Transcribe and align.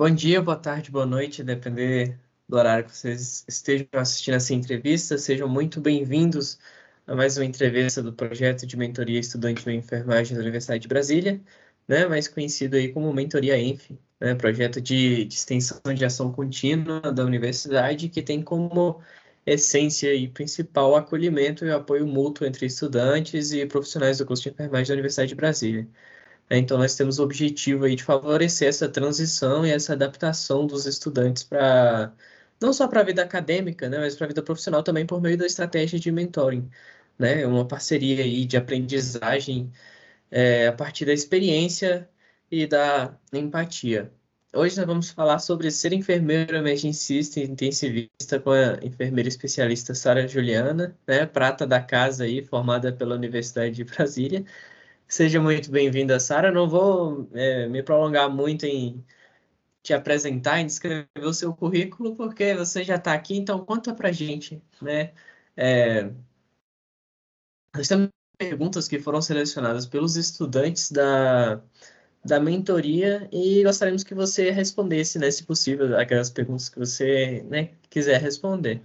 bom 0.00 0.08
dia, 0.08 0.40
boa 0.40 0.56
tarde, 0.56 0.90
boa 0.90 1.04
noite, 1.04 1.44
depender 1.44 2.18
do 2.48 2.56
horário 2.56 2.86
que 2.86 2.96
vocês 2.96 3.44
estejam 3.46 3.86
assistindo 3.92 4.34
essa 4.34 4.54
entrevista. 4.54 5.18
Sejam 5.18 5.46
muito 5.46 5.78
bem-vindos 5.78 6.58
a 7.06 7.14
mais 7.14 7.36
uma 7.36 7.44
entrevista 7.44 8.02
do 8.02 8.10
projeto 8.10 8.66
de 8.66 8.78
mentoria 8.78 9.20
estudante 9.20 9.62
de 9.62 9.70
enfermagem 9.72 10.34
da 10.34 10.40
Universidade 10.42 10.80
de 10.80 10.88
Brasília, 10.88 11.38
né, 11.86 12.06
mais 12.06 12.28
conhecido 12.28 12.76
aí 12.76 12.90
como 12.90 13.12
Mentoria 13.12 13.58
ENF, 13.58 13.98
né, 14.18 14.34
projeto 14.34 14.80
de, 14.80 15.26
de 15.26 15.34
extensão 15.34 15.92
de 15.94 16.02
ação 16.02 16.32
contínua 16.32 17.00
da 17.12 17.22
universidade 17.22 18.08
que 18.08 18.22
tem 18.22 18.42
como 18.42 19.02
essência 19.44 20.14
e 20.14 20.28
principal 20.28 20.96
acolhimento 20.96 21.66
e 21.66 21.70
apoio 21.70 22.06
mútuo 22.06 22.46
entre 22.46 22.64
estudantes 22.64 23.52
e 23.52 23.66
profissionais 23.66 24.16
do 24.16 24.24
curso 24.24 24.44
de 24.44 24.48
enfermagem 24.50 24.88
da 24.88 24.94
Universidade 24.94 25.28
de 25.28 25.34
Brasília. 25.34 25.86
É, 26.50 26.58
então, 26.58 26.76
nós 26.78 26.96
temos 26.96 27.18
o 27.20 27.22
objetivo 27.22 27.84
aí 27.84 27.94
de 27.94 28.02
favorecer 28.02 28.68
essa 28.68 28.88
transição 28.88 29.64
e 29.64 29.70
essa 29.70 29.92
adaptação 29.92 30.66
dos 30.66 30.84
estudantes 30.84 31.44
para 31.44 32.12
não 32.60 32.72
só 32.72 32.88
para 32.88 33.00
a 33.00 33.04
vida 33.04 33.22
acadêmica, 33.22 33.88
né, 33.88 33.98
mas 33.98 34.16
para 34.16 34.26
a 34.26 34.28
vida 34.28 34.42
profissional 34.42 34.82
também 34.82 35.06
por 35.06 35.20
meio 35.20 35.38
da 35.38 35.46
estratégia 35.46 35.98
de 35.98 36.10
mentoring, 36.12 36.68
né, 37.18 37.46
uma 37.46 37.66
parceria 37.66 38.24
aí 38.24 38.44
de 38.44 38.56
aprendizagem 38.56 39.72
é, 40.30 40.68
a 40.68 40.72
partir 40.72 41.06
da 41.06 41.12
experiência 41.12 42.08
e 42.50 42.66
da 42.66 43.18
empatia. 43.32 44.12
Hoje 44.54 44.76
nós 44.78 44.86
vamos 44.86 45.10
falar 45.10 45.38
sobre 45.38 45.70
ser 45.70 45.92
enfermeiro 45.92 46.56
emergencista 46.56 47.40
e 47.40 47.44
intensivista 47.44 48.40
com 48.40 48.50
a 48.50 48.78
enfermeira 48.84 49.28
especialista 49.28 49.94
Sara 49.94 50.26
Juliana, 50.28 50.98
né, 51.06 51.26
prata 51.26 51.66
da 51.66 51.80
casa 51.80 52.24
aí, 52.24 52.44
formada 52.44 52.92
pela 52.92 53.14
Universidade 53.14 53.76
de 53.76 53.84
Brasília. 53.84 54.44
Seja 55.10 55.40
muito 55.40 55.70
bem-vinda, 55.72 56.20
Sara. 56.20 56.52
Não 56.52 56.68
vou 56.68 57.28
é, 57.34 57.66
me 57.68 57.82
prolongar 57.82 58.30
muito 58.30 58.64
em 58.64 59.04
te 59.82 59.92
apresentar, 59.94 60.60
em 60.60 60.66
descrever 60.66 61.08
o 61.24 61.34
seu 61.34 61.54
currículo, 61.54 62.16
porque 62.16 62.54
você 62.54 62.84
já 62.84 62.96
está 62.96 63.14
aqui, 63.14 63.36
então 63.36 63.64
conta 63.64 63.94
para 63.94 64.12
gente, 64.12 64.62
né? 64.80 65.12
É, 65.56 66.12
nós 67.74 67.88
temos 67.88 68.08
perguntas 68.38 68.88
que 68.88 68.98
foram 69.00 69.20
selecionadas 69.20 69.86
pelos 69.86 70.16
estudantes 70.16 70.90
da 70.90 71.60
da 72.24 72.38
mentoria 72.40 73.28
e 73.32 73.62
gostaríamos 73.64 74.04
que 74.04 74.14
você 74.14 74.50
respondesse, 74.50 75.18
né, 75.18 75.30
se 75.30 75.44
possível, 75.44 75.98
aquelas 75.98 76.30
perguntas 76.30 76.68
que 76.68 76.78
você 76.78 77.42
né, 77.48 77.72
quiser 77.90 78.20
responder. 78.20 78.82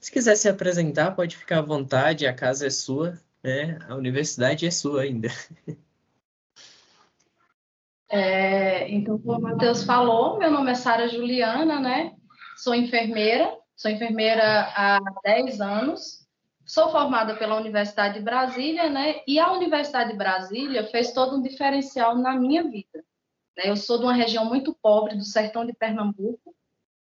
Se 0.00 0.12
quiser 0.12 0.36
se 0.36 0.48
apresentar, 0.48 1.12
pode 1.12 1.36
ficar 1.36 1.60
à 1.60 1.62
vontade, 1.62 2.26
a 2.26 2.34
casa 2.34 2.66
é 2.66 2.70
sua, 2.70 3.18
né? 3.44 3.78
a 3.88 3.94
universidade 3.94 4.66
é 4.66 4.70
sua 4.70 5.02
ainda. 5.02 5.28
É, 8.08 8.88
então, 8.90 9.18
como 9.18 9.38
o 9.38 9.42
Matheus 9.42 9.82
falou, 9.82 10.38
meu 10.38 10.50
nome 10.50 10.70
é 10.70 10.74
Sara 10.76 11.08
Juliana, 11.08 11.80
né? 11.80 12.14
Sou 12.56 12.72
enfermeira, 12.72 13.52
sou 13.74 13.90
enfermeira 13.90 14.72
há 14.76 15.00
10 15.24 15.60
anos, 15.60 16.24
Sou 16.66 16.90
formada 16.90 17.36
pela 17.36 17.56
Universidade 17.56 18.14
de 18.14 18.24
Brasília, 18.24 18.88
né? 18.88 19.20
E 19.26 19.38
a 19.38 19.52
Universidade 19.52 20.12
de 20.12 20.16
Brasília 20.16 20.86
fez 20.86 21.12
todo 21.12 21.36
um 21.36 21.42
diferencial 21.42 22.16
na 22.16 22.34
minha 22.34 22.64
vida. 22.64 23.04
Né? 23.56 23.64
Eu 23.66 23.76
sou 23.76 23.98
de 23.98 24.04
uma 24.04 24.14
região 24.14 24.46
muito 24.46 24.74
pobre 24.74 25.14
do 25.14 25.24
sertão 25.24 25.66
de 25.66 25.74
Pernambuco, 25.74 26.54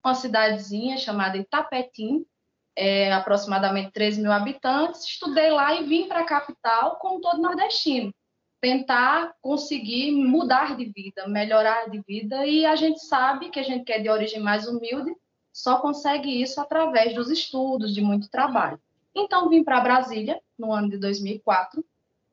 uma 0.04 0.14
cidadezinha 0.14 0.98
chamada 0.98 1.38
Itapetim, 1.38 2.27
é, 2.76 3.12
aproximadamente 3.12 3.92
13 3.92 4.22
mil 4.22 4.32
habitantes. 4.32 5.04
Estudei 5.04 5.50
lá 5.50 5.74
e 5.74 5.84
vim 5.84 6.08
para 6.08 6.20
a 6.20 6.26
capital, 6.26 6.96
como 6.96 7.20
todo 7.20 7.40
nordestino, 7.40 8.12
tentar 8.60 9.34
conseguir 9.40 10.12
mudar 10.12 10.76
de 10.76 10.86
vida, 10.86 11.26
melhorar 11.28 11.90
de 11.90 12.00
vida. 12.00 12.46
E 12.46 12.64
a 12.64 12.76
gente 12.76 13.00
sabe 13.04 13.50
que 13.50 13.60
a 13.60 13.62
gente 13.62 13.84
que 13.84 13.92
é 13.92 13.98
de 13.98 14.08
origem 14.08 14.40
mais 14.40 14.66
humilde 14.66 15.14
só 15.52 15.78
consegue 15.78 16.42
isso 16.42 16.61
através 16.61 17.14
dos 17.14 17.30
estudos, 17.30 17.94
de 17.94 18.00
muito 18.00 18.30
trabalho. 18.30 18.80
Então, 19.14 19.48
vim 19.48 19.62
para 19.62 19.80
Brasília 19.80 20.40
no 20.58 20.72
ano 20.72 20.88
de 20.88 20.96
2004 20.96 21.84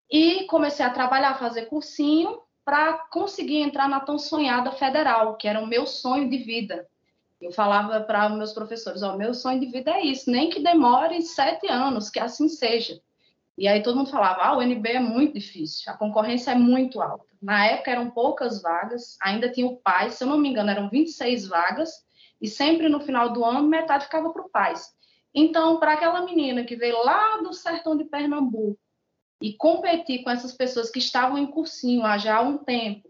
e 0.09 0.45
comecei 0.45 0.85
a 0.85 0.89
trabalhar, 0.89 1.37
fazer 1.37 1.65
cursinho 1.65 2.41
para 2.63 2.93
conseguir 3.11 3.57
entrar 3.57 3.89
na 3.89 3.99
tão 3.99 4.17
sonhada 4.17 4.71
federal, 4.71 5.35
que 5.35 5.47
era 5.47 5.59
o 5.59 5.67
meu 5.67 5.85
sonho 5.85 6.29
de 6.29 6.37
vida. 6.37 6.87
Eu 7.41 7.51
falava 7.51 8.01
para 8.01 8.29
meus 8.29 8.53
professores: 8.53 9.01
oh, 9.01 9.15
meu 9.15 9.33
sonho 9.33 9.59
de 9.59 9.67
vida 9.67 9.91
é 9.91 10.01
isso, 10.01 10.29
nem 10.29 10.49
que 10.49 10.61
demore 10.61 11.21
sete 11.21 11.67
anos, 11.67 12.09
que 12.09 12.19
assim 12.19 12.49
seja. 12.49 13.01
E 13.57 13.67
aí 13.67 13.81
todo 13.83 13.97
mundo 13.97 14.09
falava: 14.09 14.41
ah, 14.41 14.57
o 14.57 14.61
NB 14.61 14.89
é 14.89 14.99
muito 14.99 15.33
difícil, 15.33 15.91
a 15.91 15.97
concorrência 15.97 16.51
é 16.51 16.55
muito 16.55 17.01
alta. 17.01 17.25
Na 17.41 17.65
época 17.65 17.91
eram 17.91 18.09
poucas 18.09 18.61
vagas, 18.61 19.17
ainda 19.21 19.51
tinha 19.51 19.67
o 19.67 19.77
PAIS, 19.77 20.15
se 20.15 20.23
eu 20.23 20.27
não 20.27 20.37
me 20.37 20.49
engano, 20.49 20.69
eram 20.69 20.89
26 20.89 21.47
vagas, 21.47 22.05
e 22.41 22.47
sempre 22.47 22.89
no 22.89 22.99
final 22.99 23.31
do 23.31 23.43
ano 23.43 23.67
metade 23.67 24.05
ficava 24.05 24.31
para 24.31 24.41
o 24.41 24.49
PAIS. 24.49 24.93
Então, 25.33 25.79
para 25.79 25.93
aquela 25.93 26.25
menina 26.25 26.63
que 26.63 26.75
veio 26.75 27.03
lá 27.03 27.37
do 27.37 27.53
sertão 27.53 27.95
de 27.95 28.05
Pernambuco 28.05 28.79
e 29.41 29.53
competir 29.53 30.23
com 30.23 30.29
essas 30.29 30.53
pessoas 30.53 30.89
que 30.89 30.99
estavam 30.99 31.37
em 31.37 31.47
cursinho 31.47 32.03
há 32.03 32.17
já 32.17 32.41
um 32.41 32.57
tempo, 32.57 33.09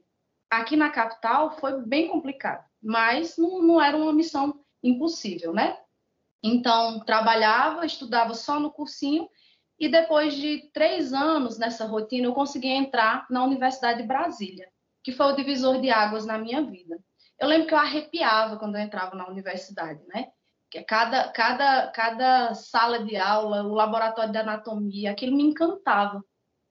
aqui 0.49 0.75
na 0.75 0.89
capital 0.89 1.57
foi 1.59 1.81
bem 1.81 2.07
complicado, 2.07 2.65
mas 2.81 3.37
não, 3.37 3.61
não 3.61 3.81
era 3.81 3.97
uma 3.97 4.13
missão 4.13 4.59
impossível, 4.81 5.53
né? 5.53 5.77
Então, 6.41 6.99
trabalhava, 7.01 7.85
estudava 7.85 8.33
só 8.33 8.59
no 8.59 8.71
cursinho 8.71 9.29
e 9.77 9.89
depois 9.89 10.33
de 10.33 10.69
três 10.73 11.13
anos 11.13 11.57
nessa 11.57 11.85
rotina, 11.85 12.27
eu 12.27 12.33
consegui 12.33 12.69
entrar 12.69 13.25
na 13.29 13.43
Universidade 13.43 14.01
de 14.01 14.07
Brasília, 14.07 14.69
que 15.03 15.11
foi 15.11 15.27
o 15.27 15.35
divisor 15.35 15.81
de 15.81 15.89
águas 15.89 16.25
na 16.25 16.37
minha 16.37 16.61
vida. 16.61 16.97
Eu 17.39 17.47
lembro 17.47 17.67
que 17.67 17.73
eu 17.73 17.77
arrepiava 17.77 18.57
quando 18.57 18.75
eu 18.75 18.81
entrava 18.81 19.15
na 19.15 19.27
universidade, 19.27 20.01
né? 20.07 20.31
que 20.69 20.83
cada, 20.83 21.29
cada, 21.29 21.87
cada 21.87 22.53
sala 22.53 23.03
de 23.03 23.15
aula, 23.17 23.63
o 23.63 23.73
laboratório 23.73 24.31
de 24.31 24.37
anatomia, 24.37 25.11
aquilo 25.11 25.35
me 25.35 25.43
encantava, 25.43 26.23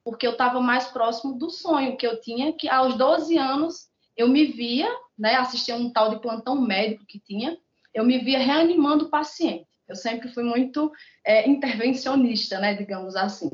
porque 0.05 0.27
eu 0.27 0.33
estava 0.33 0.61
mais 0.61 0.87
próximo 0.87 1.37
do 1.37 1.51
sonho 1.51 1.97
que 1.97 2.07
eu 2.07 2.21
tinha, 2.21 2.53
que 2.53 2.69
aos 2.69 2.97
12 2.97 3.37
anos 3.37 3.89
eu 4.17 4.29
me 4.29 4.45
via, 4.45 4.89
né, 5.19 5.35
assistia 5.35 5.75
um 5.77 5.91
tal 5.91 6.11
de 6.11 6.21
plantão 6.21 6.61
médico 6.61 7.05
que 7.07 7.19
tinha, 7.19 7.59
eu 7.93 8.05
me 8.05 8.19
via 8.19 8.39
reanimando 8.39 9.07
o 9.07 9.11
paciente. 9.11 9.67
Eu 9.89 9.97
sempre 9.97 10.29
fui 10.29 10.45
muito 10.45 10.93
é, 11.25 11.49
intervencionista, 11.49 12.59
né, 12.59 12.75
digamos 12.75 13.17
assim. 13.17 13.51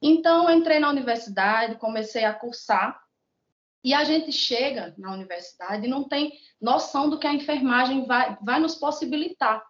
Então, 0.00 0.50
entrei 0.50 0.78
na 0.78 0.90
universidade, 0.90 1.76
comecei 1.76 2.24
a 2.24 2.32
cursar, 2.32 3.00
e 3.82 3.94
a 3.94 4.04
gente 4.04 4.30
chega 4.30 4.94
na 4.98 5.12
universidade 5.12 5.86
e 5.86 5.90
não 5.90 6.04
tem 6.04 6.32
noção 6.60 7.08
do 7.08 7.18
que 7.18 7.26
a 7.26 7.32
enfermagem 7.32 8.04
vai, 8.04 8.36
vai 8.42 8.60
nos 8.60 8.74
possibilitar 8.74 9.64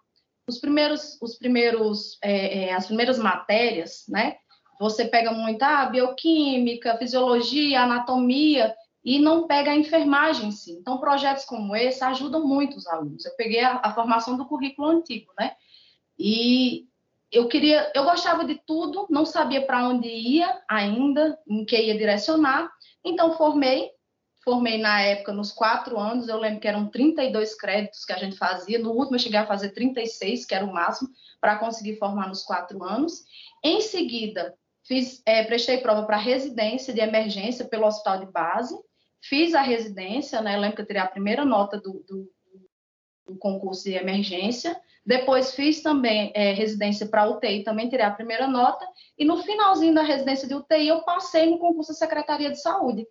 os 0.49 0.59
primeiros, 0.59 1.17
os 1.23 1.37
primeiros, 1.39 2.19
é, 2.21 2.65
é, 2.65 2.73
as 2.73 2.87
primeiras 2.87 3.19
matérias, 3.19 4.05
né? 4.09 4.37
Você 4.81 5.05
pega 5.05 5.31
muito 5.31 5.63
a 5.63 5.83
ah, 5.83 5.87
bioquímica, 5.87 6.97
fisiologia, 6.97 7.83
anatomia 7.83 8.75
e 9.05 9.19
não 9.19 9.47
pega 9.47 9.71
a 9.71 9.77
enfermagem 9.77 10.49
em 10.49 10.53
si. 10.53 10.73
Então, 10.73 10.99
projetos 10.99 11.45
como 11.45 11.75
esse 11.75 12.05
ajudam 12.05 12.47
muito 12.47 12.77
os 12.77 12.87
alunos. 12.87 13.25
Eu 13.25 13.35
peguei 13.37 13.61
a, 13.61 13.81
a 13.83 13.95
formação 13.95 14.37
do 14.37 14.47
currículo 14.47 14.89
antigo, 14.89 15.33
né? 15.39 15.55
E 16.19 16.87
eu 17.33 17.49
queria, 17.49 17.91
eu 17.95 18.05
gostava 18.05 18.45
de 18.45 18.57
tudo, 18.67 19.07
não 19.09 19.25
sabia 19.25 19.65
para 19.65 19.89
onde 19.89 20.09
ia 20.09 20.61
ainda, 20.69 21.39
em 21.49 21.65
que 21.65 21.81
ia 21.81 21.97
direcionar. 21.97 22.71
Então, 23.05 23.37
formei, 23.37 23.91
formei 24.45 24.79
na 24.79 25.01
época 25.01 25.33
nos 25.33 25.53
quatro 25.53 25.99
anos, 25.99 26.29
eu 26.29 26.37
lembro 26.37 26.61
que 26.61 26.69
eram 26.69 26.91
32 26.91 27.55
créditos 27.55 28.05
que 28.05 28.13
a 28.13 28.19
gente 28.19 28.37
fazia, 28.37 28.79
no 28.79 28.91
último 28.91 29.17
eu 29.17 29.21
cheguei 29.21 29.39
a 29.39 29.47
fazer 29.47 29.71
36, 29.71 30.45
que 30.45 30.55
era 30.55 30.65
o 30.65 30.73
máximo, 30.73 31.09
para 31.41 31.57
conseguir 31.57 31.97
formar 31.97 32.29
nos 32.29 32.43
quatro 32.43 32.83
anos. 32.85 33.25
Em 33.65 33.81
seguida, 33.81 34.55
fiz, 34.83 35.23
é, 35.25 35.45
prestei 35.45 35.79
prova 35.79 36.05
para 36.05 36.17
residência 36.17 36.93
de 36.93 37.01
emergência 37.01 37.65
pelo 37.65 37.87
hospital 37.87 38.19
de 38.19 38.27
base, 38.27 38.77
fiz 39.21 39.55
a 39.55 39.63
residência, 39.63 40.41
né, 40.41 40.57
eu 40.57 40.61
lembro 40.61 40.77
que 40.77 40.83
eu 40.83 40.87
tirei 40.87 41.03
a 41.03 41.07
primeira 41.07 41.45
nota 41.45 41.79
do, 41.79 42.05
do, 42.09 42.31
do 43.27 43.37
concurso 43.39 43.85
de 43.85 43.95
emergência, 43.95 44.79
depois 45.05 45.55
fiz 45.55 45.83
também 45.83 46.31
é, 46.35 46.53
residência 46.53 47.07
para 47.07 47.29
UTI, 47.29 47.65
também 47.65 47.89
tirei 47.89 48.05
a 48.05 48.11
primeira 48.11 48.47
nota, 48.47 48.87
e 49.19 49.25
no 49.25 49.43
finalzinho 49.43 49.95
da 49.95 50.03
residência 50.03 50.47
de 50.47 50.55
UTI 50.55 50.89
eu 50.89 51.03
passei 51.03 51.51
no 51.51 51.59
concurso 51.59 51.93
da 51.93 51.99
Secretaria 51.99 52.51
de 52.51 52.61
Saúde, 52.61 53.07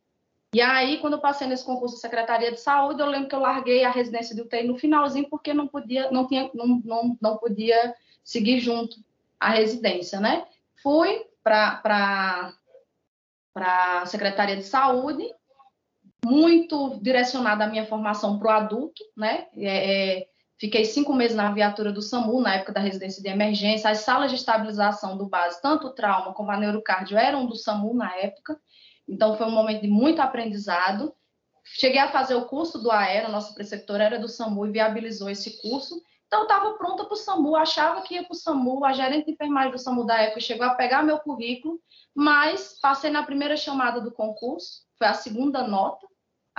e 0.51 0.61
aí, 0.61 0.97
quando 0.97 1.13
eu 1.13 1.21
passei 1.21 1.47
nesse 1.47 1.63
concurso 1.63 1.95
da 1.95 2.01
Secretaria 2.01 2.51
de 2.51 2.59
Saúde, 2.59 3.01
eu 3.01 3.05
lembro 3.05 3.29
que 3.29 3.35
eu 3.35 3.39
larguei 3.39 3.83
a 3.83 3.91
residência 3.91 4.33
de 4.33 4.41
UTI 4.41 4.63
no 4.63 4.79
finalzinho, 4.79 5.29
porque 5.29 5.53
não 5.53 5.67
podia, 5.67 6.09
não 6.09 6.27
tinha, 6.27 6.49
não, 6.55 6.81
não, 6.83 7.17
não 7.21 7.37
podia 7.37 7.95
seguir 8.23 8.59
junto 8.59 8.97
à 9.39 9.51
residência, 9.51 10.19
né? 10.19 10.47
Fui 10.81 11.23
para 11.43 12.51
a 13.55 14.05
Secretaria 14.07 14.57
de 14.57 14.63
Saúde, 14.63 15.31
muito 16.25 16.99
direcionada 17.01 17.63
a 17.63 17.67
minha 17.67 17.85
formação 17.85 18.37
para 18.37 18.47
o 18.47 18.51
adulto, 18.51 19.03
né? 19.15 19.47
É, 19.55 20.17
é, 20.17 20.27
fiquei 20.57 20.85
cinco 20.85 21.13
meses 21.13 21.35
na 21.35 21.51
viatura 21.51 21.91
do 21.91 22.01
SAMU, 22.01 22.41
na 22.41 22.55
época 22.55 22.73
da 22.73 22.81
residência 22.81 23.21
de 23.23 23.29
emergência. 23.29 23.89
As 23.89 23.99
salas 23.99 24.29
de 24.29 24.35
estabilização 24.35 25.17
do 25.17 25.27
base, 25.27 25.61
tanto 25.61 25.87
o 25.87 25.93
trauma 25.93 26.33
como 26.33 26.51
a 26.51 26.57
neurocardio, 26.57 27.17
eram 27.17 27.45
do 27.45 27.55
SAMU 27.55 27.93
na 27.93 28.15
época. 28.17 28.59
Então, 29.07 29.35
foi 29.37 29.47
um 29.47 29.51
momento 29.51 29.81
de 29.81 29.87
muito 29.87 30.21
aprendizado. 30.21 31.13
cheguei 31.63 31.99
a 31.99 32.11
fazer 32.11 32.35
o 32.35 32.45
curso 32.45 32.77
do 32.79 32.91
AERA, 32.91 33.29
nossa 33.29 33.53
preceptora 33.53 34.03
era 34.03 34.19
do 34.19 34.27
SAMU 34.27 34.67
e 34.67 34.71
viabilizou 34.71 35.29
esse 35.29 35.61
curso. 35.61 36.01
Então, 36.27 36.43
estava 36.43 36.73
pronta 36.73 37.05
para 37.05 37.13
o 37.13 37.17
SAMU, 37.17 37.55
achava 37.55 38.01
que 38.01 38.13
ia 38.13 38.23
para 38.23 38.33
o 38.33 38.37
SAMU, 38.37 38.85
a 38.85 38.93
gerente 38.93 39.25
de 39.25 39.31
enfermagem 39.31 39.71
do 39.71 39.79
SAMU 39.79 40.05
da 40.05 40.21
época 40.21 40.39
chegou 40.39 40.65
a 40.65 40.75
pegar 40.75 41.01
meu 41.01 41.17
currículo, 41.17 41.79
mas 42.13 42.79
passei 42.79 43.09
na 43.09 43.23
primeira 43.23 43.57
chamada 43.57 43.99
do 43.99 44.11
concurso, 44.11 44.83
foi 44.95 45.07
a 45.07 45.13
segunda 45.15 45.67
nota, 45.67 46.05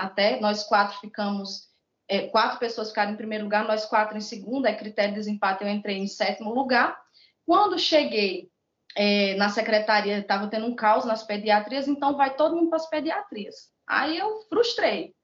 até, 0.04 0.40
nós 0.40 0.64
quatro 0.64 0.98
ficamos, 1.00 1.68
é, 2.08 2.28
quatro 2.28 2.58
pessoas 2.58 2.88
ficaram 2.88 3.12
em 3.12 3.16
primeiro 3.16 3.44
lugar, 3.44 3.66
nós 3.66 3.86
quatro 3.86 4.16
em 4.16 4.20
segundo, 4.20 4.66
é 4.66 4.74
critério 4.74 5.12
de 5.12 5.20
desempate, 5.20 5.62
eu 5.62 5.68
entrei 5.68 5.96
em 5.98 6.06
sétimo 6.06 6.52
lugar. 6.52 7.00
Quando 7.46 7.78
cheguei 7.78 8.50
é, 8.96 9.34
na 9.36 9.48
secretaria, 9.48 10.18
estava 10.18 10.48
tendo 10.48 10.66
um 10.66 10.74
caos 10.74 11.04
nas 11.04 11.22
pediatrias, 11.22 11.88
então 11.88 12.16
vai 12.16 12.34
todo 12.34 12.56
mundo 12.56 12.68
para 12.68 12.76
as 12.76 12.88
pediatrias. 12.88 13.70
Aí 13.86 14.18
eu 14.18 14.40
frustrei. 14.48 15.14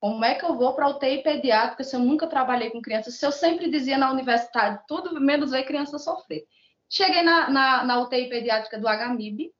Como 0.00 0.24
é 0.24 0.34
que 0.34 0.44
eu 0.44 0.56
vou 0.56 0.74
para 0.74 0.86
a 0.86 0.88
UTI 0.88 1.22
pediátrica 1.22 1.84
se 1.84 1.94
eu 1.94 2.00
nunca 2.00 2.26
trabalhei 2.26 2.70
com 2.70 2.80
crianças? 2.80 3.16
Se 3.16 3.26
eu 3.26 3.30
sempre 3.30 3.70
dizia 3.70 3.98
na 3.98 4.10
universidade, 4.10 4.82
tudo 4.88 5.20
menos 5.20 5.50
ver 5.50 5.64
criança 5.64 5.98
sofrer. 5.98 6.44
Cheguei 6.88 7.22
na, 7.22 7.50
na, 7.50 7.84
na 7.84 8.00
UTI 8.00 8.28
pediátrica 8.28 8.78
do 8.78 8.88
HMIB, 8.88 9.52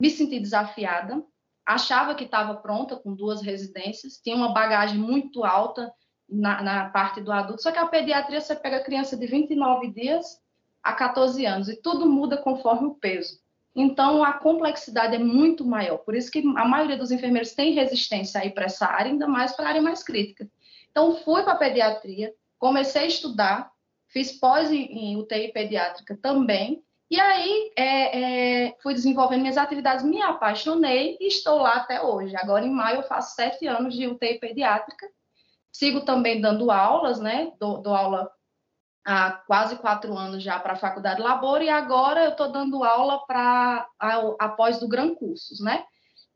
me 0.00 0.10
senti 0.10 0.40
desafiada, 0.40 1.22
achava 1.66 2.14
que 2.14 2.24
estava 2.24 2.54
pronta 2.56 2.96
com 2.96 3.14
duas 3.14 3.42
residências, 3.42 4.18
tinha 4.18 4.36
uma 4.36 4.52
bagagem 4.52 4.98
muito 4.98 5.44
alta 5.44 5.92
na, 6.28 6.62
na, 6.62 6.90
parte 6.90 7.20
do 7.20 7.30
adulto, 7.30 7.62
só 7.62 7.70
que 7.70 7.78
a 7.78 7.86
pediatria 7.86 8.40
você 8.40 8.56
pega 8.56 8.82
criança 8.82 9.16
de 9.16 9.26
29 9.26 9.88
dias 9.88 10.40
a 10.82 10.92
14 10.92 11.44
anos 11.46 11.68
e 11.68 11.80
tudo 11.80 12.08
muda 12.08 12.36
conforme 12.36 12.88
o 12.88 12.94
peso. 12.94 13.40
Então, 13.74 14.22
a 14.22 14.34
complexidade 14.34 15.14
é 15.14 15.18
muito 15.18 15.64
maior. 15.64 15.98
Por 15.98 16.14
isso 16.14 16.30
que 16.30 16.40
a 16.56 16.64
maioria 16.66 16.96
dos 16.96 17.10
enfermeiros 17.10 17.52
tem 17.52 17.72
resistência 17.72 18.40
aí 18.40 18.50
para 18.50 18.66
essa 18.66 18.86
área, 18.86 19.10
ainda 19.10 19.26
mais 19.26 19.52
para 19.52 19.66
a 19.66 19.68
área 19.68 19.82
mais 19.82 20.02
crítica. 20.02 20.48
Então, 20.90 21.16
fui 21.16 21.42
para 21.42 21.54
a 21.54 21.56
pediatria, 21.56 22.34
comecei 22.58 23.02
a 23.02 23.06
estudar, 23.06 23.70
fiz 24.08 24.32
pós 24.38 24.70
em, 24.70 25.16
UTI 25.16 25.52
pediátrica 25.52 26.18
também, 26.20 26.82
e 27.12 27.20
aí 27.20 27.72
é, 27.76 28.68
é, 28.68 28.76
fui 28.82 28.94
desenvolvendo 28.94 29.42
minhas 29.42 29.58
atividades, 29.58 30.02
me 30.02 30.22
apaixonei 30.22 31.18
e 31.20 31.26
estou 31.26 31.58
lá 31.58 31.74
até 31.74 32.00
hoje. 32.00 32.34
Agora, 32.34 32.64
em 32.64 32.70
maio, 32.70 33.00
eu 33.00 33.02
faço 33.02 33.34
sete 33.34 33.66
anos 33.66 33.94
de 33.94 34.06
UTI 34.06 34.38
pediátrica. 34.38 35.06
Sigo 35.70 36.06
também 36.06 36.40
dando 36.40 36.70
aulas, 36.70 37.20
né? 37.20 37.52
Dou, 37.60 37.82
dou 37.82 37.94
aula 37.94 38.30
há 39.04 39.30
quase 39.46 39.76
quatro 39.76 40.16
anos 40.16 40.42
já 40.42 40.58
para 40.58 40.72
a 40.72 40.76
Faculdade 40.76 41.20
Labor 41.20 41.60
e 41.60 41.68
agora 41.68 42.24
eu 42.24 42.30
estou 42.30 42.50
dando 42.50 42.82
aula 42.82 43.18
para 43.26 43.86
após 44.38 44.80
do 44.80 44.88
Gran 44.88 45.14
Cursos, 45.14 45.60
né? 45.60 45.84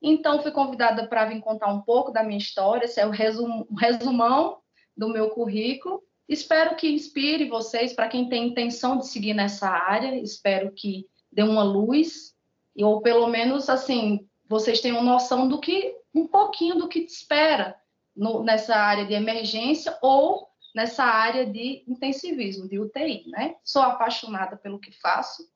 Então, 0.02 0.43
fui 0.43 0.50
convidada 0.50 1.08
para 1.08 1.25
vir 1.25 1.40
contar 1.40 1.69
um 1.69 1.81
pouco 1.81 2.12
da 2.12 2.23
minha 2.23 2.37
história, 2.37 2.84
esse 2.84 3.00
é 3.00 3.06
o 3.06 3.11
resum, 3.11 3.64
resumão 3.81 4.58
do 4.94 5.08
meu 5.08 5.31
currículo. 5.31 6.02
Espero 6.28 6.75
que 6.75 6.88
inspire 6.88 7.49
vocês, 7.49 7.93
para 7.93 8.08
quem 8.08 8.28
tem 8.28 8.49
intenção 8.49 8.99
de 8.99 9.06
seguir 9.06 9.34
nessa 9.34 9.69
área, 9.69 10.17
espero 10.17 10.73
que 10.73 11.06
dê 11.31 11.43
uma 11.43 11.62
luz, 11.62 12.34
ou 12.76 13.00
pelo 13.00 13.28
menos, 13.28 13.69
assim, 13.69 14.26
vocês 14.49 14.81
tenham 14.81 15.02
noção 15.02 15.49
do 15.49 15.61
que, 15.61 15.94
um 16.14 16.26
pouquinho 16.26 16.76
do 16.76 16.88
que 16.88 17.05
te 17.05 17.12
espera 17.12 17.76
no, 18.14 18.43
nessa 18.43 18.75
área 18.75 19.05
de 19.05 19.14
emergência 19.14 19.96
ou 20.02 20.49
nessa 20.75 21.05
área 21.05 21.46
de 21.46 21.84
intensivismo, 21.87 22.69
de 22.69 22.78
UTI, 22.78 23.25
né? 23.28 23.56
Sou 23.64 23.82
apaixonada 23.82 24.56
pelo 24.56 24.78
que 24.78 24.93
faço, 24.93 25.49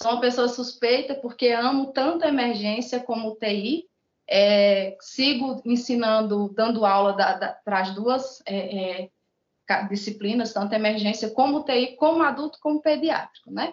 sou 0.00 0.12
uma 0.12 0.20
pessoa 0.20 0.48
suspeita 0.48 1.14
porque 1.14 1.48
amo 1.48 1.92
tanto 1.92 2.24
emergência 2.24 2.98
como 2.98 3.30
UTI, 3.30 3.88
é, 4.26 4.96
sigo 5.00 5.60
ensinando, 5.64 6.48
dando 6.48 6.86
aula 6.86 7.14
para 7.64 7.80
as 7.80 7.94
duas 7.94 8.42
é, 8.46 9.02
é, 9.02 9.10
disciplinas, 9.88 10.52
tanto 10.52 10.74
emergência 10.74 11.30
como 11.30 11.58
UTI, 11.58 11.96
como 11.96 12.22
adulto, 12.22 12.58
como 12.60 12.82
pediátrico, 12.82 13.50
né? 13.50 13.72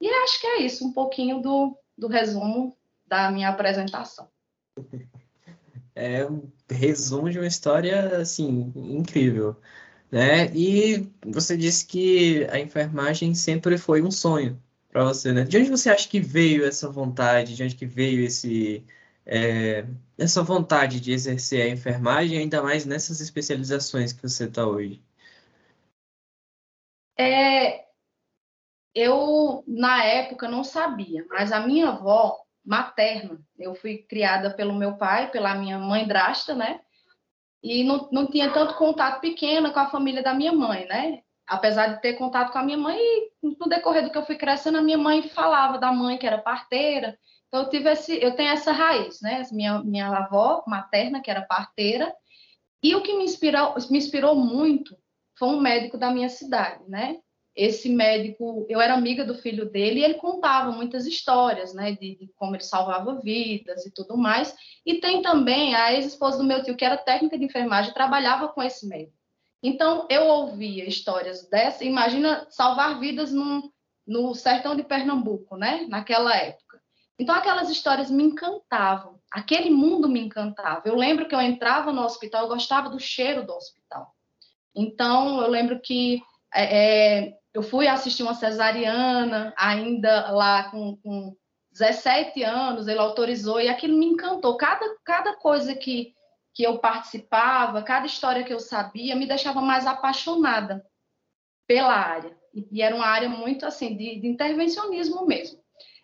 E 0.00 0.08
acho 0.08 0.40
que 0.40 0.46
é 0.46 0.62
isso, 0.62 0.86
um 0.86 0.92
pouquinho 0.92 1.40
do, 1.40 1.76
do 1.96 2.08
resumo 2.08 2.76
da 3.06 3.30
minha 3.30 3.48
apresentação. 3.48 4.28
É 5.94 6.24
um 6.24 6.50
resumo 6.68 7.28
de 7.30 7.38
uma 7.38 7.46
história, 7.46 8.16
assim, 8.18 8.72
incrível 8.76 9.56
né? 10.10 10.50
E 10.54 11.08
você 11.24 11.56
disse 11.56 11.86
que 11.86 12.44
a 12.50 12.58
enfermagem 12.58 13.34
sempre 13.34 13.78
foi 13.78 14.02
um 14.02 14.10
sonho 14.10 14.60
para 14.88 15.04
você, 15.04 15.32
né? 15.32 15.44
De 15.44 15.56
onde 15.58 15.70
você 15.70 15.90
acha 15.90 16.08
que 16.08 16.20
veio 16.20 16.64
essa 16.64 16.88
vontade? 16.90 17.54
De 17.54 17.62
onde 17.62 17.76
que 17.76 17.86
veio 17.86 18.24
esse 18.24 18.84
é, 19.24 19.86
essa 20.18 20.42
vontade 20.42 21.00
de 21.00 21.12
exercer 21.12 21.62
a 21.62 21.68
enfermagem, 21.68 22.38
ainda 22.38 22.62
mais 22.62 22.84
nessas 22.84 23.20
especializações 23.20 24.12
que 24.12 24.22
você 24.22 24.44
está 24.44 24.66
hoje? 24.66 25.00
É, 27.20 27.84
eu 28.94 29.62
na 29.66 30.04
época 30.04 30.48
não 30.48 30.64
sabia, 30.64 31.24
mas 31.28 31.52
a 31.52 31.60
minha 31.60 31.88
avó 31.88 32.38
materna, 32.64 33.40
eu 33.58 33.74
fui 33.74 33.98
criada 33.98 34.54
pelo 34.54 34.74
meu 34.74 34.96
pai, 34.96 35.30
pela 35.30 35.54
minha 35.54 35.78
mãe 35.78 36.06
drasta, 36.06 36.54
né? 36.54 36.80
e 37.62 37.84
não, 37.84 38.08
não 38.10 38.26
tinha 38.26 38.50
tanto 38.52 38.74
contato 38.74 39.20
pequeno 39.20 39.72
com 39.72 39.78
a 39.78 39.90
família 39.90 40.22
da 40.22 40.32
minha 40.32 40.52
mãe, 40.52 40.86
né? 40.86 41.20
Apesar 41.46 41.88
de 41.88 42.00
ter 42.00 42.14
contato 42.14 42.52
com 42.52 42.58
a 42.58 42.62
minha 42.62 42.78
mãe, 42.78 42.98
no 43.42 43.68
decorrer 43.68 44.04
do 44.04 44.10
que 44.10 44.16
eu 44.16 44.24
fui 44.24 44.36
crescendo, 44.36 44.78
a 44.78 44.82
minha 44.82 44.96
mãe 44.96 45.22
falava 45.28 45.78
da 45.78 45.92
mãe 45.92 46.16
que 46.16 46.26
era 46.26 46.38
parteira. 46.38 47.18
Então 47.48 47.62
eu 47.62 47.68
tive 47.68 47.90
esse, 47.90 48.22
eu 48.22 48.34
tenho 48.34 48.50
essa 48.50 48.72
raiz, 48.72 49.20
né? 49.20 49.42
Minha 49.52 49.82
minha 49.82 50.08
avó 50.08 50.62
materna 50.66 51.20
que 51.20 51.30
era 51.30 51.42
parteira. 51.42 52.14
E 52.82 52.94
o 52.94 53.02
que 53.02 53.16
me 53.16 53.24
inspirou, 53.24 53.74
me 53.90 53.98
inspirou 53.98 54.34
muito 54.34 54.96
foi 55.40 55.48
um 55.48 55.60
médico 55.60 55.98
da 55.98 56.12
minha 56.12 56.28
cidade, 56.28 56.84
né? 56.88 57.18
esse 57.54 57.88
médico, 57.88 58.64
eu 58.68 58.80
era 58.80 58.94
amiga 58.94 59.24
do 59.24 59.34
filho 59.34 59.68
dele 59.68 60.00
e 60.00 60.04
ele 60.04 60.14
contava 60.14 60.70
muitas 60.70 61.06
histórias, 61.06 61.74
né, 61.74 61.92
de, 61.92 62.16
de 62.16 62.32
como 62.36 62.54
ele 62.54 62.62
salvava 62.62 63.20
vidas 63.20 63.84
e 63.84 63.90
tudo 63.90 64.16
mais. 64.16 64.54
E 64.86 65.00
tem 65.00 65.20
também 65.20 65.74
a 65.74 65.92
ex-esposa 65.92 66.38
do 66.38 66.44
meu 66.44 66.62
tio, 66.62 66.76
que 66.76 66.84
era 66.84 66.96
técnica 66.96 67.36
de 67.36 67.44
enfermagem, 67.44 67.92
trabalhava 67.92 68.48
com 68.48 68.62
esse 68.62 68.88
médico. 68.88 69.12
Então, 69.62 70.06
eu 70.08 70.26
ouvia 70.26 70.88
histórias 70.88 71.48
dessa, 71.50 71.84
imagina 71.84 72.46
salvar 72.48 72.98
vidas 72.98 73.30
num, 73.30 73.70
no 74.06 74.34
sertão 74.34 74.74
de 74.74 74.82
Pernambuco, 74.82 75.56
né, 75.56 75.86
naquela 75.88 76.34
época. 76.34 76.80
Então, 77.18 77.34
aquelas 77.34 77.68
histórias 77.68 78.10
me 78.10 78.22
encantavam, 78.22 79.20
aquele 79.30 79.68
mundo 79.68 80.08
me 80.08 80.20
encantava. 80.20 80.82
Eu 80.86 80.96
lembro 80.96 81.28
que 81.28 81.34
eu 81.34 81.40
entrava 81.40 81.92
no 81.92 82.02
hospital, 82.02 82.44
eu 82.44 82.48
gostava 82.48 82.88
do 82.88 82.98
cheiro 82.98 83.44
do 83.44 83.52
hospital. 83.52 84.14
Então, 84.74 85.40
eu 85.42 85.48
lembro 85.48 85.80
que 85.80 86.22
é, 86.54 87.24
é 87.26 87.40
eu 87.52 87.62
fui 87.62 87.88
assistir 87.88 88.22
uma 88.22 88.34
cesariana, 88.34 89.52
ainda 89.56 90.30
lá 90.30 90.70
com, 90.70 90.96
com 90.98 91.36
17 91.72 92.42
anos, 92.42 92.86
ele 92.86 92.98
autorizou, 92.98 93.60
e 93.60 93.68
aquilo 93.68 93.96
me 93.96 94.06
encantou. 94.06 94.56
Cada, 94.56 94.84
cada 95.04 95.34
coisa 95.34 95.74
que, 95.74 96.14
que 96.54 96.62
eu 96.62 96.78
participava, 96.78 97.82
cada 97.82 98.06
história 98.06 98.44
que 98.44 98.52
eu 98.52 98.60
sabia, 98.60 99.16
me 99.16 99.26
deixava 99.26 99.60
mais 99.60 99.86
apaixonada 99.86 100.84
pela 101.66 101.92
área. 101.92 102.36
E, 102.54 102.82
era 102.82 102.94
uma 102.94 103.06
área 103.06 103.28
muito 103.28 103.66
assim, 103.66 103.96
de, 103.96 104.20
de 104.20 104.26
intervencionismo 104.26 105.26
mesmo. 105.26 105.60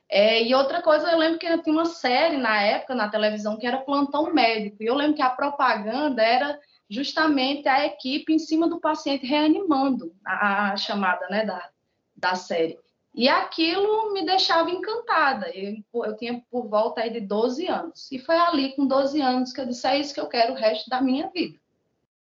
É, 0.08 0.42
e 0.42 0.54
outra 0.54 0.80
coisa, 0.80 1.10
eu 1.10 1.18
lembro 1.18 1.38
que 1.38 1.58
tinha 1.62 1.74
uma 1.74 1.84
série 1.84 2.36
na 2.36 2.62
época 2.62 2.94
na 2.94 3.08
televisão 3.08 3.56
que 3.56 3.66
era 3.66 3.78
Plantão 3.78 4.32
Médico, 4.32 4.80
e 4.80 4.86
eu 4.86 4.94
lembro 4.94 5.16
que 5.16 5.22
a 5.22 5.30
propaganda 5.30 6.22
era 6.22 6.58
justamente 6.88 7.68
a 7.68 7.84
equipe 7.86 8.32
em 8.32 8.38
cima 8.38 8.68
do 8.68 8.80
paciente 8.80 9.26
reanimando 9.26 10.14
a, 10.24 10.72
a 10.72 10.76
chamada 10.76 11.26
né, 11.28 11.44
da, 11.44 11.70
da 12.16 12.34
série. 12.34 12.78
E 13.14 13.30
aquilo 13.30 14.12
me 14.12 14.26
deixava 14.26 14.70
encantada. 14.70 15.50
Eu, 15.50 15.82
eu 16.04 16.16
tinha 16.16 16.44
por 16.50 16.68
volta 16.68 17.00
aí 17.00 17.10
de 17.10 17.20
12 17.20 17.66
anos. 17.66 18.12
E 18.12 18.18
foi 18.18 18.36
ali, 18.36 18.76
com 18.76 18.86
12 18.86 19.20
anos, 19.22 19.52
que 19.54 19.60
eu 19.60 19.66
disse: 19.66 19.86
é 19.86 19.98
isso 19.98 20.12
que 20.12 20.20
eu 20.20 20.28
quero 20.28 20.52
o 20.52 20.56
resto 20.56 20.90
da 20.90 21.00
minha 21.00 21.28
vida. 21.28 21.58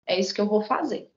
É 0.06 0.18
isso 0.18 0.34
que 0.34 0.40
eu 0.40 0.48
vou 0.48 0.62
fazer. 0.62 1.10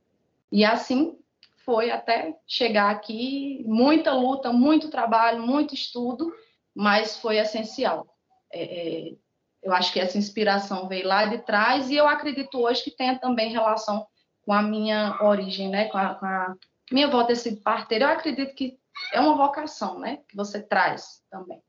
E 0.51 0.65
assim 0.65 1.18
foi 1.63 1.91
até 1.91 2.36
chegar 2.46 2.89
aqui. 2.89 3.63
Muita 3.65 4.13
luta, 4.13 4.51
muito 4.51 4.89
trabalho, 4.89 5.41
muito 5.41 5.74
estudo, 5.74 6.34
mas 6.75 7.18
foi 7.18 7.38
essencial. 7.38 8.06
É, 8.51 8.63
é, 8.63 9.13
eu 9.62 9.74
acho 9.74 9.92
que 9.92 10.00
essa 10.00 10.18
inspiração 10.18 10.88
veio 10.88 11.08
lá 11.08 11.25
de 11.25 11.39
trás 11.39 11.89
e 11.89 11.96
eu 11.96 12.08
acredito 12.08 12.60
hoje 12.60 12.84
que 12.84 12.96
tenha 12.96 13.20
também 13.20 13.51
relação 13.51 14.06
com 14.42 14.54
a 14.54 14.62
minha 14.62 15.22
origem, 15.22 15.70
né? 15.70 15.89
Com 15.89 15.98
a, 15.98 16.16
com 16.16 16.25
a 16.25 16.56
minha 16.92 17.08
avó 17.08 17.24
ter 17.24 17.36
sido 17.36 17.62
parteira. 17.62 18.06
Eu 18.06 18.10
acredito 18.10 18.56
que 18.56 18.80
é 19.13 19.20
uma 19.20 19.36
vocação, 19.36 20.00
né? 20.00 20.20
Que 20.28 20.36
você 20.36 20.62
traz 20.62 21.22
também. 21.30 21.62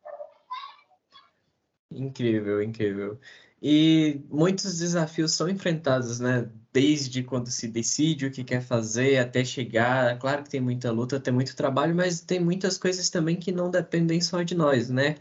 Incrível, 1.90 2.62
incrível. 2.62 3.18
E 3.60 4.22
muitos 4.30 4.78
desafios 4.78 5.32
são 5.32 5.48
enfrentados, 5.48 6.20
né? 6.20 6.48
Desde 6.72 7.22
quando 7.24 7.50
se 7.50 7.66
decide 7.68 8.26
o 8.26 8.30
que 8.30 8.44
quer 8.44 8.62
fazer 8.62 9.18
até 9.18 9.44
chegar. 9.44 10.18
Claro 10.18 10.44
que 10.44 10.50
tem 10.50 10.60
muita 10.60 10.90
luta, 10.92 11.20
tem 11.20 11.34
muito 11.34 11.54
trabalho, 11.56 11.94
mas 11.94 12.20
tem 12.20 12.40
muitas 12.40 12.78
coisas 12.78 13.10
também 13.10 13.36
que 13.36 13.52
não 13.52 13.68
dependem 13.68 14.20
só 14.20 14.42
de 14.42 14.54
nós, 14.54 14.88
né? 14.88 15.16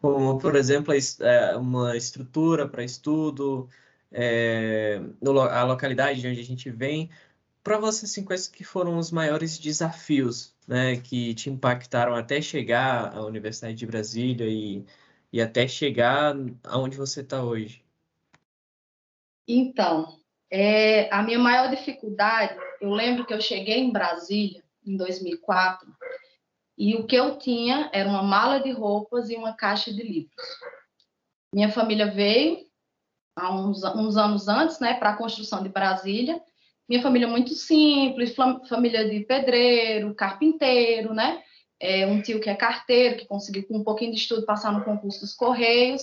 Como, 0.00 0.38
por 0.38 0.56
exemplo, 0.56 0.94
é, 0.94 1.56
uma 1.56 1.96
estrutura 1.96 2.68
para 2.68 2.84
estudo, 2.84 3.68
é, 4.12 5.00
a 5.50 5.64
localidade 5.64 6.20
de 6.20 6.28
onde 6.28 6.40
a 6.40 6.44
gente 6.44 6.70
vem. 6.70 7.10
Para 7.62 7.78
você, 7.78 8.04
assim, 8.04 8.24
quais 8.24 8.46
que 8.46 8.62
foram 8.62 8.96
os 8.96 9.10
maiores 9.10 9.58
desafios 9.58 10.54
né, 10.66 10.96
que 10.98 11.34
te 11.34 11.50
impactaram 11.50 12.14
até 12.14 12.40
chegar 12.40 13.14
à 13.14 13.24
Universidade 13.24 13.74
de 13.74 13.86
Brasília 13.86 14.46
e, 14.46 14.84
e 15.32 15.40
até 15.40 15.66
chegar 15.66 16.36
aonde 16.64 16.96
você 16.96 17.22
está 17.22 17.42
hoje? 17.42 17.84
Então, 19.48 20.20
é, 20.50 21.12
a 21.12 21.22
minha 21.22 21.38
maior 21.38 21.68
dificuldade, 21.70 22.56
eu 22.80 22.90
lembro 22.90 23.26
que 23.26 23.34
eu 23.34 23.40
cheguei 23.40 23.78
em 23.78 23.92
Brasília 23.92 24.62
em 24.84 24.96
2004 24.96 25.88
e 26.76 26.94
o 26.94 27.06
que 27.06 27.16
eu 27.16 27.38
tinha 27.38 27.88
era 27.92 28.08
uma 28.08 28.22
mala 28.22 28.58
de 28.58 28.70
roupas 28.70 29.30
e 29.30 29.36
uma 29.36 29.54
caixa 29.54 29.92
de 29.92 30.02
livros. 30.02 30.46
Minha 31.52 31.70
família 31.70 32.06
veio 32.06 32.66
há 33.34 33.54
uns, 33.54 33.82
uns 33.82 34.16
anos 34.16 34.48
antes, 34.48 34.78
né, 34.78 34.94
para 34.94 35.10
a 35.10 35.16
construção 35.16 35.62
de 35.62 35.68
Brasília. 35.68 36.40
Minha 36.88 37.02
família 37.02 37.26
é 37.26 37.30
muito 37.30 37.54
simples, 37.54 38.34
família 38.68 39.08
de 39.08 39.20
pedreiro, 39.20 40.14
carpinteiro, 40.14 41.12
né? 41.12 41.42
É, 41.80 42.06
um 42.06 42.22
tio 42.22 42.40
que 42.40 42.48
é 42.48 42.54
carteiro, 42.54 43.16
que 43.16 43.26
conseguiu 43.26 43.66
com 43.66 43.78
um 43.78 43.84
pouquinho 43.84 44.12
de 44.12 44.18
estudo 44.18 44.46
passar 44.46 44.72
no 44.72 44.84
concurso 44.84 45.20
dos 45.20 45.34
Correios. 45.34 46.02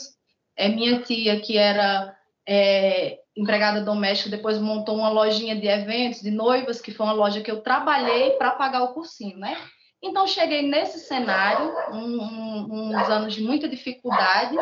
É 0.55 0.67
minha 0.67 1.01
tia 1.01 1.39
que 1.39 1.57
era 1.57 2.15
é, 2.47 3.19
empregada 3.35 3.81
doméstica, 3.81 4.29
depois 4.29 4.59
montou 4.59 4.97
uma 4.97 5.09
lojinha 5.09 5.55
de 5.55 5.67
eventos, 5.67 6.21
de 6.21 6.29
noivas, 6.29 6.81
que 6.81 6.91
foi 6.91 7.05
uma 7.05 7.13
loja 7.13 7.41
que 7.41 7.49
eu 7.49 7.61
trabalhei 7.61 8.31
para 8.31 8.51
pagar 8.51 8.83
o 8.83 8.93
cursinho, 8.93 9.37
né? 9.37 9.57
Então, 10.03 10.27
cheguei 10.27 10.61
nesse 10.61 10.99
cenário, 10.99 11.73
um, 11.93 12.21
um, 12.21 12.89
uns 12.89 13.09
anos 13.09 13.33
de 13.33 13.41
muita 13.41 13.69
dificuldade, 13.69 14.53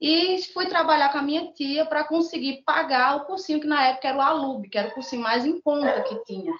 e 0.00 0.42
fui 0.54 0.66
trabalhar 0.66 1.12
com 1.12 1.18
a 1.18 1.22
minha 1.22 1.52
tia 1.52 1.84
para 1.84 2.04
conseguir 2.04 2.62
pagar 2.64 3.16
o 3.16 3.26
cursinho, 3.26 3.60
que 3.60 3.66
na 3.66 3.88
época 3.88 4.08
era 4.08 4.16
o 4.16 4.20
ALUB, 4.22 4.70
que 4.70 4.78
era 4.78 4.88
o 4.88 4.94
cursinho 4.94 5.22
mais 5.22 5.44
em 5.44 5.60
conta 5.60 6.02
que 6.04 6.24
tinha. 6.24 6.54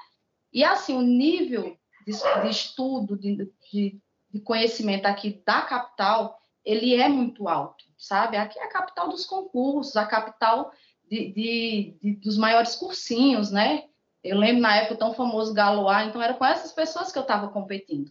E, 0.53 0.63
assim, 0.63 0.95
o 0.95 1.01
nível 1.01 1.75
de, 2.07 2.13
de 2.43 2.51
estudo, 2.51 3.17
de, 3.17 3.51
de, 3.73 3.99
de 4.31 4.41
conhecimento 4.41 5.07
aqui 5.07 5.43
da 5.47 5.63
capital, 5.63 6.39
ele 6.63 6.95
é 6.95 7.09
muito 7.09 7.49
alto, 7.49 7.83
sabe? 7.97 8.37
Aqui 8.37 8.59
é 8.59 8.65
a 8.65 8.71
capital 8.71 9.09
dos 9.09 9.25
concursos, 9.25 9.97
a 9.97 10.05
capital 10.05 10.71
de, 11.11 11.97
dos 12.23 12.37
maiores 12.37 12.77
cursinhos, 12.77 13.51
né? 13.51 13.85
Eu 14.23 14.39
lembro 14.39 14.63
na 14.63 14.77
época 14.77 14.97
tão 14.97 15.15
famoso 15.15 15.55
Galois, 15.55 16.09
então 16.09 16.23
era 16.23 16.35
com 16.35 16.45
essas 16.45 16.73
pessoas 16.73 17.13
que 17.13 17.19
eu 17.19 17.23
estava 17.23 17.49
competindo. 17.49 18.11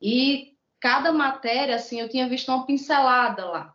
E 0.00 0.52
cada 0.80 1.12
matéria, 1.12 1.76
assim, 1.76 2.00
eu 2.00 2.08
tinha 2.08 2.28
visto 2.28 2.48
uma 2.48 2.66
pincelada 2.66 3.44
lá. 3.46 3.74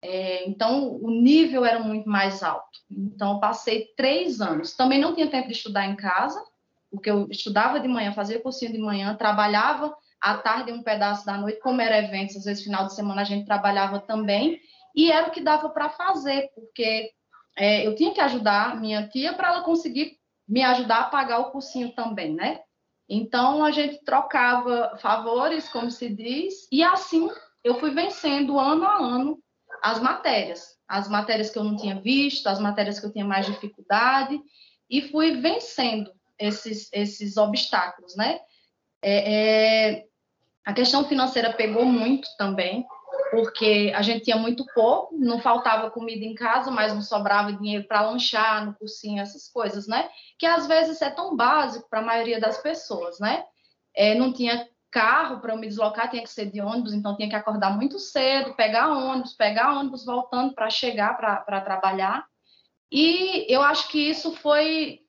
É, 0.00 0.46
então, 0.46 0.96
o 0.96 1.10
nível 1.10 1.64
era 1.64 1.80
muito 1.80 2.08
mais 2.08 2.42
alto. 2.42 2.78
Então, 2.90 3.34
eu 3.34 3.40
passei 3.40 3.86
três 3.96 4.40
anos. 4.40 4.76
Também 4.76 5.00
não 5.00 5.14
tinha 5.14 5.30
tempo 5.30 5.48
de 5.48 5.54
estudar 5.54 5.86
em 5.86 5.96
casa, 5.96 6.44
porque 6.90 7.10
eu 7.10 7.26
estudava 7.30 7.80
de 7.80 7.88
manhã, 7.88 8.12
fazia 8.12 8.40
cursinho 8.40 8.72
de 8.72 8.78
manhã, 8.78 9.16
trabalhava 9.16 9.96
à 10.20 10.38
tarde 10.38 10.72
um 10.72 10.82
pedaço 10.82 11.26
da 11.26 11.36
noite, 11.36 11.60
como 11.60 11.80
era 11.80 11.98
eventos, 11.98 12.36
às 12.36 12.44
vezes 12.44 12.62
final 12.62 12.86
de 12.86 12.94
semana 12.94 13.22
a 13.22 13.24
gente 13.24 13.44
trabalhava 13.44 13.98
também, 14.00 14.60
e 14.94 15.10
era 15.10 15.28
o 15.28 15.30
que 15.30 15.40
dava 15.40 15.68
para 15.68 15.90
fazer, 15.90 16.50
porque 16.54 17.10
é, 17.56 17.86
eu 17.86 17.94
tinha 17.94 18.14
que 18.14 18.20
ajudar 18.20 18.80
minha 18.80 19.08
tia 19.08 19.32
para 19.32 19.48
ela 19.48 19.62
conseguir 19.62 20.18
me 20.46 20.62
ajudar 20.62 21.00
a 21.00 21.04
pagar 21.04 21.38
o 21.38 21.50
cursinho 21.50 21.92
também, 21.94 22.34
né? 22.34 22.60
Então 23.08 23.64
a 23.64 23.70
gente 23.70 24.02
trocava 24.04 24.96
favores, 25.00 25.68
como 25.68 25.90
se 25.90 26.08
diz, 26.08 26.66
e 26.72 26.82
assim 26.82 27.28
eu 27.62 27.78
fui 27.78 27.90
vencendo 27.90 28.58
ano 28.58 28.84
a 28.84 28.96
ano 28.96 29.38
as 29.82 30.00
matérias, 30.00 30.78
as 30.88 31.08
matérias 31.08 31.50
que 31.50 31.58
eu 31.58 31.64
não 31.64 31.76
tinha 31.76 32.00
visto, 32.00 32.46
as 32.46 32.58
matérias 32.58 32.98
que 32.98 33.06
eu 33.06 33.12
tinha 33.12 33.24
mais 33.24 33.46
dificuldade, 33.46 34.40
e 34.88 35.02
fui 35.10 35.40
vencendo 35.40 36.10
esses, 36.38 36.88
esses 36.92 37.36
obstáculos, 37.36 38.14
né? 38.16 38.40
É, 39.02 39.34
é, 39.92 40.04
a 40.64 40.72
questão 40.72 41.04
financeira 41.04 41.52
pegou 41.52 41.84
muito 41.84 42.26
também, 42.38 42.86
porque 43.30 43.92
a 43.94 44.02
gente 44.02 44.24
tinha 44.24 44.36
muito 44.36 44.64
pouco, 44.74 45.16
não 45.16 45.40
faltava 45.40 45.90
comida 45.90 46.24
em 46.24 46.34
casa, 46.34 46.70
mas 46.70 46.92
não 46.94 47.02
sobrava 47.02 47.52
dinheiro 47.52 47.84
para 47.86 48.02
lanchar 48.02 48.64
no 48.64 48.74
cursinho, 48.74 49.20
essas 49.20 49.48
coisas, 49.48 49.86
né? 49.86 50.08
Que 50.38 50.46
às 50.46 50.66
vezes 50.66 51.00
é 51.02 51.10
tão 51.10 51.36
básico 51.36 51.88
para 51.88 52.00
a 52.00 52.04
maioria 52.04 52.40
das 52.40 52.58
pessoas, 52.58 53.18
né? 53.18 53.44
É, 53.94 54.14
não 54.14 54.32
tinha 54.32 54.68
carro 54.90 55.40
para 55.40 55.52
eu 55.52 55.58
me 55.58 55.66
deslocar, 55.66 56.08
tinha 56.08 56.22
que 56.22 56.30
ser 56.30 56.46
de 56.46 56.60
ônibus, 56.60 56.92
então 56.92 57.16
tinha 57.16 57.28
que 57.28 57.34
acordar 57.34 57.76
muito 57.76 57.98
cedo, 57.98 58.54
pegar 58.54 58.88
ônibus, 58.88 59.32
pegar 59.32 59.76
ônibus 59.76 60.04
voltando 60.04 60.54
para 60.54 60.70
chegar 60.70 61.16
para 61.16 61.60
trabalhar. 61.60 62.24
E 62.92 63.52
eu 63.52 63.60
acho 63.60 63.88
que 63.88 63.98
isso 63.98 64.36
foi, 64.36 65.00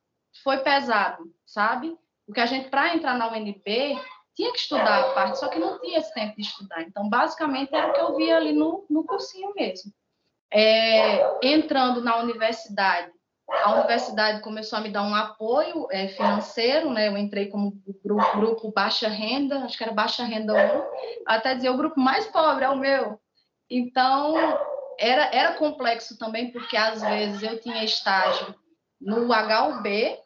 foi 0.44 0.58
pesado, 0.58 1.24
sabe? 1.46 1.96
Porque 2.26 2.42
a 2.42 2.48
gente, 2.48 2.70
para 2.70 2.96
entrar 2.96 3.16
na 3.16 3.32
UNB, 3.32 3.96
tinha 4.36 4.52
que 4.52 4.60
estudar 4.60 5.00
a 5.00 5.14
parte, 5.14 5.40
só 5.40 5.48
que 5.48 5.60
não 5.60 5.80
tinha 5.80 6.00
esse 6.00 6.14
tempo 6.14 6.36
de 6.36 6.42
estudar. 6.42 6.82
Então, 6.82 7.10
basicamente, 7.10 7.74
era 7.74 7.88
o 7.88 7.94
que 7.94 8.02
eu 8.02 8.16
via 8.16 8.36
ali 8.36 8.52
no, 8.52 8.86
no 8.90 9.04
cursinho 9.04 9.54
mesmo. 9.56 9.92
É, 10.52 11.40
entrando 11.48 12.02
na 12.02 12.18
universidade, 12.18 13.12
a 13.50 13.74
universidade 13.76 14.42
começou 14.42 14.80
a 14.80 14.82
me 14.82 14.90
dar 14.90 15.04
um 15.04 15.16
apoio 15.16 15.88
é, 15.92 16.08
financeiro, 16.10 16.90
né? 16.90 17.08
Eu 17.08 17.18
entrei 17.18 17.48
como 17.48 17.80
grupo, 18.04 18.38
grupo, 18.38 18.72
Baixa 18.72 19.08
Renda, 19.08 19.60
acho 19.60 19.78
que 19.78 19.84
era 19.84 19.94
Baixa 19.94 20.24
Renda 20.24 20.54
1, 20.54 20.84
até 21.28 21.56
dizer 21.56 21.70
o 21.70 21.78
grupo 21.78 22.00
mais 22.00 22.26
pobre 22.28 22.66
é 22.66 22.70
o 22.70 22.78
meu. 22.78 23.20
Então, 23.70 24.36
era, 25.00 25.26
era 25.34 25.54
complexo 25.54 26.18
também, 26.18 26.52
porque 26.52 26.76
às 26.76 27.02
vezes 27.02 27.44
eu 27.44 27.60
tinha 27.60 27.84
estágio 27.84 28.54
no 29.00 29.32
HUB, 29.32 30.18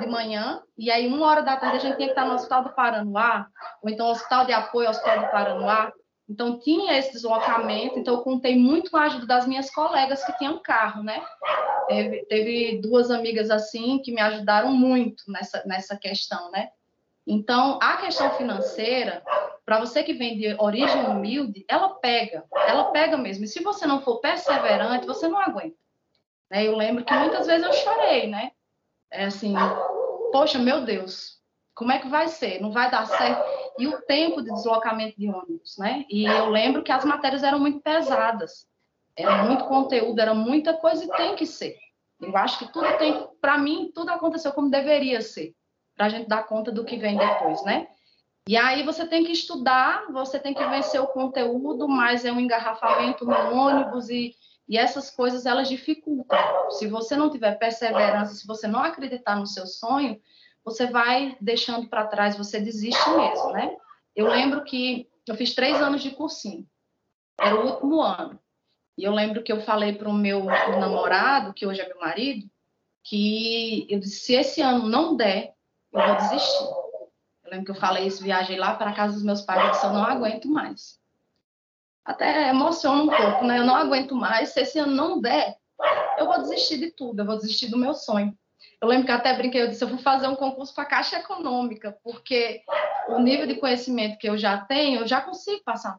de 0.00 0.06
manhã, 0.06 0.62
e 0.76 0.90
aí 0.90 1.06
uma 1.06 1.26
hora 1.26 1.42
da 1.42 1.56
tarde 1.56 1.76
a 1.76 1.80
gente 1.80 1.96
tinha 1.96 2.08
que 2.08 2.12
estar 2.12 2.26
no 2.26 2.34
Hospital 2.34 2.64
do 2.64 2.74
Paranoá, 2.74 3.46
ou 3.82 3.90
então 3.90 4.08
Hospital 4.08 4.44
de 4.44 4.52
Apoio 4.52 4.86
ao 4.86 4.92
Hospital 4.92 5.20
do 5.20 5.30
Paranoá, 5.30 5.92
então 6.28 6.58
tinha 6.58 6.96
esse 6.96 7.12
deslocamento, 7.12 7.98
então 7.98 8.14
eu 8.14 8.22
contei 8.22 8.56
muito 8.56 8.90
com 8.90 8.96
a 8.96 9.04
ajuda 9.04 9.26
das 9.26 9.46
minhas 9.46 9.70
colegas 9.70 10.24
que 10.24 10.36
tinham 10.38 10.58
carro, 10.62 11.02
né? 11.02 11.22
Teve, 11.88 12.24
teve 12.26 12.80
duas 12.80 13.10
amigas 13.10 13.50
assim 13.50 13.98
que 13.98 14.12
me 14.12 14.20
ajudaram 14.20 14.72
muito 14.72 15.24
nessa, 15.28 15.62
nessa 15.66 15.96
questão, 15.96 16.50
né? 16.50 16.70
Então, 17.26 17.78
a 17.80 17.98
questão 17.98 18.30
financeira, 18.30 19.22
para 19.64 19.78
você 19.78 20.02
que 20.02 20.14
vem 20.14 20.36
de 20.36 20.54
origem 20.58 21.04
humilde, 21.04 21.64
ela 21.68 21.90
pega, 21.90 22.44
ela 22.66 22.90
pega 22.90 23.16
mesmo. 23.16 23.44
E 23.44 23.48
se 23.48 23.62
você 23.62 23.86
não 23.86 24.00
for 24.00 24.18
perseverante, 24.18 25.06
você 25.06 25.28
não 25.28 25.38
aguenta. 25.38 25.76
Né? 26.50 26.66
Eu 26.66 26.76
lembro 26.76 27.04
que 27.04 27.14
muitas 27.14 27.46
vezes 27.46 27.64
eu 27.64 27.72
chorei, 27.72 28.26
né? 28.26 28.50
É 29.12 29.26
assim, 29.26 29.54
poxa, 30.32 30.58
meu 30.58 30.84
Deus, 30.84 31.38
como 31.74 31.92
é 31.92 31.98
que 31.98 32.08
vai 32.08 32.28
ser? 32.28 32.60
Não 32.60 32.72
vai 32.72 32.90
dar 32.90 33.06
certo. 33.06 33.44
E 33.78 33.86
o 33.86 34.00
tempo 34.02 34.42
de 34.42 34.50
deslocamento 34.50 35.18
de 35.18 35.28
ônibus, 35.28 35.76
né? 35.78 36.04
E 36.08 36.24
eu 36.24 36.48
lembro 36.48 36.82
que 36.82 36.90
as 36.90 37.04
matérias 37.04 37.42
eram 37.42 37.58
muito 37.58 37.80
pesadas. 37.80 38.66
Era 39.14 39.44
muito 39.44 39.66
conteúdo, 39.66 40.18
era 40.18 40.34
muita 40.34 40.74
coisa 40.74 41.04
e 41.04 41.08
tem 41.08 41.36
que 41.36 41.44
ser. 41.44 41.76
Eu 42.20 42.34
acho 42.36 42.58
que 42.58 42.72
tudo 42.72 42.86
tem, 42.98 43.28
para 43.40 43.58
mim, 43.58 43.90
tudo 43.94 44.10
aconteceu 44.10 44.52
como 44.52 44.70
deveria 44.70 45.20
ser, 45.20 45.54
para 45.94 46.06
a 46.06 46.08
gente 46.08 46.28
dar 46.28 46.44
conta 46.44 46.72
do 46.72 46.84
que 46.84 46.96
vem 46.96 47.16
depois, 47.16 47.62
né? 47.64 47.88
E 48.48 48.56
aí 48.56 48.82
você 48.82 49.06
tem 49.06 49.24
que 49.24 49.32
estudar, 49.32 50.06
você 50.10 50.38
tem 50.38 50.54
que 50.54 50.64
vencer 50.66 51.00
o 51.00 51.06
conteúdo, 51.06 51.86
mas 51.86 52.24
é 52.24 52.32
um 52.32 52.40
engarrafamento 52.40 53.24
no 53.24 53.54
ônibus 53.54 54.08
e 54.08 54.34
e 54.72 54.78
essas 54.78 55.10
coisas 55.10 55.44
elas 55.44 55.68
dificultam. 55.68 56.38
Se 56.70 56.86
você 56.86 57.14
não 57.14 57.28
tiver 57.28 57.58
perseverança, 57.58 58.34
se 58.34 58.46
você 58.46 58.66
não 58.66 58.82
acreditar 58.82 59.36
no 59.36 59.46
seu 59.46 59.66
sonho, 59.66 60.18
você 60.64 60.86
vai 60.86 61.36
deixando 61.38 61.90
para 61.90 62.06
trás, 62.06 62.38
você 62.38 62.58
desiste 62.58 63.10
mesmo, 63.10 63.52
né? 63.52 63.76
Eu 64.16 64.28
lembro 64.28 64.64
que 64.64 65.10
eu 65.28 65.34
fiz 65.34 65.54
três 65.54 65.76
anos 65.76 66.02
de 66.02 66.12
cursinho, 66.12 66.66
era 67.38 67.54
o 67.54 67.70
último 67.70 68.00
ano. 68.00 68.40
E 68.96 69.04
eu 69.04 69.12
lembro 69.12 69.42
que 69.42 69.52
eu 69.52 69.60
falei 69.60 69.92
para 69.92 70.08
o 70.08 70.14
meu 70.14 70.46
namorado, 70.46 71.52
que 71.52 71.66
hoje 71.66 71.82
é 71.82 71.88
meu 71.88 71.98
marido, 71.98 72.48
que 73.04 73.86
eu 73.90 74.00
disse: 74.00 74.20
se 74.20 74.32
esse 74.32 74.62
ano 74.62 74.88
não 74.88 75.14
der, 75.14 75.52
eu 75.92 76.00
vou 76.00 76.16
desistir. 76.16 76.64
Eu 77.44 77.50
lembro 77.50 77.66
que 77.66 77.72
eu 77.72 77.80
falei 77.80 78.06
isso, 78.06 78.24
viajei 78.24 78.56
lá 78.56 78.72
para 78.74 78.94
casa 78.94 79.12
dos 79.12 79.22
meus 79.22 79.42
pais, 79.42 79.66
eu 79.66 79.70
disse: 79.72 79.84
eu 79.84 79.92
não 79.92 80.02
aguento 80.02 80.48
mais 80.48 81.01
até 82.04 82.48
emociona 82.50 83.02
um 83.02 83.08
pouco, 83.08 83.44
né? 83.44 83.58
Eu 83.58 83.64
não 83.64 83.74
aguento 83.74 84.14
mais. 84.14 84.50
Se 84.50 84.60
esse 84.60 84.78
ano 84.78 84.94
não 84.94 85.20
der, 85.20 85.56
eu 86.18 86.26
vou 86.26 86.38
desistir 86.40 86.78
de 86.78 86.90
tudo, 86.90 87.20
eu 87.20 87.26
vou 87.26 87.36
desistir 87.36 87.68
do 87.68 87.78
meu 87.78 87.94
sonho. 87.94 88.36
Eu 88.80 88.88
lembro 88.88 89.06
que 89.06 89.12
até 89.12 89.32
brinquei, 89.36 89.62
eu 89.62 89.68
disse, 89.68 89.84
eu 89.84 89.88
vou 89.88 89.98
fazer 89.98 90.26
um 90.26 90.34
concurso 90.34 90.74
para 90.74 90.84
a 90.84 90.88
Caixa 90.88 91.18
Econômica, 91.18 91.96
porque 92.02 92.62
o 93.08 93.18
nível 93.20 93.46
de 93.46 93.56
conhecimento 93.56 94.18
que 94.18 94.28
eu 94.28 94.36
já 94.36 94.58
tenho, 94.58 95.00
eu 95.00 95.06
já 95.06 95.20
consigo 95.20 95.62
passar 95.64 95.98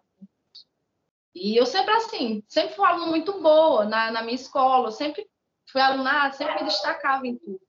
E 1.33 1.55
eu 1.55 1.65
sempre 1.65 1.93
assim, 1.93 2.43
sempre 2.47 2.75
fui 2.75 2.85
aluna 2.85 3.07
muito 3.07 3.41
boa 3.41 3.85
na, 3.85 4.11
na 4.11 4.21
minha 4.21 4.35
escola, 4.35 4.87
eu 4.87 4.91
sempre 4.91 5.25
fui 5.71 5.79
aluna, 5.79 6.31
sempre 6.33 6.55
me 6.55 6.65
destacava 6.65 7.25
em 7.25 7.37
tudo. 7.37 7.61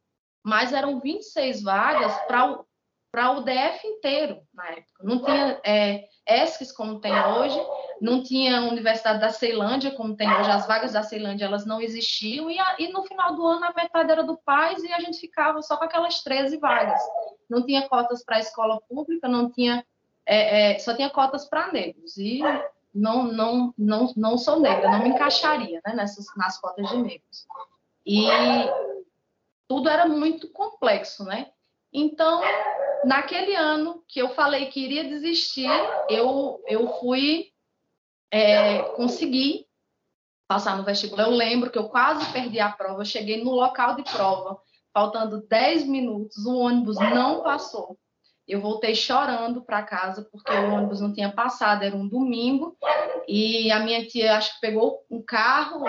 Mas 0.43 0.73
eram 0.73 1.01
26 1.01 1.63
vagas 1.63 2.13
para 2.27 2.61
para 3.15 3.31
o 3.31 3.43
DF 3.43 3.87
inteiro 3.87 4.41
na 4.53 4.71
época. 4.71 5.05
Não 5.05 5.23
tinha 5.23 5.61
é, 5.65 6.09
ESCs 6.27 6.73
como 6.73 6.99
tem 6.99 7.13
hoje, 7.13 7.65
não 8.01 8.25
tinha 8.25 8.63
Universidade 8.63 9.21
da 9.21 9.31
Ceilândia 9.31 9.93
como 9.93 10.17
tem 10.17 10.29
hoje. 10.29 10.51
As 10.51 10.67
vagas 10.67 10.95
da 10.95 11.05
Ceilândia 11.05 11.45
elas 11.45 11.65
não 11.65 11.81
existiam 11.81 12.51
e, 12.51 12.59
a, 12.59 12.75
e 12.77 12.89
no 12.89 13.05
final 13.05 13.37
do 13.37 13.47
ano 13.47 13.67
a 13.67 13.73
metade 13.73 14.11
era 14.11 14.25
do 14.25 14.37
pais 14.39 14.83
e 14.83 14.93
a 14.93 14.99
gente 14.99 15.21
ficava 15.21 15.63
só 15.63 15.77
com 15.77 15.85
aquelas 15.85 16.25
13 16.25 16.57
vagas. 16.57 17.01
Não 17.49 17.65
tinha 17.65 17.89
cotas 17.89 18.25
para 18.25 18.39
a 18.39 18.41
escola 18.41 18.81
pública, 18.89 19.29
não 19.29 19.49
tinha 19.49 19.87
é, 20.27 20.73
é, 20.73 20.79
só 20.81 20.93
tinha 20.93 21.09
cotas 21.09 21.45
para 21.45 21.71
negros 21.71 22.17
e 22.17 22.41
não, 22.93 23.23
não, 23.23 23.73
não, 23.79 24.13
não 24.17 24.37
sou 24.37 24.59
negra, 24.59 24.91
não 24.91 25.05
me 25.05 25.11
encaixaria 25.11 25.81
né, 25.87 25.95
nessas, 25.95 26.27
nas 26.37 26.61
cotas 26.61 26.89
de 26.89 26.97
negros. 26.97 27.47
E 28.05 28.27
tudo 29.69 29.89
era 29.89 30.05
muito 30.09 30.49
complexo, 30.49 31.25
né? 31.25 31.54
Então, 31.95 32.41
naquele 33.05 33.55
ano 33.55 34.03
que 34.09 34.21
eu 34.21 34.31
falei 34.31 34.67
que 34.67 34.81
iria 34.81 35.05
desistir, 35.05 35.71
eu, 36.09 36.61
eu 36.67 36.89
fui 36.99 37.53
é, 38.33 38.83
conseguir 38.97 39.65
passar 40.49 40.77
no 40.77 40.83
vestibular. 40.83 41.29
Eu 41.29 41.31
lembro 41.31 41.71
que 41.71 41.79
eu 41.79 41.89
quase 41.89 42.31
perdi 42.33 42.59
a 42.59 42.69
prova, 42.69 43.03
eu 43.03 43.07
cheguei 43.07 43.45
no 43.45 43.53
local 43.53 43.95
de 43.95 44.03
prova, 44.03 44.59
faltando 44.93 45.47
10 45.47 45.87
minutos, 45.87 46.45
o 46.45 46.59
ônibus 46.59 46.99
não 46.99 47.45
passou. 47.45 47.97
Eu 48.47 48.61
voltei 48.61 48.95
chorando 48.95 49.63
para 49.63 49.85
casa 49.85 50.29
porque 50.31 50.53
o 50.53 50.75
ônibus 50.75 51.01
não 51.01 51.15
tinha 51.15 51.33
passado, 51.33 51.85
era 51.85 51.97
um 51.97 52.09
domingo, 52.09 52.77
e 53.27 53.71
a 53.71 53.79
minha 53.79 54.05
tia 54.07 54.37
acho 54.37 54.55
que 54.55 54.61
pegou 54.61 55.01
um 55.09 55.23
carro 55.23 55.85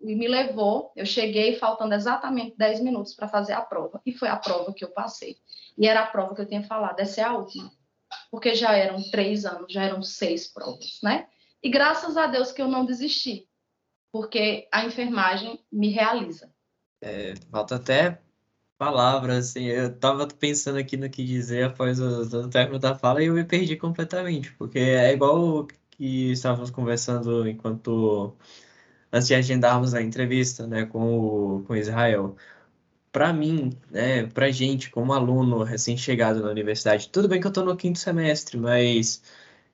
e 0.00 0.14
me 0.14 0.28
levou. 0.28 0.92
Eu 0.96 1.06
cheguei 1.06 1.56
faltando 1.56 1.94
exatamente 1.94 2.56
10 2.56 2.80
minutos 2.80 3.14
para 3.14 3.28
fazer 3.28 3.52
a 3.52 3.60
prova, 3.60 4.00
e 4.04 4.12
foi 4.12 4.28
a 4.28 4.36
prova 4.36 4.72
que 4.72 4.84
eu 4.84 4.90
passei. 4.90 5.36
E 5.76 5.86
era 5.86 6.02
a 6.02 6.06
prova 6.06 6.34
que 6.34 6.40
eu 6.40 6.48
tinha 6.48 6.62
falado, 6.62 7.00
essa 7.00 7.20
é 7.20 7.24
a 7.24 7.34
última, 7.34 7.70
porque 8.30 8.54
já 8.54 8.72
eram 8.72 9.02
três 9.10 9.44
anos, 9.44 9.72
já 9.72 9.84
eram 9.84 10.02
seis 10.02 10.46
provas, 10.46 10.98
né? 11.02 11.28
E 11.62 11.68
graças 11.68 12.16
a 12.16 12.26
Deus 12.26 12.52
que 12.52 12.62
eu 12.62 12.68
não 12.68 12.84
desisti, 12.84 13.48
porque 14.12 14.68
a 14.72 14.84
enfermagem 14.84 15.58
me 15.70 15.88
realiza. 15.88 16.52
É, 17.00 17.34
falta 17.50 17.76
até 17.76 18.20
palavras, 18.78 19.50
assim, 19.50 19.64
eu 19.64 19.94
tava 19.98 20.26
pensando 20.28 20.78
aqui 20.78 20.96
no 20.96 21.10
que 21.10 21.24
dizer 21.24 21.64
após 21.64 21.98
o, 22.00 22.22
o 22.22 22.48
término 22.48 22.78
da 22.78 22.94
fala 22.94 23.22
e 23.22 23.26
eu 23.26 23.34
me 23.34 23.44
perdi 23.44 23.76
completamente, 23.76 24.52
porque 24.54 24.78
é 24.78 25.12
igual 25.12 25.66
que 25.90 26.30
estávamos 26.30 26.70
conversando 26.70 27.46
enquanto 27.48 28.36
antes 29.12 29.28
de 29.28 29.34
agendarmos 29.34 29.94
a 29.94 30.02
entrevista, 30.02 30.66
né, 30.66 30.86
com 30.86 31.18
o, 31.18 31.64
com 31.64 31.76
Israel. 31.76 32.36
Para 33.12 33.32
mim, 33.32 33.72
né, 33.90 34.26
para 34.26 34.50
gente, 34.50 34.90
como 34.90 35.12
aluno 35.12 35.62
recém-chegado 35.62 36.42
na 36.42 36.50
universidade, 36.50 37.08
tudo 37.10 37.28
bem 37.28 37.40
que 37.40 37.46
eu 37.46 37.50
estou 37.50 37.64
no 37.64 37.76
quinto 37.76 37.98
semestre, 37.98 38.58
mas 38.58 39.22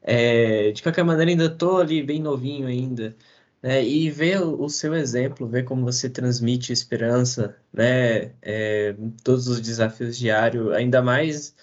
é, 0.03 0.73
de 0.73 0.83
qualquer 0.83 1.05
maneira 1.05 1.31
ainda 1.31 1.47
estou 1.47 1.79
ali 1.81 2.03
bem 2.03 2.21
novinho 2.21 2.67
ainda. 2.69 3.17
É, 3.63 3.83
e 3.83 4.11
ver 4.11 4.43
o, 4.43 4.69
seu 4.69 4.95
exemplo, 4.95 5.49
ver 5.49 5.65
como 5.65 5.85
você 5.85 6.11
transmite 6.11 6.73
esperança, 6.73 7.57
né? 7.73 8.33
É, 8.43 8.95
todos 9.25 9.49
os 9.49 9.61
desafios 9.61 10.19
diários, 10.19 10.71
ainda 10.73 11.01
mais 11.03 11.55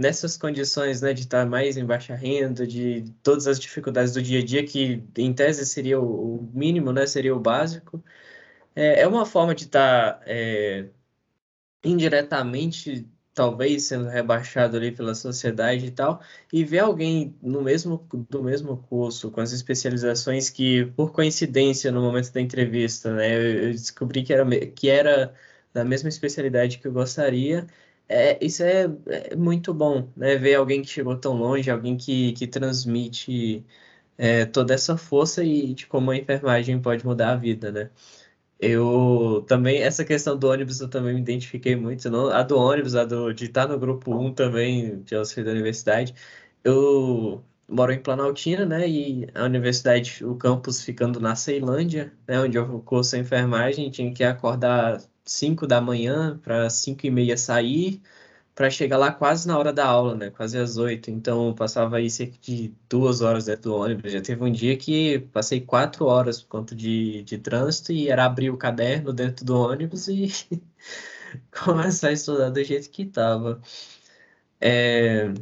nessas 0.00 0.36
condições, 0.38 1.02
né, 1.02 1.12
de 1.12 1.22
estar 1.22 1.44
mais 1.46 1.76
em 1.76 1.84
baixa 1.84 2.14
renda, 2.14 2.66
de 2.66 3.04
todas 3.22 3.46
as 3.46 3.60
dificuldades 3.60 4.14
do 4.14 4.22
dia 4.22 4.40
a 4.40 4.44
dia, 4.44 4.64
que 4.64 5.04
em 5.18 5.32
tese 5.34 5.66
seria 5.66 6.00
o, 6.00 6.50
mínimo, 6.54 6.90
né, 6.90 7.06
seria 7.06 7.36
o 7.36 7.40
básico, 7.40 8.02
é, 8.74 9.02
é 9.02 9.06
uma 9.08 9.26
forma 9.26 9.54
de 9.54 9.64
estar 9.64 10.22
é, 10.26 10.86
indiretamente 11.84 13.06
talvez 13.34 13.84
sendo 13.84 14.08
rebaixado 14.08 14.76
ali 14.76 14.92
pela 14.92 15.14
sociedade 15.14 15.86
e 15.86 15.90
tal, 15.90 16.20
e 16.52 16.64
ver 16.64 16.80
alguém 16.80 17.36
no 17.42 17.62
mesmo 17.62 18.06
do 18.30 18.42
mesmo 18.42 18.78
curso, 18.88 19.30
com 19.30 19.40
as 19.40 19.52
especializações 19.52 20.50
que, 20.50 20.86
por 20.96 21.12
coincidência, 21.12 21.92
no 21.92 22.02
momento 22.02 22.32
da 22.32 22.40
entrevista, 22.40 23.14
né, 23.14 23.68
eu 23.68 23.72
descobri 23.72 24.22
que 24.22 24.32
era, 24.32 24.46
que 24.66 24.88
era 24.88 25.34
da 25.72 25.84
mesma 25.84 26.08
especialidade 26.08 26.78
que 26.78 26.86
eu 26.88 26.92
gostaria, 26.92 27.66
é, 28.10 28.44
isso 28.44 28.62
é, 28.64 28.86
é 29.06 29.36
muito 29.36 29.72
bom, 29.72 30.08
né, 30.16 30.36
ver 30.36 30.56
alguém 30.56 30.82
que 30.82 30.88
chegou 30.88 31.16
tão 31.16 31.34
longe, 31.34 31.70
alguém 31.70 31.96
que, 31.96 32.32
que 32.32 32.46
transmite 32.46 33.64
é, 34.18 34.46
toda 34.46 34.74
essa 34.74 34.96
força 34.96 35.44
e 35.44 35.74
de 35.74 35.86
como 35.86 36.10
a 36.10 36.16
enfermagem 36.16 36.80
pode 36.82 37.06
mudar 37.06 37.32
a 37.32 37.36
vida, 37.36 37.72
né. 37.72 37.90
Eu 38.60 39.44
também, 39.48 39.82
essa 39.82 40.04
questão 40.04 40.38
do 40.38 40.48
ônibus 40.48 40.80
eu 40.80 40.88
também 40.90 41.14
me 41.14 41.20
identifiquei 41.20 41.76
muito, 41.76 42.10
não, 42.10 42.28
a 42.30 42.42
do 42.42 42.56
ônibus, 42.58 42.94
a 42.96 43.04
do, 43.04 43.32
de 43.32 43.46
estar 43.46 43.68
no 43.68 43.78
grupo 43.78 44.14
1 44.14 44.34
também, 44.34 45.02
de 45.02 45.14
auxílio 45.16 45.46
da 45.46 45.52
universidade. 45.52 46.14
Eu 46.64 47.44
moro 47.68 47.92
em 47.92 48.02
Planaltina, 48.02 48.66
né, 48.66 48.88
e 48.88 49.28
a 49.34 49.44
universidade, 49.44 50.24
o 50.24 50.36
campus 50.36 50.82
ficando 50.82 51.20
na 51.20 51.36
Ceilândia, 51.36 52.12
né, 52.26 52.40
onde 52.40 52.58
eu 52.58 52.80
curso 52.82 53.16
enfermagem, 53.16 53.90
tinha 53.90 54.12
que 54.12 54.24
acordar 54.24 55.00
5 55.30 55.66
da 55.66 55.80
manhã 55.80 56.38
para 56.42 56.68
5 56.68 57.06
e 57.06 57.10
meia 57.10 57.36
sair, 57.36 58.02
para 58.54 58.68
chegar 58.70 58.98
lá 58.98 59.12
quase 59.12 59.46
na 59.48 59.58
hora 59.58 59.72
da 59.72 59.86
aula, 59.86 60.14
né? 60.16 60.30
Quase 60.30 60.58
às 60.58 60.76
oito. 60.76 61.10
Então, 61.10 61.54
passava 61.54 61.96
aí 61.98 62.10
cerca 62.10 62.36
de 62.40 62.74
duas 62.88 63.20
horas 63.22 63.46
dentro 63.46 63.70
do 63.70 63.76
ônibus. 63.76 64.12
Já 64.12 64.20
teve 64.20 64.42
um 64.44 64.50
dia 64.52 64.76
que 64.76 65.20
passei 65.32 65.60
quatro 65.60 66.06
horas 66.06 66.42
por 66.42 66.48
conta 66.48 66.74
de, 66.74 67.22
de 67.22 67.38
trânsito 67.38 67.92
e 67.92 68.08
era 68.08 68.24
abrir 68.26 68.50
o 68.50 68.56
caderno 68.58 69.12
dentro 69.12 69.44
do 69.44 69.56
ônibus 69.56 70.08
e 70.08 70.30
começar 71.64 72.08
a 72.08 72.12
estudar 72.12 72.50
do 72.50 72.62
jeito 72.64 72.90
que 72.90 73.02
estava. 73.02 73.60
É 74.60 75.32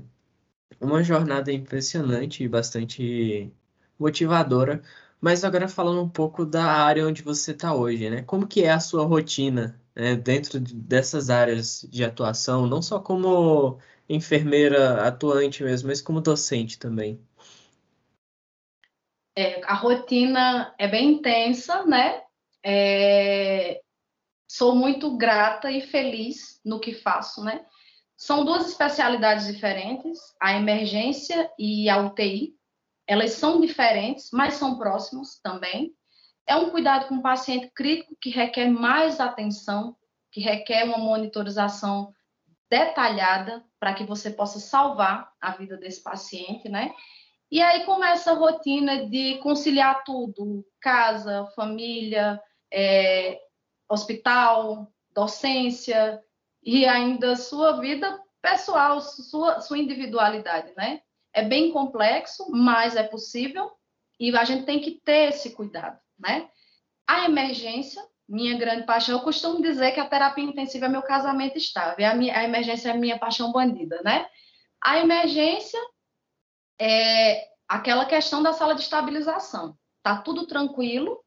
uma 0.81 1.03
jornada 1.03 1.53
impressionante 1.53 2.45
e 2.45 2.49
bastante 2.49 3.53
motivadora. 3.99 4.83
Mas 5.21 5.45
agora 5.45 5.69
falando 5.69 6.03
um 6.03 6.09
pouco 6.09 6.45
da 6.45 6.65
área 6.65 7.07
onde 7.07 7.23
você 7.23 7.53
está 7.53 7.75
hoje, 7.75 8.09
né? 8.09 8.23
Como 8.23 8.47
que 8.47 8.63
é 8.63 8.71
a 8.71 8.81
sua 8.81 9.05
rotina 9.05 9.81
né, 9.95 10.15
dentro 10.15 10.61
dessas 10.61 11.29
áreas 11.29 11.87
de 11.91 12.05
atuação, 12.05 12.67
não 12.67 12.81
só 12.81 13.01
como 13.01 13.79
enfermeira 14.09 15.07
atuante 15.07 15.63
mesmo, 15.65 15.89
mas 15.89 16.01
como 16.01 16.21
docente 16.21 16.79
também? 16.79 17.21
É, 19.37 19.61
a 19.65 19.75
rotina 19.75 20.75
é 20.79 20.89
bem 20.89 21.13
intensa, 21.13 21.85
né? 21.85 22.23
É, 22.65 23.81
sou 24.49 24.75
muito 24.75 25.17
grata 25.17 25.71
e 25.71 25.81
feliz 25.81 26.61
no 26.65 26.81
que 26.81 26.95
faço, 26.95 27.45
né? 27.45 27.65
São 28.17 28.45
duas 28.45 28.69
especialidades 28.69 29.47
diferentes, 29.47 30.19
a 30.41 30.55
emergência 30.55 31.49
e 31.57 31.89
a 31.89 31.99
UTI. 31.99 32.58
Elas 33.09 33.33
são 33.33 33.59
diferentes, 33.59 34.29
mas 34.31 34.55
são 34.55 34.77
próximas 34.77 35.41
também. 35.43 35.95
É 36.47 36.55
um 36.55 36.69
cuidado 36.69 37.09
com 37.09 37.17
o 37.17 37.23
paciente 37.23 37.71
crítico 37.75 38.15
que 38.21 38.29
requer 38.29 38.69
mais 38.69 39.19
atenção, 39.19 39.97
que 40.31 40.41
requer 40.41 40.85
uma 40.85 40.99
monitorização 40.99 42.13
detalhada 42.71 43.65
para 43.81 43.95
que 43.95 44.05
você 44.05 44.31
possa 44.31 44.61
salvar 44.61 45.33
a 45.41 45.53
vida 45.53 45.79
desse 45.79 46.03
paciente, 46.03 46.69
né? 46.69 46.95
E 47.51 47.63
aí 47.63 47.87
começa 47.87 48.33
a 48.33 48.35
rotina 48.35 49.07
de 49.09 49.39
conciliar 49.39 50.05
tudo: 50.05 50.63
casa, 50.79 51.47
família, 51.57 52.39
é, 52.71 53.41
hospital, 53.89 54.93
docência 55.15 56.23
e 56.63 56.85
ainda 56.85 57.37
sua 57.37 57.81
vida 57.81 58.21
pessoal, 58.43 59.01
sua, 59.01 59.61
sua 59.61 59.79
individualidade, 59.79 60.73
né? 60.77 61.01
É 61.39 61.43
bem 61.43 61.73
complexo, 61.73 62.51
mas 62.51 62.97
é 62.97 63.03
possível 63.03 63.71
e 64.19 64.37
a 64.37 64.45
gente 64.45 64.65
tem 64.65 64.81
que 64.81 65.01
ter 65.05 65.29
esse 65.29 65.55
cuidado 65.55 65.99
né? 66.19 66.49
A 67.07 67.25
emergência, 67.25 68.03
minha 68.29 68.59
grande 68.59 68.85
paixão, 68.85 69.17
eu 69.17 69.23
costumo 69.23 69.63
dizer 69.63 69.93
que 69.93 70.01
a 70.01 70.09
terapia 70.09 70.45
intensiva 70.45 70.87
é 70.87 70.89
meu 70.89 71.03
casamento 71.03 71.57
estável, 71.57 72.07
a, 72.07 72.15
minha, 72.15 72.37
a 72.37 72.45
emergência 72.45 72.91
é 72.91 72.95
minha 72.95 73.19
paixão 73.19 73.53
bandida, 73.53 74.03
né? 74.03 74.29
A 74.83 74.99
emergência 74.99 75.81
é 76.79 77.49
aquela 77.67 78.05
questão 78.05 78.43
da 78.43 78.53
sala 78.53 78.75
de 78.75 78.83
estabilização. 78.83 79.77
Tá 80.03 80.21
tudo 80.21 80.47
tranquilo 80.47 81.19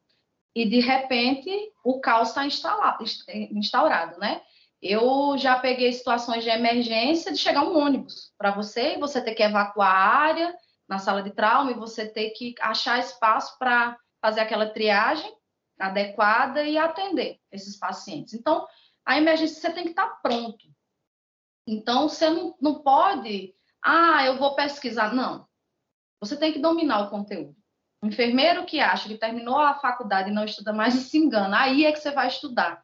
e 0.54 0.68
de 0.68 0.80
repente 0.80 1.50
o 1.84 2.00
caos 2.00 2.28
está 2.28 2.46
instaurado, 2.46 4.18
né? 4.18 4.42
Eu 4.82 5.38
já 5.38 5.58
peguei 5.60 5.92
situações 5.92 6.42
de 6.42 6.50
emergência 6.50 7.32
de 7.32 7.38
chegar 7.38 7.62
um 7.62 7.78
ônibus 7.78 8.32
para 8.36 8.50
você 8.50 8.94
e 8.94 8.98
você 8.98 9.22
ter 9.22 9.34
que 9.34 9.42
evacuar 9.42 9.94
a 9.94 10.16
área 10.16 10.54
na 10.88 10.98
sala 10.98 11.22
de 11.22 11.30
trauma 11.30 11.70
e 11.70 11.78
você 11.78 12.06
ter 12.06 12.30
que 12.30 12.54
achar 12.60 12.98
espaço 12.98 13.56
para 13.60 13.96
fazer 14.20 14.40
aquela 14.40 14.68
triagem 14.68 15.32
adequada 15.78 16.64
e 16.64 16.76
atender 16.76 17.38
esses 17.50 17.76
pacientes. 17.76 18.34
Então, 18.34 18.66
a 19.06 19.16
emergência 19.16 19.60
você 19.60 19.72
tem 19.72 19.84
que 19.84 19.90
estar 19.90 20.08
pronto. 20.20 20.66
Então, 21.66 22.08
você 22.08 22.28
não, 22.28 22.56
não 22.60 22.82
pode, 22.82 23.54
ah, 23.82 24.24
eu 24.26 24.36
vou 24.36 24.54
pesquisar. 24.54 25.14
Não. 25.14 25.46
Você 26.20 26.36
tem 26.36 26.52
que 26.52 26.58
dominar 26.58 27.02
o 27.02 27.10
conteúdo. 27.10 27.56
O 28.02 28.06
enfermeiro 28.06 28.64
que 28.64 28.80
acha 28.80 29.08
que 29.08 29.16
terminou 29.16 29.58
a 29.58 29.74
faculdade 29.74 30.30
e 30.30 30.32
não 30.32 30.44
estuda 30.44 30.72
mais 30.72 30.94
se 31.08 31.18
engana. 31.18 31.60
Aí 31.60 31.84
é 31.84 31.92
que 31.92 31.98
você 31.98 32.10
vai 32.10 32.28
estudar. 32.28 32.82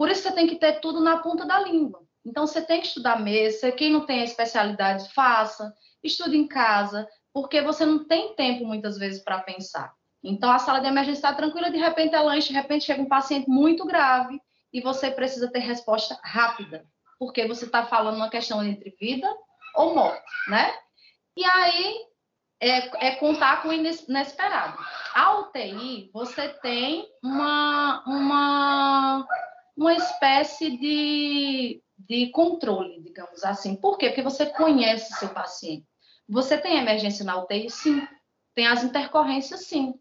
Por 0.00 0.10
isso 0.10 0.22
você 0.22 0.32
tem 0.32 0.46
que 0.46 0.56
ter 0.56 0.80
tudo 0.80 0.98
na 0.98 1.18
ponta 1.18 1.44
da 1.44 1.60
língua. 1.60 2.00
Então, 2.24 2.46
você 2.46 2.62
tem 2.62 2.80
que 2.80 2.86
estudar 2.86 3.20
mesa. 3.20 3.70
Quem 3.70 3.92
não 3.92 4.06
tem 4.06 4.22
a 4.22 4.24
especialidade, 4.24 5.12
faça. 5.12 5.74
Estude 6.02 6.38
em 6.38 6.48
casa, 6.48 7.06
porque 7.34 7.60
você 7.60 7.84
não 7.84 8.06
tem 8.06 8.34
tempo, 8.34 8.64
muitas 8.64 8.96
vezes, 8.96 9.22
para 9.22 9.42
pensar. 9.42 9.92
Então, 10.24 10.50
a 10.50 10.58
sala 10.58 10.80
de 10.80 10.86
emergência 10.86 11.18
está 11.18 11.34
tranquila, 11.34 11.70
de 11.70 11.76
repente 11.76 12.14
ela 12.14 12.34
enche, 12.34 12.48
de 12.48 12.54
repente 12.54 12.86
chega 12.86 13.02
um 13.02 13.08
paciente 13.08 13.46
muito 13.50 13.84
grave 13.84 14.40
e 14.72 14.80
você 14.80 15.10
precisa 15.10 15.52
ter 15.52 15.58
resposta 15.58 16.18
rápida, 16.24 16.82
porque 17.18 17.46
você 17.46 17.66
está 17.66 17.84
falando 17.84 18.16
uma 18.16 18.30
questão 18.30 18.64
entre 18.64 18.96
vida 18.98 19.28
ou 19.76 19.94
morte, 19.94 20.24
né? 20.48 20.72
E 21.36 21.44
aí, 21.44 22.06
é, 22.58 23.08
é, 23.08 23.16
contar 23.16 23.60
com 23.60 23.68
o 23.68 23.72
inesperado. 23.74 24.78
A 25.14 25.40
UTI, 25.40 26.10
você 26.12 26.48
tem 26.48 27.06
uma, 27.22 28.02
uma, 28.06 29.26
uma 29.80 29.94
espécie 29.94 30.76
de, 30.76 31.82
de 31.98 32.28
controle, 32.30 33.00
digamos 33.00 33.42
assim. 33.42 33.74
Por 33.74 33.96
quê? 33.96 34.08
Porque 34.08 34.22
você 34.22 34.46
conhece 34.46 35.14
seu 35.14 35.30
paciente. 35.30 35.86
Você 36.28 36.58
tem 36.58 36.78
emergência 36.78 37.24
na 37.24 37.42
UTI? 37.42 37.70
Sim. 37.70 38.06
Tem 38.54 38.66
as 38.66 38.84
intercorrências? 38.84 39.66
Sim. 39.66 39.94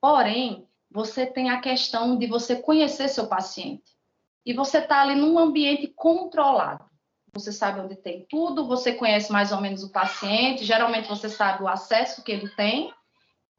Porém, 0.00 0.66
você 0.90 1.26
tem 1.26 1.50
a 1.50 1.60
questão 1.60 2.16
de 2.16 2.26
você 2.26 2.56
conhecer 2.56 3.08
seu 3.08 3.26
paciente. 3.26 3.94
E 4.44 4.52
você 4.52 4.78
está 4.78 5.02
ali 5.02 5.14
num 5.14 5.38
ambiente 5.38 5.88
controlado 5.88 6.86
você 7.38 7.52
sabe 7.52 7.80
onde 7.80 7.96
tem 7.96 8.24
tudo, 8.30 8.66
você 8.66 8.94
conhece 8.94 9.30
mais 9.30 9.52
ou 9.52 9.60
menos 9.60 9.82
o 9.84 9.92
paciente, 9.92 10.64
geralmente 10.64 11.06
você 11.06 11.28
sabe 11.28 11.62
o 11.62 11.68
acesso 11.68 12.24
que 12.24 12.32
ele 12.32 12.48
tem, 12.48 12.92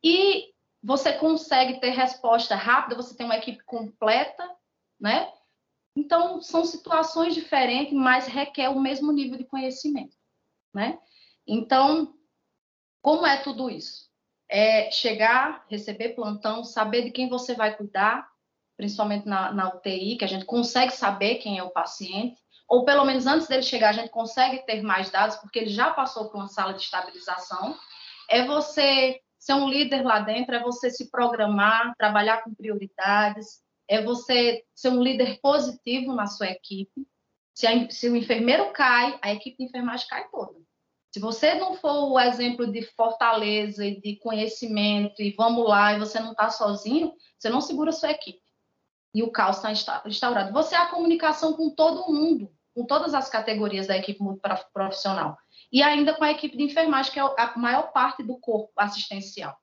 e 0.03 0.45
você 0.81 1.13
consegue 1.13 1.79
ter 1.79 1.91
resposta 1.91 2.55
rápida, 2.55 2.95
você 2.95 3.15
tem 3.15 3.25
uma 3.25 3.37
equipe 3.37 3.63
completa, 3.65 4.49
né? 4.99 5.31
Então, 5.97 6.39
são 6.43 6.63
situações 6.63 7.33
diferentes, 7.33 7.91
mas 7.91 8.27
requer 8.27 8.69
o 8.69 8.79
mesmo 8.79 9.11
nível 9.11 9.35
de 9.35 9.45
conhecimento, 9.45 10.15
né? 10.71 10.99
Então, 11.47 12.13
como 13.01 13.25
é 13.25 13.37
tudo 13.37 13.67
isso? 13.67 14.07
É 14.47 14.91
chegar, 14.91 15.65
receber 15.67 16.09
plantão, 16.09 16.63
saber 16.63 17.01
de 17.01 17.09
quem 17.09 17.27
você 17.27 17.55
vai 17.55 17.75
cuidar, 17.75 18.29
principalmente 18.77 19.27
na, 19.27 19.51
na 19.51 19.73
UTI, 19.73 20.17
que 20.17 20.23
a 20.23 20.27
gente 20.27 20.45
consegue 20.45 20.91
saber 20.91 21.39
quem 21.39 21.57
é 21.57 21.63
o 21.63 21.71
paciente, 21.71 22.37
ou 22.67 22.85
pelo 22.85 23.03
menos 23.03 23.25
antes 23.25 23.47
dele 23.47 23.63
chegar, 23.63 23.89
a 23.89 23.93
gente 23.93 24.11
consegue 24.11 24.63
ter 24.67 24.83
mais 24.83 25.09
dados, 25.09 25.37
porque 25.37 25.57
ele 25.57 25.69
já 25.69 25.89
passou 25.89 26.29
por 26.29 26.37
uma 26.37 26.47
sala 26.47 26.75
de 26.75 26.81
estabilização. 26.83 27.75
É 28.29 28.45
você 28.45 29.19
ser 29.39 29.53
um 29.53 29.67
líder 29.67 30.03
lá 30.03 30.19
dentro, 30.19 30.53
é 30.53 30.61
você 30.61 30.91
se 30.91 31.09
programar, 31.09 31.95
trabalhar 31.97 32.43
com 32.43 32.53
prioridades, 32.53 33.65
é 33.87 34.01
você 34.01 34.63
ser 34.73 34.89
um 34.89 35.01
líder 35.01 35.39
positivo 35.41 36.13
na 36.13 36.27
sua 36.27 36.47
equipe. 36.47 37.07
Se, 37.53 37.65
a, 37.65 37.89
se 37.89 38.09
o 38.09 38.15
enfermeiro 38.15 38.71
cai, 38.71 39.17
a 39.21 39.33
equipe 39.33 39.57
de 39.57 39.65
enfermagem 39.65 40.07
cai 40.07 40.27
toda. 40.29 40.59
Se 41.11 41.19
você 41.19 41.55
não 41.55 41.75
for 41.75 42.11
o 42.11 42.19
exemplo 42.19 42.71
de 42.71 42.81
fortaleza 42.81 43.85
e 43.85 43.99
de 43.99 44.17
conhecimento 44.17 45.21
e 45.21 45.31
vamos 45.31 45.67
lá 45.67 45.93
e 45.93 45.99
você 45.99 46.19
não 46.19 46.31
está 46.31 46.49
sozinho, 46.49 47.13
você 47.37 47.49
não 47.49 47.61
segura 47.61 47.89
a 47.89 47.93
sua 47.93 48.11
equipe. 48.11 48.41
E 49.13 49.23
o 49.23 49.31
caos 49.31 49.63
está 49.63 50.03
instaurado. 50.05 50.53
Você 50.53 50.75
é 50.75 50.77
a 50.77 50.87
comunicação 50.87 51.53
com 51.53 51.69
todo 51.69 52.11
mundo 52.13 52.51
com 52.77 52.85
todas 52.85 53.15
as 53.15 53.27
categorias 53.27 53.87
da 53.87 53.97
equipe 53.97 54.21
multiprofissional. 54.21 55.35
E 55.71 55.81
ainda 55.81 56.13
com 56.13 56.23
a 56.23 56.29
equipe 56.29 56.55
de 56.55 56.61
enfermagem, 56.61 57.11
que 57.11 57.19
é 57.19 57.23
a 57.23 57.57
maior 57.57 57.91
parte 57.91 58.21
do 58.21 58.37
corpo 58.37 58.71
assistencial. 58.77 59.57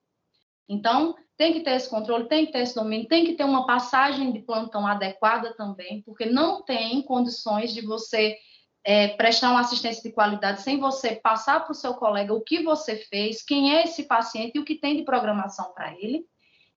Então, 0.67 1.15
tem 1.37 1.53
que 1.53 1.61
ter 1.61 1.71
esse 1.71 1.89
controle, 1.89 2.27
tem 2.27 2.45
que 2.45 2.51
ter 2.51 2.59
esse 2.59 2.75
domínio, 2.75 3.07
tem 3.07 3.25
que 3.25 3.33
ter 3.33 3.43
uma 3.43 3.65
passagem 3.65 4.31
de 4.31 4.39
plantão 4.39 4.87
adequada 4.87 5.53
também, 5.55 6.01
porque 6.03 6.25
não 6.25 6.63
tem 6.63 7.01
condições 7.01 7.73
de 7.73 7.81
você 7.81 8.37
é, 8.83 9.09
prestar 9.09 9.51
uma 9.51 9.61
assistência 9.61 10.01
de 10.01 10.13
qualidade 10.13 10.61
sem 10.61 10.79
você 10.79 11.15
passar 11.15 11.61
para 11.61 11.71
o 11.71 11.75
seu 11.75 11.95
colega 11.95 12.33
o 12.33 12.41
que 12.41 12.63
você 12.63 12.95
fez, 12.95 13.43
quem 13.43 13.75
é 13.75 13.83
esse 13.83 14.03
paciente 14.03 14.53
e 14.55 14.59
o 14.59 14.65
que 14.65 14.75
tem 14.75 14.95
de 14.95 15.03
programação 15.03 15.73
para 15.73 15.93
ele. 15.93 16.25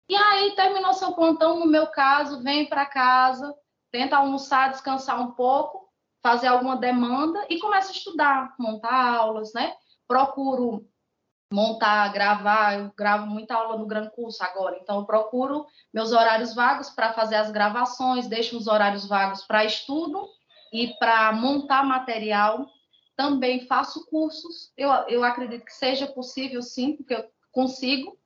E 0.08 0.16
aí, 0.16 0.54
terminou 0.56 0.94
seu 0.94 1.12
plantão, 1.12 1.60
no 1.60 1.66
meu 1.66 1.86
caso, 1.88 2.42
vem 2.42 2.66
para 2.66 2.86
casa, 2.86 3.54
tenta 3.92 4.16
almoçar, 4.16 4.70
descansar 4.70 5.20
um 5.20 5.32
pouco, 5.32 5.86
fazer 6.22 6.46
alguma 6.48 6.76
demanda 6.76 7.46
e 7.48 7.58
começo 7.58 7.90
a 7.90 7.94
estudar, 7.94 8.54
montar 8.58 9.16
aulas, 9.16 9.52
né? 9.52 9.74
Procuro 10.06 10.88
montar, 11.52 12.12
gravar, 12.12 12.78
eu 12.78 12.92
gravo 12.96 13.26
muita 13.26 13.54
aula 13.54 13.78
no 13.78 13.86
Gran 13.86 14.08
Curso 14.10 14.42
agora, 14.42 14.78
então 14.80 14.98
eu 14.98 15.06
procuro 15.06 15.66
meus 15.92 16.12
horários 16.12 16.54
vagos 16.54 16.90
para 16.90 17.12
fazer 17.12 17.36
as 17.36 17.50
gravações, 17.50 18.26
deixo 18.26 18.56
os 18.56 18.66
horários 18.66 19.06
vagos 19.06 19.42
para 19.44 19.64
estudo 19.64 20.28
e 20.72 20.88
para 20.98 21.32
montar 21.32 21.84
material. 21.84 22.66
Também 23.16 23.66
faço 23.66 24.06
cursos, 24.06 24.72
eu, 24.76 24.90
eu 25.08 25.24
acredito 25.24 25.64
que 25.64 25.72
seja 25.72 26.06
possível 26.06 26.62
sim, 26.62 26.96
porque 26.96 27.14
eu 27.14 27.24
consigo. 27.50 28.16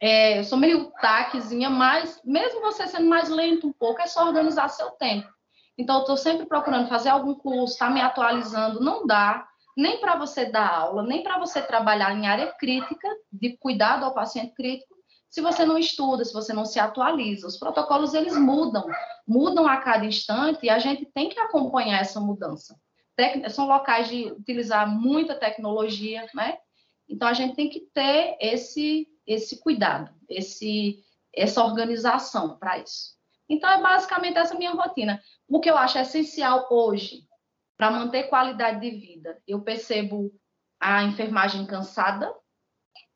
É, 0.00 0.38
eu 0.38 0.44
sou 0.44 0.56
meio 0.56 0.90
taquezinha, 1.00 1.68
mas 1.68 2.20
mesmo 2.24 2.60
você 2.60 2.86
sendo 2.86 3.08
mais 3.08 3.28
lento 3.28 3.66
um 3.66 3.72
pouco, 3.72 4.00
é 4.00 4.06
só 4.06 4.26
organizar 4.26 4.68
seu 4.68 4.90
tempo. 4.92 5.28
Então, 5.76 5.96
eu 5.96 6.00
estou 6.02 6.16
sempre 6.16 6.46
procurando 6.46 6.88
fazer 6.88 7.08
algum 7.08 7.34
curso, 7.34 7.74
estar 7.74 7.88
tá 7.88 7.92
me 7.92 8.00
atualizando. 8.00 8.80
Não 8.80 9.06
dá 9.06 9.46
nem 9.76 10.00
para 10.00 10.16
você 10.16 10.46
dar 10.46 10.68
aula, 10.68 11.02
nem 11.02 11.22
para 11.22 11.38
você 11.38 11.60
trabalhar 11.60 12.16
em 12.16 12.26
área 12.26 12.52
crítica, 12.52 13.08
de 13.32 13.56
cuidado 13.56 14.04
ao 14.04 14.14
paciente 14.14 14.54
crítico, 14.54 14.94
se 15.28 15.40
você 15.40 15.64
não 15.64 15.76
estuda, 15.76 16.24
se 16.24 16.32
você 16.32 16.52
não 16.52 16.64
se 16.64 16.78
atualiza. 16.78 17.48
Os 17.48 17.58
protocolos, 17.58 18.14
eles 18.14 18.36
mudam, 18.36 18.86
mudam 19.26 19.66
a 19.66 19.78
cada 19.78 20.04
instante 20.04 20.64
e 20.64 20.70
a 20.70 20.78
gente 20.78 21.06
tem 21.06 21.28
que 21.28 21.40
acompanhar 21.40 22.00
essa 22.00 22.20
mudança. 22.20 22.78
Tec 23.16 23.50
são 23.50 23.66
locais 23.66 24.08
de 24.08 24.30
utilizar 24.30 24.88
muita 24.88 25.34
tecnologia, 25.34 26.24
né? 26.34 26.56
Então, 27.08 27.26
a 27.26 27.32
gente 27.32 27.56
tem 27.56 27.68
que 27.68 27.80
ter 27.92 28.36
esse, 28.40 29.08
esse 29.26 29.60
cuidado, 29.60 30.14
esse, 30.28 31.02
essa 31.34 31.64
organização 31.64 32.56
para 32.56 32.78
isso. 32.78 33.14
Então, 33.48 33.68
é 33.68 33.82
basicamente 33.82 34.38
essa 34.38 34.54
minha 34.54 34.70
rotina. 34.70 35.20
O 35.48 35.58
que 35.60 35.68
eu 35.68 35.76
acho 35.76 35.98
essencial 35.98 36.68
hoje 36.70 37.26
para 37.76 37.90
manter 37.90 38.24
qualidade 38.24 38.80
de 38.80 38.90
vida, 38.90 39.42
eu 39.46 39.60
percebo 39.60 40.32
a 40.80 41.02
enfermagem 41.02 41.66
cansada, 41.66 42.32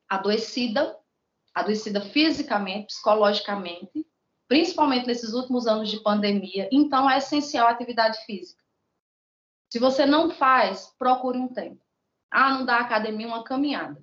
adoecida, 0.08 0.96
adoecida 1.54 2.00
fisicamente, 2.00 2.86
psicologicamente, 2.86 4.06
principalmente 4.48 5.06
nesses 5.06 5.32
últimos 5.32 5.66
anos 5.66 5.90
de 5.90 6.02
pandemia. 6.02 6.68
Então, 6.72 7.08
é 7.08 7.18
essencial 7.18 7.68
a 7.68 7.70
atividade 7.70 8.24
física. 8.24 8.62
Se 9.70 9.78
você 9.78 10.06
não 10.06 10.30
faz, 10.30 10.94
procure 10.98 11.38
um 11.38 11.48
tempo. 11.48 11.80
Ah, 12.30 12.54
não 12.54 12.64
dá 12.64 12.78
academia, 12.78 13.26
uma 13.26 13.44
caminhada. 13.44 14.02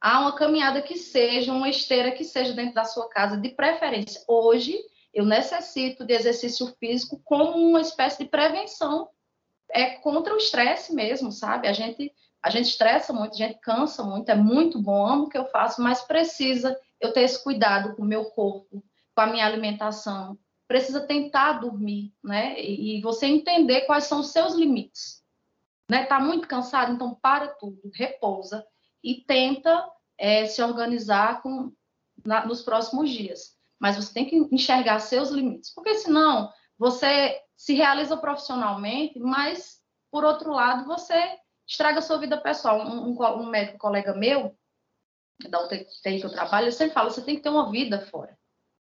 Ah, 0.00 0.20
uma 0.20 0.34
caminhada 0.34 0.82
que 0.82 0.98
seja, 0.98 1.52
uma 1.52 1.68
esteira 1.68 2.12
que 2.12 2.24
seja 2.24 2.52
dentro 2.52 2.74
da 2.74 2.84
sua 2.84 3.08
casa, 3.08 3.36
de 3.36 3.50
preferência. 3.50 4.22
Hoje, 4.28 4.78
eu 5.14 5.24
necessito 5.24 6.04
de 6.04 6.12
exercício 6.12 6.74
físico 6.78 7.20
como 7.24 7.56
uma 7.56 7.80
espécie 7.80 8.24
de 8.24 8.28
prevenção 8.28 9.08
é 9.74 9.96
contra 9.96 10.32
o 10.32 10.38
estresse 10.38 10.94
mesmo, 10.94 11.32
sabe? 11.32 11.68
A 11.68 11.72
gente 11.72 12.12
a 12.42 12.50
gente 12.50 12.68
estressa 12.68 13.10
muito, 13.10 13.32
a 13.32 13.36
gente 13.36 13.58
cansa 13.60 14.02
muito, 14.02 14.28
é 14.28 14.34
muito 14.34 14.78
bom, 14.78 15.06
amo 15.06 15.24
o 15.24 15.28
que 15.30 15.38
eu 15.38 15.46
faço, 15.46 15.80
mas 15.80 16.02
precisa 16.02 16.78
eu 17.00 17.10
ter 17.10 17.22
esse 17.22 17.42
cuidado 17.42 17.96
com 17.96 18.02
o 18.02 18.06
meu 18.06 18.26
corpo, 18.26 18.84
com 19.14 19.20
a 19.22 19.26
minha 19.26 19.46
alimentação. 19.46 20.38
Precisa 20.68 21.06
tentar 21.06 21.54
dormir, 21.54 22.12
né? 22.22 22.54
E, 22.62 23.00
você 23.00 23.24
entender 23.26 23.82
quais 23.86 24.04
são 24.04 24.20
os 24.20 24.30
seus 24.30 24.54
limites. 24.54 25.22
Né? 25.90 26.04
Tá 26.04 26.20
muito 26.20 26.46
cansado, 26.46 26.92
então 26.92 27.14
para 27.14 27.48
tudo, 27.48 27.90
repousa 27.94 28.66
e 29.02 29.22
tenta 29.26 29.88
é, 30.18 30.44
se 30.44 30.62
organizar 30.62 31.40
com, 31.42 31.72
na, 32.24 32.44
nos 32.46 32.60
próximos 32.60 33.08
dias 33.08 33.54
mas 33.84 33.96
você 33.96 34.14
tem 34.14 34.24
que 34.24 34.36
enxergar 34.50 34.98
seus 34.98 35.28
limites, 35.28 35.70
porque 35.74 35.94
senão 35.96 36.50
você 36.78 37.38
se 37.56 37.74
realiza 37.74 38.16
profissionalmente, 38.16 39.18
mas 39.18 39.80
por 40.10 40.24
outro 40.24 40.52
lado 40.52 40.84
você 40.86 41.38
estraga 41.66 41.98
a 41.98 42.02
sua 42.02 42.18
vida 42.18 42.40
pessoal. 42.40 42.78
Um, 42.80 43.16
um, 43.18 43.46
médico 43.46 43.78
colega 43.78 44.14
meu, 44.14 44.56
da 45.48 45.64
UTI 45.64 45.86
que 46.20 46.24
eu 46.24 46.30
trabalho, 46.30 46.66
ele 46.66 46.72
sempre 46.72 46.94
fala, 46.94 47.10
você 47.10 47.22
tem 47.22 47.36
que 47.36 47.42
ter 47.42 47.48
uma 47.48 47.70
vida 47.70 48.06
fora, 48.06 48.36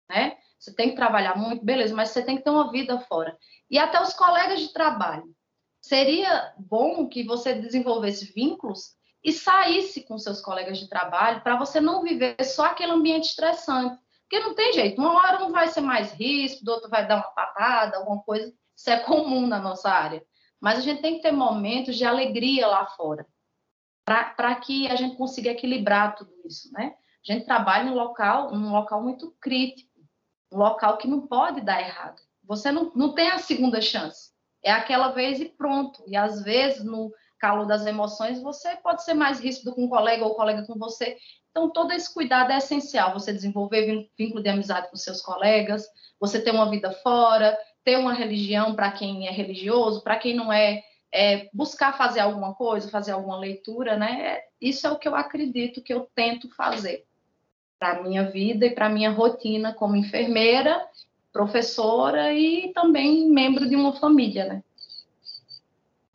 né? 0.08 0.36
Você 0.58 0.74
tem 0.74 0.90
que 0.90 0.96
trabalhar 0.96 1.36
muito, 1.36 1.64
beleza, 1.64 1.94
mas 1.94 2.10
você 2.10 2.22
tem 2.22 2.36
que 2.36 2.42
ter 2.42 2.50
uma 2.50 2.70
vida 2.70 2.98
fora. 3.00 3.38
E 3.70 3.78
até 3.78 4.00
os 4.00 4.12
colegas 4.12 4.60
de 4.60 4.72
trabalho. 4.72 5.32
Seria 5.80 6.52
bom 6.58 7.08
que 7.08 7.22
você 7.22 7.54
desenvolvesse 7.54 8.32
vínculos 8.32 8.96
e 9.22 9.32
saísse 9.32 10.02
com 10.02 10.18
seus 10.18 10.40
colegas 10.40 10.78
de 10.78 10.88
trabalho 10.88 11.42
para 11.42 11.56
você 11.56 11.80
não 11.80 12.02
viver 12.02 12.36
só 12.44 12.66
aquele 12.66 12.92
ambiente 12.92 13.28
estressante. 13.28 13.98
Porque 14.28 14.44
não 14.44 14.54
tem 14.54 14.74
jeito, 14.74 15.00
uma 15.00 15.14
hora 15.14 15.42
um 15.42 15.50
vai 15.50 15.68
ser 15.68 15.80
mais 15.80 16.12
ríspido, 16.12 16.70
outro 16.70 16.90
vai 16.90 17.08
dar 17.08 17.16
uma 17.16 17.30
patada, 17.30 17.96
alguma 17.96 18.22
coisa. 18.22 18.52
Isso 18.76 18.90
é 18.90 18.98
comum 19.00 19.46
na 19.46 19.58
nossa 19.58 19.90
área. 19.90 20.22
Mas 20.60 20.78
a 20.78 20.82
gente 20.82 21.00
tem 21.00 21.16
que 21.16 21.22
ter 21.22 21.32
momentos 21.32 21.96
de 21.96 22.04
alegria 22.04 22.66
lá 22.66 22.84
fora, 22.86 23.26
para 24.04 24.54
que 24.56 24.86
a 24.88 24.96
gente 24.96 25.16
consiga 25.16 25.50
equilibrar 25.50 26.14
tudo 26.14 26.30
isso, 26.44 26.70
né? 26.72 26.94
A 27.26 27.32
gente 27.32 27.46
trabalha 27.46 27.88
em 27.88 27.94
local, 27.94 28.52
um 28.52 28.70
local 28.70 29.02
muito 29.02 29.34
crítico, 29.40 29.90
um 30.52 30.58
local 30.58 30.98
que 30.98 31.08
não 31.08 31.26
pode 31.26 31.62
dar 31.62 31.80
errado. 31.80 32.20
Você 32.44 32.70
não, 32.70 32.92
não 32.94 33.14
tem 33.14 33.30
a 33.30 33.38
segunda 33.38 33.80
chance. 33.80 34.30
É 34.62 34.70
aquela 34.70 35.08
vez 35.08 35.40
e 35.40 35.46
pronto. 35.46 36.02
E 36.06 36.16
às 36.16 36.42
vezes, 36.42 36.84
no 36.84 37.12
calor 37.38 37.66
das 37.66 37.86
emoções, 37.86 38.42
você 38.42 38.76
pode 38.76 39.04
ser 39.04 39.14
mais 39.14 39.40
ríspido 39.40 39.74
com 39.74 39.84
um 39.84 39.88
colega 39.88 40.24
ou 40.24 40.34
colega 40.34 40.66
com 40.66 40.74
você. 40.74 41.16
Então, 41.58 41.70
todo 41.70 41.92
esse 41.92 42.14
cuidado 42.14 42.52
é 42.52 42.58
essencial. 42.58 43.12
Você 43.14 43.32
desenvolver 43.32 44.08
vínculo 44.16 44.40
de 44.40 44.48
amizade 44.48 44.88
com 44.88 44.96
seus 44.96 45.20
colegas, 45.20 45.88
você 46.20 46.40
ter 46.40 46.52
uma 46.52 46.70
vida 46.70 46.92
fora, 46.92 47.58
ter 47.84 47.98
uma 47.98 48.14
religião 48.14 48.76
para 48.76 48.92
quem 48.92 49.26
é 49.26 49.32
religioso, 49.32 50.04
para 50.04 50.16
quem 50.16 50.36
não 50.36 50.52
é, 50.52 50.84
é, 51.12 51.50
buscar 51.52 51.98
fazer 51.98 52.20
alguma 52.20 52.54
coisa, 52.54 52.88
fazer 52.88 53.10
alguma 53.10 53.36
leitura, 53.36 53.96
né? 53.96 54.38
Isso 54.60 54.86
é 54.86 54.90
o 54.92 54.98
que 54.98 55.08
eu 55.08 55.16
acredito 55.16 55.82
que 55.82 55.92
eu 55.92 56.08
tento 56.14 56.48
fazer 56.54 57.04
para 57.76 58.04
minha 58.04 58.30
vida 58.30 58.66
e 58.66 58.70
para 58.70 58.88
minha 58.88 59.10
rotina 59.10 59.74
como 59.74 59.96
enfermeira, 59.96 60.80
professora 61.32 62.32
e 62.32 62.72
também 62.72 63.28
membro 63.28 63.68
de 63.68 63.74
uma 63.74 63.94
família, 63.94 64.44
né? 64.44 64.62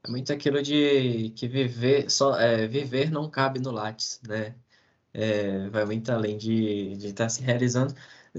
É 0.05 0.09
muito 0.09 0.31
aquilo 0.31 0.61
de 0.63 1.33
que 1.35 1.49
viver 1.49 2.09
só 2.09 2.39
é, 2.39 2.65
viver 2.65 3.11
não 3.11 3.29
cabe 3.29 3.59
no 3.59 3.71
Lattes, 3.71 4.21
né? 4.25 4.55
É, 5.13 5.69
vai 5.69 5.85
muito 5.85 6.11
além 6.11 6.37
de, 6.37 6.93
estar 6.93 7.25
tá 7.25 7.29
se 7.29 7.41
realizando. 7.43 7.93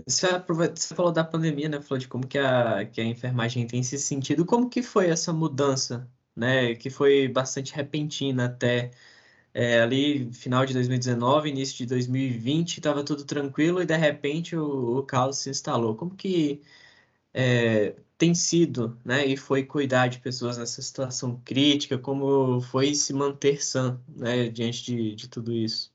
Você, 0.07 0.27
você 0.75 0.95
falou 0.95 1.13
da 1.13 1.25
pandemia, 1.25 1.69
né? 1.69 1.81
Falou 1.81 1.99
de 1.99 2.09
como 2.09 2.27
que 2.27 2.39
a, 2.39 2.85
que 2.87 3.01
a 3.01 3.05
enfermagem 3.05 3.67
tem 3.67 3.83
se 3.83 3.99
sentido. 3.99 4.45
Como 4.45 4.69
que 4.69 4.83
foi 4.83 5.09
essa 5.09 5.33
mudança, 5.33 6.11
né? 6.35 6.75
Que 6.75 6.91
foi 6.91 7.29
bastante 7.29 7.75
repentina 7.75 8.47
até 8.47 8.91
é, 9.55 9.81
ali, 9.81 10.33
final 10.33 10.67
de 10.67 10.75
2019, 10.75 11.49
início 11.49 11.77
de 11.79 11.87
2020, 11.87 12.79
estava 12.79 13.05
tudo 13.05 13.25
tranquilo 13.25 13.81
e 13.83 13.87
de 13.87 13.97
repente 13.97 14.57
o, 14.57 14.99
o 14.99 15.03
caos 15.05 15.39
se 15.39 15.51
instalou. 15.51 15.95
Como 15.97 16.17
que 16.17 16.61
é, 17.33 17.97
tem 18.19 18.35
sido, 18.35 18.99
né, 19.05 19.27
e 19.27 19.37
foi 19.37 19.65
cuidar 19.65 20.09
de 20.09 20.21
pessoas 20.21 20.59
nessa 20.59 20.83
situação 20.83 21.41
crítica, 21.45 21.99
como 21.99 22.61
foi 22.63 22.95
se 22.95 23.13
manter 23.13 23.63
sã, 23.65 24.01
né, 24.09 24.49
diante 24.49 24.85
de, 24.85 25.15
de 25.15 25.29
tudo 25.29 25.53
isso? 25.53 25.94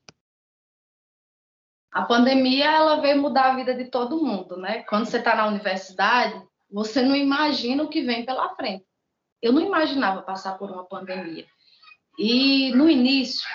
A 1.91 2.03
pandemia, 2.03 2.65
ela 2.65 3.01
veio 3.01 3.21
mudar 3.21 3.51
a 3.51 3.55
vida 3.55 3.73
de 3.73 3.85
todo 3.85 4.23
mundo, 4.23 4.57
né? 4.57 4.83
Quando 4.83 5.05
você 5.05 5.17
está 5.17 5.35
na 5.35 5.47
universidade, 5.47 6.41
você 6.71 7.01
não 7.01 7.15
imagina 7.15 7.83
o 7.83 7.89
que 7.89 8.01
vem 8.01 8.25
pela 8.25 8.55
frente. 8.55 8.85
Eu 9.41 9.51
não 9.51 9.61
imaginava 9.61 10.21
passar 10.21 10.57
por 10.57 10.69
uma 10.69 10.85
pandemia. 10.85 11.45
E 12.17 12.71
no 12.75 12.89
início, 12.89 13.47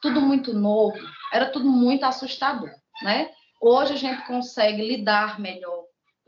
tudo 0.00 0.20
muito 0.20 0.52
novo, 0.52 0.98
era 1.32 1.50
tudo 1.50 1.68
muito 1.68 2.04
assustador, 2.04 2.70
né? 3.02 3.30
Hoje 3.60 3.94
a 3.94 3.96
gente 3.96 4.26
consegue 4.26 4.86
lidar 4.86 5.40
melhor 5.40 5.80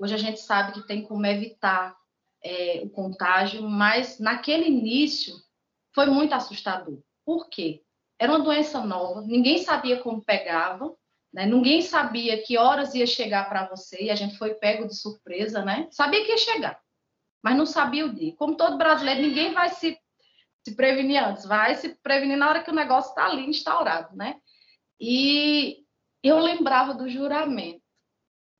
Hoje 0.03 0.16
a 0.16 0.18
gente 0.18 0.40
sabe 0.40 0.72
que 0.72 0.85
tem 0.85 1.05
como 1.05 1.25
evitar 1.27 1.96
é, 2.42 2.81
o 2.85 2.90
contágio, 2.90 3.62
mas 3.62 4.18
naquele 4.18 4.66
início 4.66 5.33
foi 5.94 6.07
muito 6.07 6.35
assustador. 6.35 6.98
Por 7.25 7.48
quê? 7.48 7.85
Era 8.18 8.33
uma 8.33 8.42
doença 8.42 8.85
nova, 8.85 9.20
ninguém 9.22 9.59
sabia 9.59 10.03
como 10.03 10.25
pegava, 10.25 10.92
né? 11.33 11.47
ninguém 11.47 11.81
sabia 11.81 12.42
que 12.42 12.59
horas 12.59 12.95
ia 12.95 13.07
chegar 13.07 13.49
para 13.49 13.66
você, 13.66 14.05
e 14.05 14.11
a 14.11 14.14
gente 14.14 14.37
foi 14.37 14.55
pego 14.55 14.87
de 14.87 14.95
surpresa, 14.95 15.64
né? 15.64 15.88
Sabia 15.90 16.23
que 16.25 16.31
ia 16.31 16.38
chegar, 16.38 16.79
mas 17.42 17.57
não 17.57 17.64
sabia 17.64 18.05
o 18.05 18.14
dia. 18.14 18.37
Como 18.37 18.57
todo 18.57 18.77
brasileiro, 18.77 19.23
ninguém 19.23 19.53
vai 19.53 19.71
se, 19.71 19.99
se 20.62 20.77
prevenir 20.77 21.25
antes, 21.25 21.47
vai 21.47 21.75
se 21.75 21.95
prevenir 22.03 22.37
na 22.37 22.49
hora 22.49 22.62
que 22.62 22.71
o 22.71 22.75
negócio 22.75 23.11
está 23.11 23.27
ali 23.27 23.47
instaurado, 23.47 24.14
né? 24.14 24.37
E 25.01 25.85
eu 26.23 26.38
lembrava 26.38 26.92
do 26.92 27.09
juramento. 27.09 27.83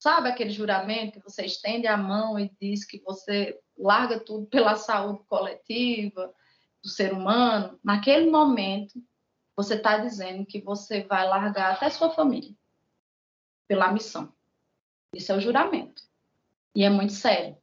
Sabe 0.01 0.29
aquele 0.29 0.51
juramento 0.51 1.21
que 1.21 1.31
você 1.31 1.45
estende 1.45 1.87
a 1.87 1.97
mão 1.97 2.39
e 2.39 2.51
diz 2.61 2.85
que 2.85 3.01
você 3.03 3.57
larga 3.79 4.19
tudo 4.19 4.47
pela 4.47 4.75
saúde 4.77 5.23
coletiva 5.29 6.35
do 6.83 6.89
ser 6.89 7.13
humano? 7.13 7.79
Naquele 7.85 8.29
momento, 8.29 8.95
você 9.55 9.75
está 9.75 9.99
dizendo 9.99 10.45
que 10.45 10.61
você 10.61 11.05
vai 11.05 11.29
largar 11.29 11.75
até 11.75 11.89
sua 11.89 12.11
família 12.11 12.53
pela 13.73 13.91
missão. 13.91 14.31
Isso 15.15 15.33
é 15.33 15.35
o 15.35 15.41
juramento. 15.41 16.03
E 16.75 16.85
é 16.85 16.91
muito 16.91 17.15
sério. 17.15 17.57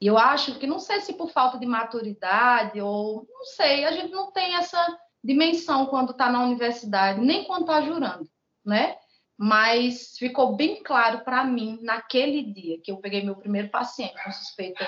E 0.00 0.06
eu 0.06 0.16
acho 0.16 0.58
que, 0.58 0.66
não 0.66 0.78
sei 0.78 1.02
se 1.02 1.12
por 1.12 1.30
falta 1.30 1.58
de 1.58 1.66
maturidade 1.66 2.80
ou 2.80 3.26
não 3.30 3.44
sei, 3.44 3.84
a 3.84 3.92
gente 3.92 4.10
não 4.10 4.32
tem 4.32 4.54
essa 4.54 4.98
dimensão 5.22 5.84
quando 5.84 6.12
está 6.12 6.32
na 6.32 6.42
universidade, 6.42 7.20
nem 7.20 7.44
quando 7.44 7.62
está 7.62 7.82
jurando, 7.82 8.26
né? 8.64 8.96
mas 9.36 10.16
ficou 10.18 10.54
bem 10.54 10.82
claro 10.82 11.24
para 11.24 11.42
mim 11.44 11.80
naquele 11.82 12.42
dia 12.44 12.78
que 12.80 12.92
eu 12.92 12.98
peguei 12.98 13.24
meu 13.24 13.34
primeiro 13.34 13.68
paciente 13.68 14.14
com 14.22 14.30
suspeita 14.30 14.86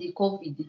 de 0.00 0.12
Covid. 0.12 0.68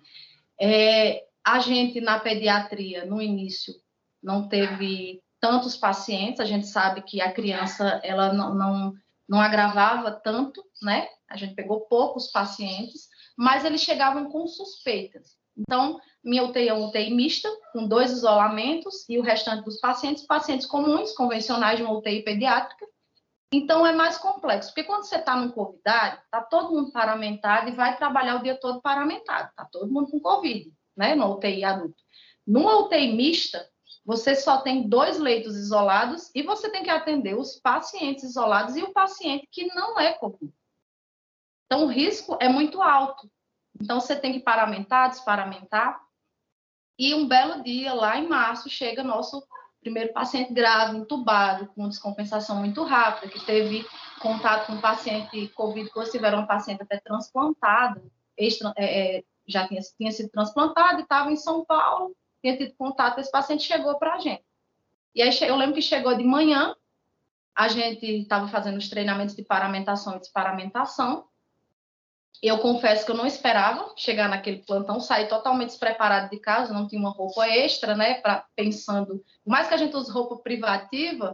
É, 0.62 1.26
a 1.44 1.60
gente 1.60 2.00
na 2.00 2.20
pediatria, 2.20 3.04
no 3.04 3.20
início, 3.22 3.74
não 4.22 4.48
teve 4.48 5.23
tantos 5.44 5.76
pacientes, 5.76 6.40
a 6.40 6.46
gente 6.46 6.68
sabe 6.68 7.02
que 7.02 7.20
a 7.20 7.30
criança 7.30 8.00
ela 8.02 8.32
não, 8.32 8.56
não, 8.56 8.94
não 9.28 9.42
agravava 9.42 10.10
tanto, 10.10 10.64
né? 10.82 11.06
A 11.30 11.36
gente 11.36 11.54
pegou 11.54 11.82
poucos 11.82 12.32
pacientes, 12.32 13.10
mas 13.38 13.66
eles 13.66 13.82
chegavam 13.82 14.30
com 14.30 14.48
suspeitas. 14.48 15.36
Então, 15.58 16.00
minha 16.24 16.46
UTI 16.46 16.70
é 16.70 16.74
uma 16.74 16.88
UTI 16.88 17.14
mista, 17.14 17.50
com 17.74 17.86
dois 17.86 18.12
isolamentos, 18.12 19.04
e 19.10 19.20
o 19.20 19.22
restante 19.22 19.66
dos 19.66 19.82
pacientes, 19.82 20.26
pacientes 20.26 20.66
comuns, 20.66 21.12
convencionais 21.12 21.76
de 21.76 21.84
uma 21.84 21.98
UTI 21.98 22.24
pediátrica. 22.24 22.86
Então, 23.52 23.86
é 23.86 23.92
mais 23.92 24.18
complexo, 24.18 24.70
porque 24.70 24.86
quando 24.86 25.04
você 25.04 25.18
está 25.18 25.36
no 25.36 25.52
Covidade, 25.52 26.22
está 26.24 26.42
todo 26.42 26.74
mundo 26.74 26.94
paramentado 26.94 27.68
e 27.68 27.76
vai 27.76 27.98
trabalhar 27.98 28.38
o 28.38 28.44
dia 28.44 28.58
todo 28.58 28.82
paramentado, 28.82 29.50
está 29.50 29.66
todo 29.66 29.92
mundo 29.92 30.10
com 30.10 30.22
Covid, 30.22 30.72
né, 30.96 31.16
no 31.16 31.34
UTI 31.34 31.66
adulto. 31.66 32.02
Numa 32.48 32.78
UTI 32.78 33.12
mista, 33.12 33.73
você 34.06 34.36
só 34.36 34.62
tem 34.62 34.88
dois 34.88 35.18
leitos 35.18 35.56
isolados 35.56 36.30
e 36.36 36.44
você 36.44 36.70
tem 36.70 36.84
que 36.84 36.90
atender 36.90 37.38
os 37.38 37.56
pacientes 37.56 38.24
isolados 38.24 38.76
e 38.76 38.84
o 38.84 38.92
paciente 38.92 39.48
que 39.52 39.66
não 39.74 40.00
é 40.00 40.14
Covid. 40.14 40.54
Então, 41.66 41.86
o 41.86 41.88
risco 41.88 42.38
é 42.40 42.50
muito 42.50 42.82
alto. 42.82 43.32
Então, 43.82 44.00
você 44.00 44.16
tem 44.16 44.34
que 44.34 44.42
paramentar, 44.42 45.10
desparamentar. 45.10 46.02
E 47.00 47.14
um 47.16 47.28
belo 47.28 47.64
dia, 47.64 47.94
lá 47.94 48.18
em 48.18 48.28
março, 48.28 48.70
chega 48.70 49.04
nosso 49.04 49.44
primeiro 49.80 50.14
paciente 50.14 50.54
grave, 50.54 50.98
entubado, 50.98 51.68
com 51.68 51.90
descompensação 51.90 52.58
muito 52.58 52.84
rápida, 52.84 53.32
que 53.32 53.46
teve 53.46 53.86
contato 54.22 54.68
com 54.68 54.74
um 54.74 54.82
paciente 54.82 55.50
COVID 55.50 55.90
positivo, 55.92 56.26
era 56.26 56.38
uma 56.38 56.48
paciente 56.48 56.82
até 56.82 57.00
transplantada, 57.00 58.02
extra, 58.38 58.72
é, 58.78 59.18
é, 59.18 59.24
já 59.46 59.68
tinha, 59.68 59.82
tinha 59.98 60.12
sido 60.12 60.30
transplantada 60.30 61.00
e 61.00 61.04
estava 61.04 61.32
em 61.32 61.36
São 61.36 61.66
Paulo, 61.66 62.16
tinha 62.44 62.58
tido 62.58 62.76
contato, 62.76 63.20
esse 63.20 63.32
paciente 63.32 63.64
chegou 63.64 63.98
para 63.98 64.16
a 64.16 64.20
gente. 64.20 64.44
E 65.16 65.22
aí 65.22 65.30
eu 65.42 65.56
lembro 65.56 65.76
que 65.76 65.82
chegou 65.82 66.16
de 66.16 66.24
manhã, 66.24 66.76
a 67.56 67.70
gente 67.70 68.06
estava 68.06 68.48
fazendo 68.48 68.78
os 68.78 68.90
treinamentos 68.90 69.36
de 69.36 69.44
paramentação 69.44 70.18
e 70.18 70.20
desparamentação, 70.20 71.28
eu 72.42 72.60
confesso 72.60 73.06
que 73.06 73.12
eu 73.12 73.16
não 73.16 73.26
esperava 73.26 73.94
chegar 73.96 74.28
naquele 74.28 74.64
plantão, 74.64 75.00
sair 75.00 75.30
totalmente 75.30 75.70
despreparado 75.70 76.30
de 76.30 76.40
casa, 76.40 76.74
não 76.74 76.86
tinha 76.86 77.00
uma 77.00 77.12
roupa 77.12 77.48
extra, 77.48 77.96
né? 77.96 78.16
Pra, 78.16 78.46
pensando, 78.54 79.24
por 79.44 79.50
mais 79.50 79.70
que 79.70 79.74
a 79.74 79.78
gente 79.78 79.96
use 79.96 80.12
roupa 80.12 80.36
privativa, 80.38 81.34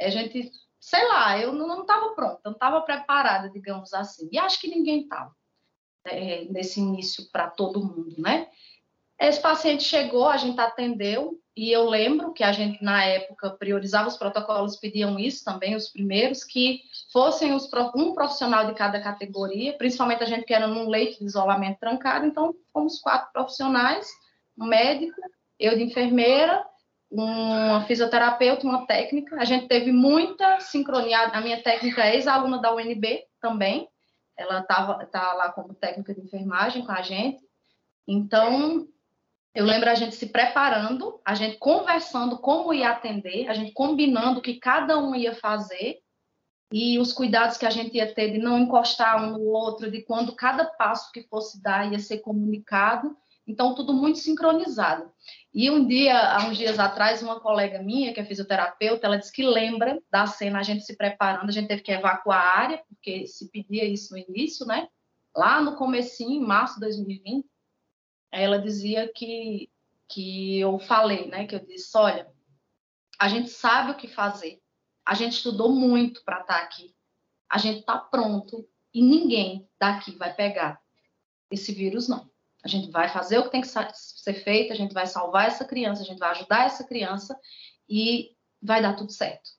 a 0.00 0.08
gente, 0.08 0.50
sei 0.80 1.06
lá, 1.08 1.38
eu 1.38 1.52
não 1.52 1.82
estava 1.82 2.14
pronta, 2.14 2.40
não 2.42 2.52
estava 2.52 2.80
preparada, 2.80 3.50
digamos 3.50 3.92
assim. 3.92 4.30
E 4.32 4.38
acho 4.38 4.58
que 4.58 4.68
ninguém 4.68 5.02
estava 5.02 5.34
é, 6.06 6.44
nesse 6.46 6.80
início 6.80 7.30
para 7.30 7.50
todo 7.50 7.84
mundo, 7.84 8.14
né? 8.16 8.48
Esse 9.18 9.40
paciente 9.40 9.82
chegou, 9.82 10.28
a 10.28 10.36
gente 10.36 10.60
atendeu, 10.60 11.40
e 11.56 11.72
eu 11.72 11.88
lembro 11.88 12.34
que 12.34 12.44
a 12.44 12.52
gente, 12.52 12.84
na 12.84 13.02
época, 13.02 13.50
priorizava 13.50 14.08
os 14.08 14.16
protocolos, 14.16 14.76
pediam 14.76 15.18
isso 15.18 15.42
também, 15.42 15.74
os 15.74 15.88
primeiros, 15.88 16.44
que 16.44 16.82
fossem 17.10 17.54
os, 17.54 17.66
um 17.94 18.12
profissional 18.12 18.66
de 18.66 18.74
cada 18.74 19.00
categoria, 19.00 19.72
principalmente 19.78 20.22
a 20.22 20.26
gente 20.26 20.44
que 20.44 20.52
era 20.52 20.66
num 20.66 20.88
leito 20.88 21.18
de 21.18 21.24
isolamento 21.24 21.80
trancado, 21.80 22.26
então 22.26 22.54
fomos 22.74 23.00
quatro 23.00 23.32
profissionais, 23.32 24.06
um 24.58 24.66
médico, 24.66 25.18
eu 25.58 25.76
de 25.76 25.84
enfermeira, 25.84 26.62
uma 27.10 27.84
fisioterapeuta, 27.86 28.66
uma 28.66 28.86
técnica. 28.86 29.36
A 29.40 29.44
gente 29.44 29.68
teve 29.68 29.92
muita 29.92 30.60
sincronia. 30.60 31.28
A 31.28 31.40
minha 31.40 31.62
técnica 31.62 32.02
é 32.02 32.16
ex-aluna 32.16 32.60
da 32.60 32.74
UNB 32.74 33.24
também. 33.40 33.88
Ela 34.36 34.60
estava 34.60 35.06
tá 35.06 35.32
lá 35.32 35.50
como 35.52 35.74
técnica 35.74 36.14
de 36.14 36.20
enfermagem 36.20 36.84
com 36.84 36.92
a 36.92 37.00
gente. 37.00 37.42
Então, 38.06 38.86
eu 39.56 39.64
lembro 39.64 39.88
a 39.88 39.94
gente 39.94 40.14
se 40.14 40.26
preparando, 40.26 41.18
a 41.24 41.34
gente 41.34 41.56
conversando 41.56 42.36
como 42.36 42.74
ia 42.74 42.90
atender, 42.90 43.48
a 43.48 43.54
gente 43.54 43.72
combinando 43.72 44.38
o 44.38 44.42
que 44.42 44.60
cada 44.60 44.98
um 44.98 45.14
ia 45.14 45.34
fazer 45.34 46.00
e 46.70 46.98
os 46.98 47.10
cuidados 47.10 47.56
que 47.56 47.64
a 47.64 47.70
gente 47.70 47.96
ia 47.96 48.12
ter 48.12 48.32
de 48.32 48.38
não 48.38 48.58
encostar 48.58 49.16
um 49.24 49.38
no 49.38 49.44
outro, 49.46 49.90
de 49.90 50.02
quando 50.02 50.36
cada 50.36 50.66
passo 50.66 51.10
que 51.10 51.22
fosse 51.22 51.62
dar 51.62 51.90
ia 51.90 51.98
ser 51.98 52.18
comunicado. 52.18 53.16
Então, 53.46 53.74
tudo 53.74 53.94
muito 53.94 54.18
sincronizado. 54.18 55.10
E 55.54 55.70
um 55.70 55.86
dia, 55.86 56.18
há 56.18 56.46
uns 56.48 56.58
dias 56.58 56.78
atrás, 56.78 57.22
uma 57.22 57.40
colega 57.40 57.80
minha, 57.80 58.12
que 58.12 58.20
é 58.20 58.24
fisioterapeuta, 58.26 59.06
ela 59.06 59.16
disse 59.16 59.32
que 59.32 59.42
lembra 59.42 59.98
da 60.10 60.26
cena, 60.26 60.58
a 60.58 60.62
gente 60.62 60.84
se 60.84 60.94
preparando, 60.98 61.48
a 61.48 61.52
gente 61.52 61.68
teve 61.68 61.80
que 61.80 61.92
evacuar 61.92 62.42
a 62.42 62.58
área, 62.58 62.82
porque 62.90 63.26
se 63.26 63.50
pedia 63.50 63.86
isso 63.86 64.12
no 64.12 64.18
início, 64.18 64.66
né? 64.66 64.86
Lá 65.34 65.62
no 65.62 65.76
comecinho, 65.76 66.42
em 66.42 66.46
março 66.46 66.74
de 66.74 66.80
2020, 66.80 67.46
ela 68.40 68.58
dizia 68.58 69.10
que, 69.12 69.70
que 70.08 70.58
eu 70.58 70.78
falei, 70.78 71.28
né? 71.28 71.46
Que 71.46 71.54
eu 71.54 71.64
disse, 71.64 71.96
olha, 71.96 72.30
a 73.18 73.28
gente 73.28 73.50
sabe 73.50 73.92
o 73.92 73.96
que 73.96 74.08
fazer, 74.08 74.60
a 75.04 75.14
gente 75.14 75.34
estudou 75.34 75.70
muito 75.70 76.22
para 76.24 76.40
estar 76.40 76.54
tá 76.54 76.60
aqui, 76.60 76.94
a 77.48 77.58
gente 77.58 77.80
está 77.80 77.98
pronto 77.98 78.68
e 78.92 79.02
ninguém 79.02 79.68
daqui 79.78 80.16
vai 80.16 80.34
pegar 80.34 80.80
esse 81.50 81.72
vírus, 81.72 82.08
não. 82.08 82.28
A 82.64 82.68
gente 82.68 82.90
vai 82.90 83.08
fazer 83.08 83.38
o 83.38 83.44
que 83.44 83.50
tem 83.50 83.60
que 83.60 83.68
ser 83.68 84.34
feito, 84.42 84.72
a 84.72 84.76
gente 84.76 84.92
vai 84.92 85.06
salvar 85.06 85.46
essa 85.46 85.64
criança, 85.64 86.02
a 86.02 86.04
gente 86.04 86.18
vai 86.18 86.30
ajudar 86.30 86.66
essa 86.66 86.84
criança 86.84 87.38
e 87.88 88.34
vai 88.60 88.82
dar 88.82 88.96
tudo 88.96 89.12
certo. 89.12 89.50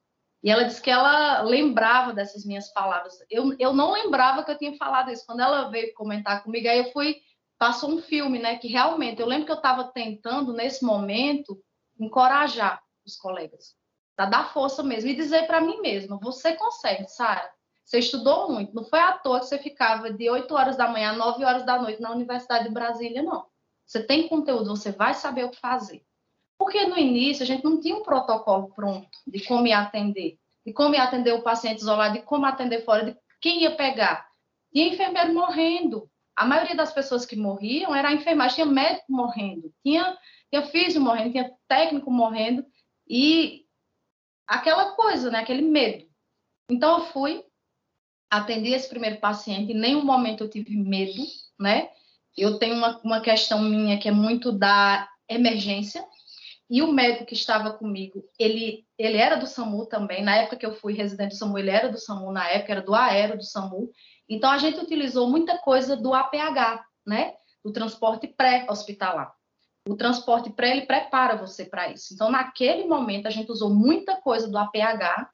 E 0.44 0.50
ela 0.50 0.64
disse 0.64 0.82
que 0.82 0.90
ela 0.90 1.42
lembrava 1.42 2.14
dessas 2.14 2.46
minhas 2.46 2.72
palavras. 2.72 3.14
Eu, 3.30 3.56
eu 3.58 3.74
não 3.74 3.92
lembrava 3.92 4.44
que 4.44 4.52
eu 4.52 4.58
tinha 4.58 4.76
falado 4.78 5.12
isso. 5.12 5.26
Quando 5.26 5.40
ela 5.40 5.70
veio 5.70 5.94
comentar 5.94 6.44
comigo, 6.44 6.68
aí 6.68 6.80
eu 6.80 6.92
fui, 6.92 7.22
passou 7.58 7.92
um 7.92 8.02
filme, 8.02 8.40
né? 8.40 8.58
Que 8.58 8.68
realmente, 8.68 9.22
eu 9.22 9.28
lembro 9.28 9.46
que 9.46 9.52
eu 9.52 9.58
estava 9.58 9.86
tentando, 9.86 10.54
nesse 10.54 10.84
momento, 10.86 11.62
encorajar 12.00 12.82
os 13.06 13.16
colegas, 13.16 13.76
para 14.16 14.30
dar 14.30 14.54
força 14.54 14.84
mesmo 14.84 15.10
e 15.10 15.16
dizer 15.16 15.48
para 15.48 15.62
mim 15.62 15.82
mesma: 15.82 16.20
você 16.22 16.56
consegue, 16.56 17.08
Sara. 17.08 17.50
Você 17.84 18.00
estudou 18.00 18.52
muito, 18.52 18.76
não 18.76 18.84
foi 18.84 19.00
à 19.00 19.14
toa 19.14 19.40
que 19.40 19.46
você 19.46 19.58
ficava 19.58 20.12
de 20.12 20.30
8 20.30 20.54
horas 20.54 20.76
da 20.76 20.90
manhã 20.90 21.12
a 21.12 21.16
9 21.16 21.46
horas 21.46 21.66
da 21.66 21.82
noite 21.82 22.02
na 22.02 22.12
Universidade 22.12 22.66
de 22.66 22.74
Brasília, 22.74 23.24
não. 23.24 23.46
Você 23.86 24.04
tem 24.04 24.28
conteúdo, 24.28 24.76
você 24.76 24.92
vai 24.92 25.14
saber 25.14 25.46
o 25.46 25.50
que 25.50 25.58
fazer. 25.58 26.04
Porque 26.58 26.86
no 26.86 26.98
início 26.98 27.44
a 27.44 27.46
gente 27.46 27.64
não 27.64 27.80
tinha 27.80 27.96
um 27.96 28.04
protocolo 28.04 28.74
pronto 28.76 29.08
de 29.26 29.40
como 29.46 29.68
ia 29.68 29.80
atender, 29.80 30.38
de 30.66 30.74
como 30.74 30.96
ia 30.96 31.04
atender 31.04 31.32
o 31.34 31.42
paciente 31.42 31.80
isolado, 31.80 32.16
de 32.16 32.24
como 32.24 32.46
atender 32.46 32.84
fora, 32.84 33.06
de 33.06 33.18
quem 33.40 33.62
ia 33.62 33.74
pegar. 33.74 34.28
Tinha 34.74 34.90
enfermeiro 34.90 35.34
morrendo. 35.34 36.10
A 36.38 36.46
maioria 36.46 36.76
das 36.76 36.94
pessoas 36.94 37.26
que 37.26 37.36
morriam 37.36 37.96
era 37.96 38.10
a 38.10 38.14
enfermagem, 38.14 38.56
tinha 38.56 38.66
médico 38.68 39.12
morrendo, 39.12 39.74
tinha, 39.84 40.16
tinha 40.52 40.62
físico 40.68 41.04
morrendo, 41.04 41.32
tinha 41.32 41.52
técnico 41.68 42.12
morrendo, 42.12 42.64
e 43.10 43.66
aquela 44.46 44.92
coisa, 44.96 45.32
né? 45.32 45.40
Aquele 45.40 45.64
medo. 45.64 46.08
Então 46.70 47.00
eu 47.00 47.06
fui, 47.08 47.44
atendi 48.30 48.72
esse 48.72 48.88
primeiro 48.88 49.20
paciente, 49.20 49.72
em 49.72 49.80
nenhum 49.80 50.06
momento 50.06 50.44
eu 50.44 50.50
tive 50.50 50.78
medo, 50.78 51.24
né? 51.60 51.90
Eu 52.38 52.60
tenho 52.60 52.76
uma, 52.76 53.02
uma 53.04 53.20
questão 53.20 53.60
minha 53.60 53.98
que 53.98 54.08
é 54.08 54.12
muito 54.12 54.52
da 54.52 55.10
emergência, 55.28 56.06
e 56.70 56.84
o 56.84 56.92
médico 56.92 57.26
que 57.26 57.34
estava 57.34 57.72
comigo, 57.72 58.24
ele, 58.38 58.86
ele 58.98 59.18
era 59.18 59.38
do 59.38 59.48
SAMU 59.48 59.86
também. 59.88 60.22
Na 60.22 60.36
época 60.36 60.58
que 60.58 60.66
eu 60.66 60.76
fui 60.76 60.94
residente 60.94 61.30
do 61.30 61.38
SAMU, 61.38 61.58
ele 61.58 61.70
era 61.70 61.90
do 61.90 61.98
SAMU, 61.98 62.32
na 62.32 62.48
época 62.50 62.74
era 62.74 62.82
do 62.82 62.94
aero 62.94 63.38
do 63.38 63.44
SAMU. 63.44 63.90
Então, 64.30 64.50
a 64.50 64.58
gente 64.58 64.80
utilizou 64.80 65.30
muita 65.30 65.58
coisa 65.58 65.96
do 65.96 66.14
APH, 66.14 66.86
né? 67.06 67.36
Do 67.64 67.72
transporte 67.72 68.28
pré-hospitalar. 68.28 69.34
O 69.88 69.96
transporte 69.96 70.50
pré, 70.50 70.72
ele 70.72 70.86
prepara 70.86 71.38
você 71.38 71.64
para 71.64 71.90
isso. 71.90 72.14
Então, 72.14 72.30
naquele 72.30 72.86
momento, 72.86 73.28
a 73.28 73.32
gente 73.32 73.52
usou 73.52 73.70
muita 73.70 74.18
coisa 74.18 74.48
do 74.48 74.58
APH 74.58 75.30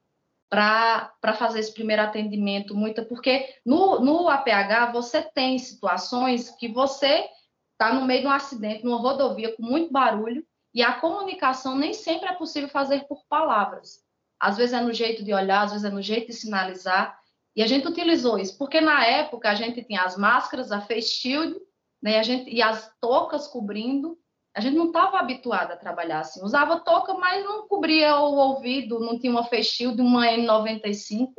para 0.50 1.34
fazer 1.34 1.60
esse 1.60 1.74
primeiro 1.74 2.04
atendimento, 2.04 2.76
muita, 2.76 3.04
porque 3.04 3.56
no, 3.66 4.00
no 4.00 4.30
APH 4.30 4.92
você 4.94 5.24
tem 5.24 5.58
situações 5.58 6.52
que 6.52 6.68
você 6.68 7.28
está 7.72 7.92
no 7.92 8.06
meio 8.06 8.22
de 8.22 8.28
um 8.28 8.32
acidente, 8.32 8.86
numa 8.86 9.00
rodovia 9.00 9.56
com 9.56 9.64
muito 9.64 9.92
barulho, 9.92 10.46
e 10.72 10.84
a 10.84 10.94
comunicação 10.94 11.76
nem 11.76 11.94
sempre 11.94 12.30
é 12.30 12.34
possível 12.34 12.70
fazer 12.70 13.08
por 13.08 13.24
palavras. 13.28 14.04
Às 14.40 14.58
vezes 14.58 14.74
é 14.74 14.82
no 14.82 14.94
jeito 14.94 15.24
de 15.24 15.34
olhar, 15.34 15.64
às 15.64 15.72
vezes 15.72 15.86
é 15.86 15.90
no 15.90 16.02
jeito 16.02 16.28
de 16.28 16.34
sinalizar. 16.34 17.18
E 17.56 17.62
a 17.62 17.68
gente 17.68 17.88
utilizou 17.88 18.40
isso, 18.40 18.58
porque 18.58 18.82
na 18.82 19.06
época 19.06 19.50
a 19.50 19.56
gente 19.56 19.84
tinha 19.84 20.02
as 20.02 20.18
máscaras, 20.18 20.72
a 20.72 20.82
face 20.82 21.10
shield, 21.10 21.56
né, 22.02 22.20
a 22.20 22.24
gente, 22.24 22.50
e 22.50 22.62
as 22.62 22.92
toucas 23.00 23.48
cobrindo. 23.48 24.18
A 24.56 24.62
gente 24.62 24.76
não 24.76 24.88
estava 24.88 25.20
habituado 25.20 25.72
a 25.72 25.78
trabalhar 25.78 26.20
assim. 26.20 26.44
Usava 26.44 26.80
touca, 26.80 27.14
mas 27.16 27.44
não 27.44 27.68
cobria 27.68 28.20
o 28.20 28.36
ouvido, 28.36 29.00
não 29.00 29.18
tinha 29.18 29.32
uma 29.32 29.46
face 29.46 29.70
shield, 29.70 30.02
uma 30.02 30.28
N95. 30.28 31.32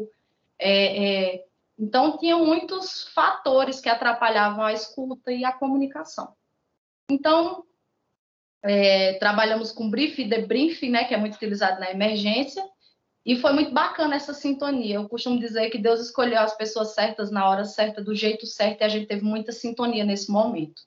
É, 0.58 1.34
é, 1.34 1.44
então, 1.78 2.16
tinha 2.18 2.36
muitos 2.36 3.04
fatores 3.14 3.80
que 3.80 3.88
atrapalhavam 3.88 4.64
a 4.64 4.72
escuta 4.72 5.32
e 5.32 5.44
a 5.44 5.52
comunicação. 5.52 6.34
Então, 7.10 7.64
é, 8.62 9.14
trabalhamos 9.14 9.70
com 9.72 9.90
brief 9.90 10.20
e 10.20 10.28
debrief, 10.28 10.82
né, 10.88 11.04
que 11.04 11.14
é 11.14 11.16
muito 11.16 11.34
utilizado 11.34 11.78
na 11.78 11.90
emergência, 11.90 12.64
e 13.24 13.36
foi 13.36 13.52
muito 13.52 13.72
bacana 13.72 14.16
essa 14.16 14.34
sintonia. 14.34 14.96
Eu 14.96 15.08
costumo 15.08 15.38
dizer 15.38 15.70
que 15.70 15.78
Deus 15.78 16.00
escolheu 16.00 16.40
as 16.40 16.56
pessoas 16.56 16.94
certas 16.94 17.30
na 17.30 17.48
hora 17.48 17.64
certa, 17.64 18.02
do 18.02 18.14
jeito 18.14 18.46
certo, 18.46 18.82
e 18.82 18.84
a 18.84 18.88
gente 18.88 19.06
teve 19.06 19.22
muita 19.24 19.50
sintonia 19.50 20.04
nesse 20.04 20.30
momento. 20.30 20.82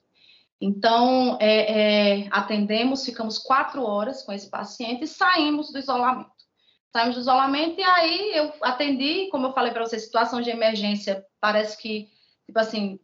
Então, 0.60 1.36
é, 1.40 2.22
é, 2.22 2.28
atendemos, 2.30 3.04
ficamos 3.04 3.38
quatro 3.38 3.82
horas 3.82 4.22
com 4.22 4.32
esse 4.32 4.48
paciente 4.48 5.04
e 5.04 5.08
saímos 5.08 5.72
do 5.72 5.78
isolamento. 5.78 6.30
Saímos 6.92 7.16
do 7.16 7.20
isolamento 7.20 7.80
e 7.80 7.84
aí 7.84 8.36
eu 8.36 8.52
atendi, 8.62 9.28
como 9.30 9.48
eu 9.48 9.52
falei 9.52 9.72
para 9.72 9.84
você, 9.86 9.98
situação 9.98 10.40
de 10.40 10.50
emergência, 10.50 11.24
parece 11.40 11.76
que, 11.76 12.08
tipo 12.46 12.58
assim, 12.58 12.98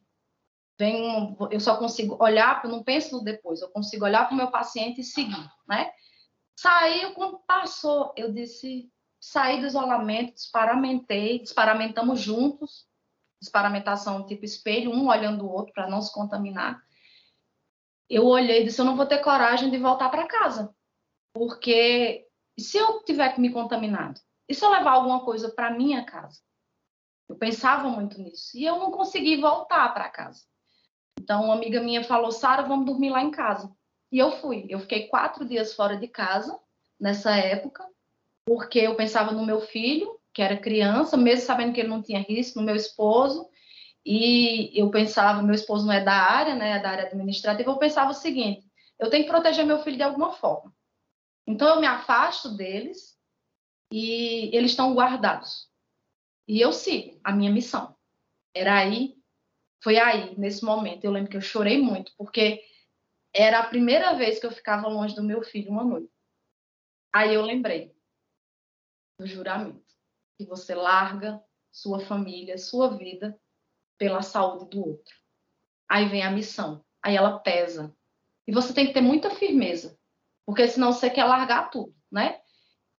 vem 0.79 1.37
eu 1.51 1.61
só 1.61 1.77
consigo 1.77 2.17
olhar, 2.21 2.63
eu 2.65 2.71
não 2.71 2.83
penso 2.83 3.17
no 3.17 3.25
depois, 3.25 3.61
eu 3.61 3.69
consigo 3.69 4.05
olhar 4.05 4.27
para 4.27 4.35
o 4.35 4.37
meu 4.37 4.51
paciente 4.51 5.01
e 5.01 5.05
seguir, 5.05 5.49
né? 5.69 5.91
Saiu, 6.59 7.13
quando 7.15 7.39
passou, 7.47 8.13
eu 8.17 8.33
disse, 8.33 8.91
saí 9.25 9.59
do 9.59 9.67
isolamento, 9.67 10.35
disparamentei, 10.35 11.39
disparamentamos 11.39 12.21
juntos, 12.21 12.87
disparamentação 13.41 14.27
tipo 14.27 14.45
espelho, 14.45 14.91
um 14.91 15.09
olhando 15.09 15.47
o 15.47 15.51
outro 15.51 15.73
para 15.73 15.89
não 15.89 16.03
se 16.03 16.13
contaminar. 16.13 16.85
Eu 18.09 18.27
olhei 18.27 18.61
e 18.61 18.65
disse, 18.65 18.81
eu 18.81 18.85
não 18.85 18.97
vou 18.97 19.07
ter 19.07 19.23
coragem 19.23 19.71
de 19.71 19.79
voltar 19.79 20.11
para 20.11 20.29
casa, 20.29 20.75
porque 21.33 22.29
se 22.59 22.77
eu 22.77 23.03
tiver 23.03 23.39
me 23.39 23.51
contaminado? 23.51 24.21
E 24.47 24.55
se 24.55 24.63
eu 24.63 24.71
levar 24.71 24.93
alguma 24.93 25.25
coisa 25.25 25.51
para 25.51 25.71
minha 25.71 26.05
casa? 26.05 26.39
Eu 27.27 27.37
pensava 27.37 27.89
muito 27.89 28.21
nisso 28.21 28.59
e 28.59 28.67
eu 28.67 28.79
não 28.79 28.91
consegui 28.91 29.41
voltar 29.41 29.89
para 29.95 30.11
casa. 30.11 30.45
Então, 31.19 31.45
uma 31.45 31.55
amiga 31.55 31.81
minha 31.81 32.05
falou: 32.05 32.31
Sara, 32.31 32.63
vamos 32.63 32.85
dormir 32.85 33.09
lá 33.09 33.23
em 33.23 33.31
casa. 33.31 33.75
E 34.13 34.19
eu 34.19 34.33
fui. 34.33 34.67
Eu 34.69 34.81
fiquei 34.81 35.09
quatro 35.09 35.47
dias 35.47 35.73
fora 35.73 35.97
de 35.97 36.09
casa 36.09 36.61
nessa 37.01 37.35
época, 37.35 37.89
porque 38.47 38.79
eu 38.79 38.95
pensava 38.97 39.33
no 39.33 39.47
meu 39.47 39.61
filho, 39.61 40.19
que 40.33 40.43
era 40.43 40.57
criança, 40.57 41.17
mesmo 41.17 41.47
sabendo 41.47 41.73
que 41.73 41.81
ele 41.81 41.89
não 41.89 42.03
tinha 42.03 42.21
risco, 42.21 42.59
no 42.59 42.67
meu 42.67 42.77
esposo. 42.77 43.49
E 44.05 44.71
eu 44.79 44.91
pensava, 44.91 45.43
meu 45.43 45.55
esposo 45.55 45.87
não 45.87 45.93
é 45.93 46.03
da 46.03 46.13
área, 46.13 46.55
né, 46.55 46.73
é 46.73 46.79
da 46.79 46.91
área 46.91 47.07
administrativa, 47.07 47.71
eu 47.71 47.79
pensava 47.79 48.11
o 48.11 48.15
seguinte: 48.15 48.67
eu 48.99 49.09
tenho 49.09 49.25
que 49.25 49.31
proteger 49.31 49.65
meu 49.65 49.83
filho 49.83 49.97
de 49.97 50.03
alguma 50.03 50.33
forma. 50.33 50.75
Então 51.47 51.69
eu 51.69 51.81
me 51.81 51.87
afasto 51.87 52.51
deles 52.57 53.19
e 53.91 54.55
eles 54.55 54.73
estão 54.73 54.95
guardados. 54.95 55.69
E 56.47 56.61
eu 56.61 56.73
sigo 56.73 57.19
a 57.25 57.33
minha 57.33 57.51
missão. 57.51 57.97
Era 58.55 58.79
aí 58.79 59.17
foi 59.85 59.99
aí, 59.99 60.35
nesse 60.39 60.65
momento, 60.65 61.05
eu 61.05 61.11
lembro 61.11 61.31
que 61.31 61.37
eu 61.37 61.43
chorei 61.43 61.77
muito, 61.77 62.11
porque 62.17 62.65
era 63.35 63.59
a 63.59 63.67
primeira 63.67 64.15
vez 64.15 64.39
que 64.39 64.47
eu 64.47 64.51
ficava 64.51 64.89
longe 64.89 65.15
do 65.15 65.23
meu 65.23 65.43
filho 65.43 65.71
uma 65.71 65.85
noite. 65.85 66.11
Aí 67.13 67.35
eu 67.35 67.43
lembrei 67.43 67.94
do 69.19 69.27
juramento, 69.27 69.85
que 70.37 70.45
você 70.45 70.75
larga 70.75 71.43
sua 71.71 72.01
família, 72.01 72.59
sua 72.59 72.97
vida 72.97 73.39
pela 73.99 74.23
saúde 74.23 74.71
do 74.71 74.89
outro. 74.89 75.15
Aí 75.89 76.09
vem 76.09 76.23
a 76.23 76.31
missão, 76.31 76.85
aí 77.03 77.17
ela 77.17 77.39
pesa. 77.39 77.95
E 78.47 78.53
você 78.53 78.73
tem 78.73 78.87
que 78.87 78.93
ter 78.93 79.01
muita 79.01 79.31
firmeza, 79.31 79.99
porque 80.45 80.67
senão 80.69 80.93
você 80.93 81.09
quer 81.09 81.25
largar 81.25 81.71
tudo, 81.71 81.95
né? 82.11 82.41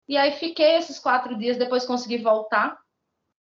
E 0.08 0.18
aí 0.18 0.32
fiquei 0.34 0.76
esses 0.76 1.00
quatro 1.00 1.38
dias, 1.38 1.58
depois 1.58 1.86
consegui 1.86 2.18
voltar 2.18 2.80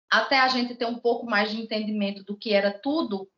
até 0.09 0.39
a 0.39 0.47
gente 0.47 0.75
ter 0.75 0.85
um 0.85 0.99
pouco 0.99 1.25
mais 1.25 1.51
de 1.51 1.61
entendimento 1.61 2.23
do 2.23 2.37
que 2.37 2.53
era 2.53 2.71
tudo, 2.71 3.29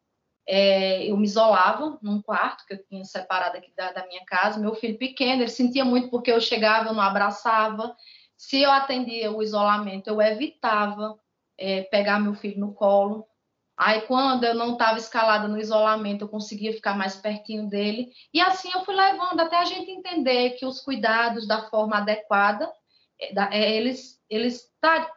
é, 0.48 1.04
eu 1.06 1.18
me 1.18 1.26
isolava 1.26 2.00
num 2.02 2.22
quarto 2.22 2.66
que 2.66 2.74
eu 2.74 2.84
tinha 2.86 3.04
separado 3.04 3.58
aqui 3.58 3.74
da, 3.76 3.92
da, 3.92 4.08
minha 4.08 4.24
casa. 4.26 4.60
Meu 4.60 4.74
filho 4.74 4.98
pequeno, 4.98 5.42
ele 5.42 5.50
sentia 5.50 5.84
muito 5.84 6.10
porque 6.10 6.32
eu 6.32 6.40
chegava, 6.40 6.90
eu 6.90 6.94
não 6.94 7.02
abraçava. 7.02 7.94
Se 8.38 8.62
eu 8.62 8.71
atendia 8.71 9.31
o 9.31 9.42
isolamento, 9.42 10.08
eu 10.08 10.21
evitava 10.21 11.19
é, 11.58 11.83
pegar 11.83 12.19
meu 12.19 12.35
filho 12.35 12.60
no 12.60 12.73
colo. 12.73 13.27
Aí, 13.75 14.02
quando 14.02 14.44
eu 14.44 14.56
não 14.56 14.73
estava 14.73 14.98
escalada 14.98 15.48
no 15.48 15.60
isolamento, 15.60 16.25
eu 16.25 16.29
conseguia 16.29 16.73
ficar 16.73 16.96
mais 16.96 17.15
pertinho 17.15 17.67
dele. 17.67 18.12
E 18.33 18.40
assim 18.40 18.71
eu 18.73 18.85
fui 18.85 18.96
levando 18.96 19.40
até 19.40 19.58
a 19.58 19.65
gente 19.65 19.92
entender 19.92 20.52
que 20.52 20.65
os 20.65 20.81
cuidados 20.81 21.48
da 21.48 21.69
forma 21.69 21.98
adequada, 21.98 22.71
é, 23.19 23.33
é, 23.52 23.75
eles, 23.75 24.21
eles 24.29 24.63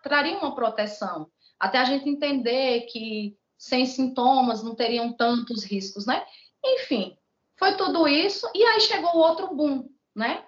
trariam 0.02 0.40
uma 0.40 0.54
proteção 0.54 1.30
até 1.60 1.78
a 1.78 1.84
gente 1.84 2.08
entender 2.08 2.86
que 2.86 3.36
sem 3.58 3.84
sintomas 3.84 4.62
não 4.62 4.74
teriam 4.74 5.12
tantos 5.12 5.62
riscos, 5.62 6.06
né? 6.06 6.24
Enfim, 6.64 7.14
foi 7.58 7.76
tudo 7.76 8.08
isso 8.08 8.50
e 8.54 8.64
aí 8.64 8.80
chegou 8.80 9.14
outro 9.14 9.54
boom, 9.54 9.86
né? 10.16 10.42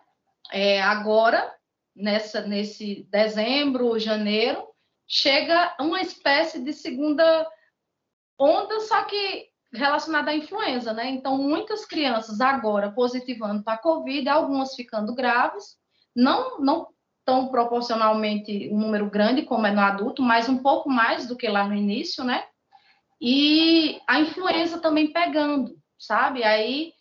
É, 0.51 0.81
agora, 0.81 1.55
nessa, 1.95 2.40
nesse 2.43 3.07
dezembro, 3.11 3.99
janeiro, 3.99 4.66
chega 5.07 5.74
uma 5.80 6.01
espécie 6.01 6.59
de 6.62 6.72
segunda 6.72 7.47
onda, 8.38 8.80
só 8.80 9.05
que 9.05 9.51
relacionada 9.72 10.30
à 10.30 10.36
influenza, 10.36 10.93
né? 10.93 11.09
Então, 11.11 11.38
muitas 11.38 11.86
crianças 11.86 12.40
agora 12.40 12.93
positivando 12.93 13.62
para 13.62 13.74
a 13.74 13.78
Covid, 13.78 14.28
algumas 14.28 14.74
ficando 14.74 15.14
graves, 15.14 15.76
não, 16.14 16.61
não 16.61 16.88
tão 17.24 17.49
proporcionalmente 17.49 18.68
um 18.70 18.78
número 18.78 19.09
grande 19.09 19.43
como 19.43 19.66
é 19.66 19.70
no 19.70 19.80
adulto, 19.80 20.22
mas 20.22 20.49
um 20.49 20.59
pouco 20.59 20.90
mais 20.90 21.26
do 21.26 21.36
que 21.36 21.49
lá 21.49 21.66
no 21.66 21.74
início, 21.74 22.24
né? 22.24 22.45
E 23.20 24.01
a 24.09 24.20
influenza 24.20 24.80
também 24.80 25.12
pegando, 25.12 25.76
sabe? 25.99 26.43
Aí, 26.43 26.93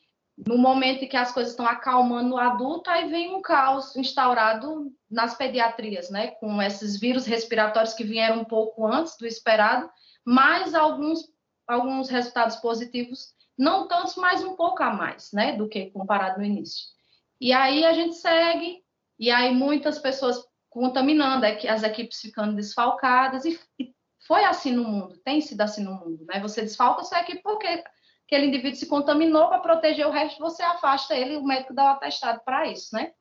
no 0.47 0.57
momento 0.57 1.03
em 1.03 1.07
que 1.07 1.17
as 1.17 1.31
coisas 1.31 1.53
estão 1.53 1.65
acalmando 1.65 2.29
no 2.29 2.37
adulto, 2.37 2.89
aí 2.89 3.09
vem 3.09 3.35
um 3.35 3.41
caos 3.41 3.95
instaurado 3.95 4.91
nas 5.09 5.35
pediatrias, 5.35 6.09
né? 6.09 6.27
Com 6.27 6.61
esses 6.61 6.99
vírus 6.99 7.25
respiratórios 7.25 7.93
que 7.93 8.03
vieram 8.03 8.41
um 8.41 8.45
pouco 8.45 8.85
antes 8.87 9.15
do 9.17 9.27
esperado, 9.27 9.89
mas 10.25 10.73
alguns, 10.73 11.29
alguns 11.67 12.09
resultados 12.09 12.55
positivos, 12.57 13.33
não 13.57 13.87
tantos, 13.87 14.15
mas 14.15 14.43
um 14.43 14.55
pouco 14.55 14.81
a 14.81 14.91
mais, 14.91 15.31
né? 15.31 15.55
Do 15.55 15.69
que 15.69 15.91
comparado 15.91 16.39
no 16.39 16.45
início. 16.45 16.87
E 17.39 17.53
aí 17.53 17.85
a 17.85 17.93
gente 17.93 18.15
segue 18.15 18.83
e 19.19 19.29
aí 19.29 19.53
muitas 19.53 19.99
pessoas 19.99 20.43
contaminando, 20.69 21.45
as 21.45 21.83
equipes 21.83 22.21
ficando 22.21 22.55
desfalcadas, 22.55 23.45
e, 23.45 23.59
foi 24.25 24.43
assim 24.45 24.71
no 24.71 24.83
mundo, 24.83 25.17
tem 25.25 25.41
sido 25.41 25.61
assim 25.61 25.83
no 25.83 25.93
mundo, 25.93 26.25
né? 26.25 26.39
Você 26.39 26.61
desfalca 26.61 27.03
sua 27.03 27.19
equipe 27.19 27.41
porque 27.43 27.83
aquele 28.31 28.47
indivíduo 28.47 28.79
se 28.79 28.85
contaminou 28.85 29.49
para 29.49 29.59
proteger 29.59 30.07
o 30.07 30.11
resto, 30.11 30.39
você 30.39 30.63
afasta 30.63 31.13
ele, 31.13 31.35
o 31.35 31.43
médico 31.43 31.73
dá 31.73 31.83
o 31.83 31.87
atestado 31.89 32.39
para 32.45 32.65
isso, 32.65 32.95
né? 32.95 33.11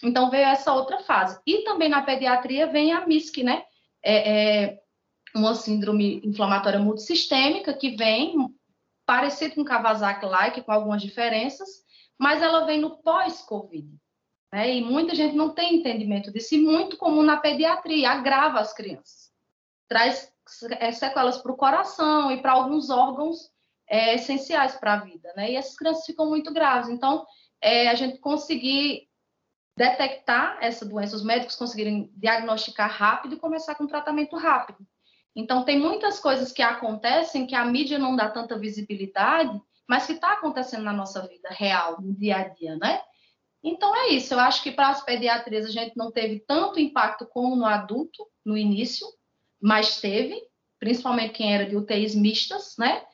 Então 0.00 0.30
veio 0.30 0.44
essa 0.44 0.72
outra 0.72 1.00
fase. 1.00 1.40
E 1.44 1.64
também 1.64 1.88
na 1.88 2.02
pediatria 2.02 2.68
vem 2.68 2.92
a 2.92 3.04
MISC, 3.04 3.42
né? 3.42 3.64
É, 4.02 4.68
é 4.68 4.80
uma 5.34 5.56
síndrome 5.56 6.22
inflamatória 6.24 6.78
multissistêmica 6.78 7.74
que 7.74 7.96
vem 7.96 8.36
parecido 9.04 9.56
com 9.56 9.64
Kawasaki-like, 9.64 10.62
com 10.62 10.70
algumas 10.70 11.02
diferenças, 11.02 11.68
mas 12.16 12.40
ela 12.40 12.64
vem 12.64 12.80
no 12.80 13.02
pós-Covid. 13.02 13.88
Né? 14.52 14.76
E 14.76 14.82
muita 14.82 15.16
gente 15.16 15.34
não 15.34 15.52
tem 15.52 15.76
entendimento 15.80 16.32
disso, 16.32 16.54
e 16.54 16.58
muito 16.58 16.96
comum 16.96 17.24
na 17.24 17.38
pediatria, 17.38 18.12
agrava 18.12 18.60
as 18.60 18.72
crianças. 18.72 19.32
Traz 19.88 20.32
sequelas 20.92 21.38
para 21.38 21.52
o 21.52 21.56
coração 21.56 22.30
e 22.30 22.40
para 22.40 22.52
alguns 22.52 22.88
órgãos 22.88 23.50
é, 23.90 24.14
essenciais 24.14 24.76
para 24.76 24.94
a 24.94 25.00
vida, 25.00 25.32
né? 25.36 25.50
E 25.50 25.56
essas 25.56 25.74
crianças 25.74 26.06
ficam 26.06 26.28
muito 26.28 26.52
graves. 26.54 26.88
Então, 26.88 27.26
é, 27.60 27.88
a 27.88 27.94
gente 27.96 28.18
conseguir 28.18 29.08
detectar 29.76 30.58
essa 30.60 30.86
doença, 30.86 31.16
os 31.16 31.24
médicos 31.24 31.56
conseguirem 31.56 32.10
diagnosticar 32.14 32.90
rápido 32.90 33.34
e 33.34 33.38
começar 33.38 33.74
com 33.74 33.86
tratamento 33.86 34.36
rápido. 34.36 34.78
Então, 35.34 35.64
tem 35.64 35.78
muitas 35.78 36.20
coisas 36.20 36.52
que 36.52 36.62
acontecem 36.62 37.46
que 37.46 37.54
a 37.54 37.64
mídia 37.64 37.98
não 37.98 38.14
dá 38.14 38.30
tanta 38.30 38.58
visibilidade, 38.58 39.60
mas 39.88 40.06
que 40.06 40.12
está 40.12 40.34
acontecendo 40.34 40.84
na 40.84 40.92
nossa 40.92 41.26
vida 41.26 41.48
real, 41.50 42.00
no 42.00 42.14
dia 42.14 42.36
a 42.36 42.48
dia, 42.48 42.76
né? 42.76 43.00
Então 43.62 43.94
é 43.94 44.10
isso. 44.10 44.32
Eu 44.32 44.40
acho 44.40 44.62
que 44.62 44.70
para 44.70 44.88
as 44.88 45.04
pediatrias 45.04 45.66
a 45.66 45.70
gente 45.70 45.96
não 45.96 46.10
teve 46.10 46.40
tanto 46.40 46.78
impacto 46.78 47.26
como 47.26 47.56
no 47.56 47.66
adulto 47.66 48.26
no 48.44 48.56
início, 48.56 49.06
mas 49.60 50.00
teve, 50.00 50.40
principalmente 50.78 51.34
quem 51.34 51.52
era 51.52 51.66
de 51.66 51.76
UTIs 51.76 52.14
mistas, 52.14 52.76
né? 52.78 53.04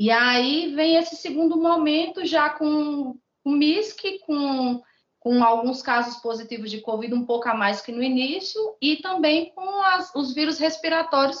E 0.00 0.10
aí 0.10 0.74
vem 0.74 0.96
esse 0.96 1.14
segundo 1.14 1.58
momento 1.58 2.24
já 2.24 2.48
com 2.48 3.18
o 3.44 3.50
MISC, 3.50 4.20
com, 4.20 4.82
com 5.18 5.44
alguns 5.44 5.82
casos 5.82 6.16
positivos 6.22 6.70
de 6.70 6.80
Covid 6.80 7.12
um 7.12 7.26
pouco 7.26 7.46
a 7.50 7.54
mais 7.54 7.82
que 7.82 7.92
no 7.92 8.02
início, 8.02 8.58
e 8.80 8.96
também 8.96 9.52
com 9.52 9.82
as, 9.82 10.10
os 10.14 10.32
vírus 10.32 10.58
respiratórios, 10.58 11.38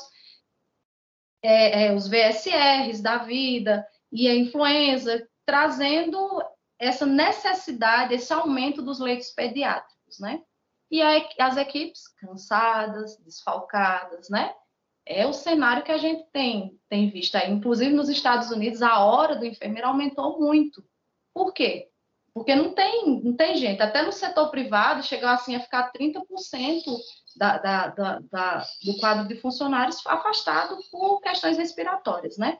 é, 1.42 1.86
é, 1.86 1.94
os 1.94 2.06
VSRs 2.06 3.00
da 3.00 3.16
vida 3.16 3.82
e 4.12 4.28
a 4.28 4.34
influenza, 4.34 5.26
trazendo 5.46 6.18
essa 6.78 7.06
necessidade, 7.06 8.12
esse 8.12 8.30
aumento 8.30 8.82
dos 8.82 9.00
leitos 9.00 9.30
pediátricos, 9.30 10.20
né? 10.20 10.38
E 10.90 11.00
aí, 11.00 11.26
as 11.38 11.56
equipes 11.56 12.08
cansadas, 12.08 13.16
desfalcadas, 13.24 14.28
né? 14.28 14.54
É 15.12 15.26
o 15.26 15.32
cenário 15.32 15.82
que 15.82 15.90
a 15.90 15.98
gente 15.98 16.24
tem, 16.32 16.78
tem 16.88 17.10
visto 17.10 17.34
aí. 17.34 17.50
Inclusive, 17.50 17.92
nos 17.92 18.08
Estados 18.08 18.50
Unidos, 18.50 18.80
a 18.82 19.00
hora 19.00 19.36
do 19.36 19.44
enfermeiro 19.44 19.88
aumentou 19.88 20.38
muito. 20.38 20.84
Por 21.34 21.52
quê? 21.52 21.88
Porque 22.32 22.54
não 22.54 22.72
tem, 22.72 23.20
não 23.22 23.34
tem 23.34 23.56
gente. 23.56 23.82
Até 23.82 24.02
no 24.02 24.12
setor 24.12 24.50
privado, 24.50 25.02
chegou 25.02 25.28
assim 25.28 25.56
a 25.56 25.60
ficar 25.60 25.90
30% 25.92 26.22
da, 27.36 27.58
da, 27.58 27.88
da, 27.88 28.18
da, 28.30 28.66
do 28.84 28.96
quadro 28.98 29.26
de 29.26 29.34
funcionários 29.40 30.00
afastado 30.06 30.78
por 30.90 31.20
questões 31.20 31.58
respiratórias, 31.58 32.38
né? 32.38 32.58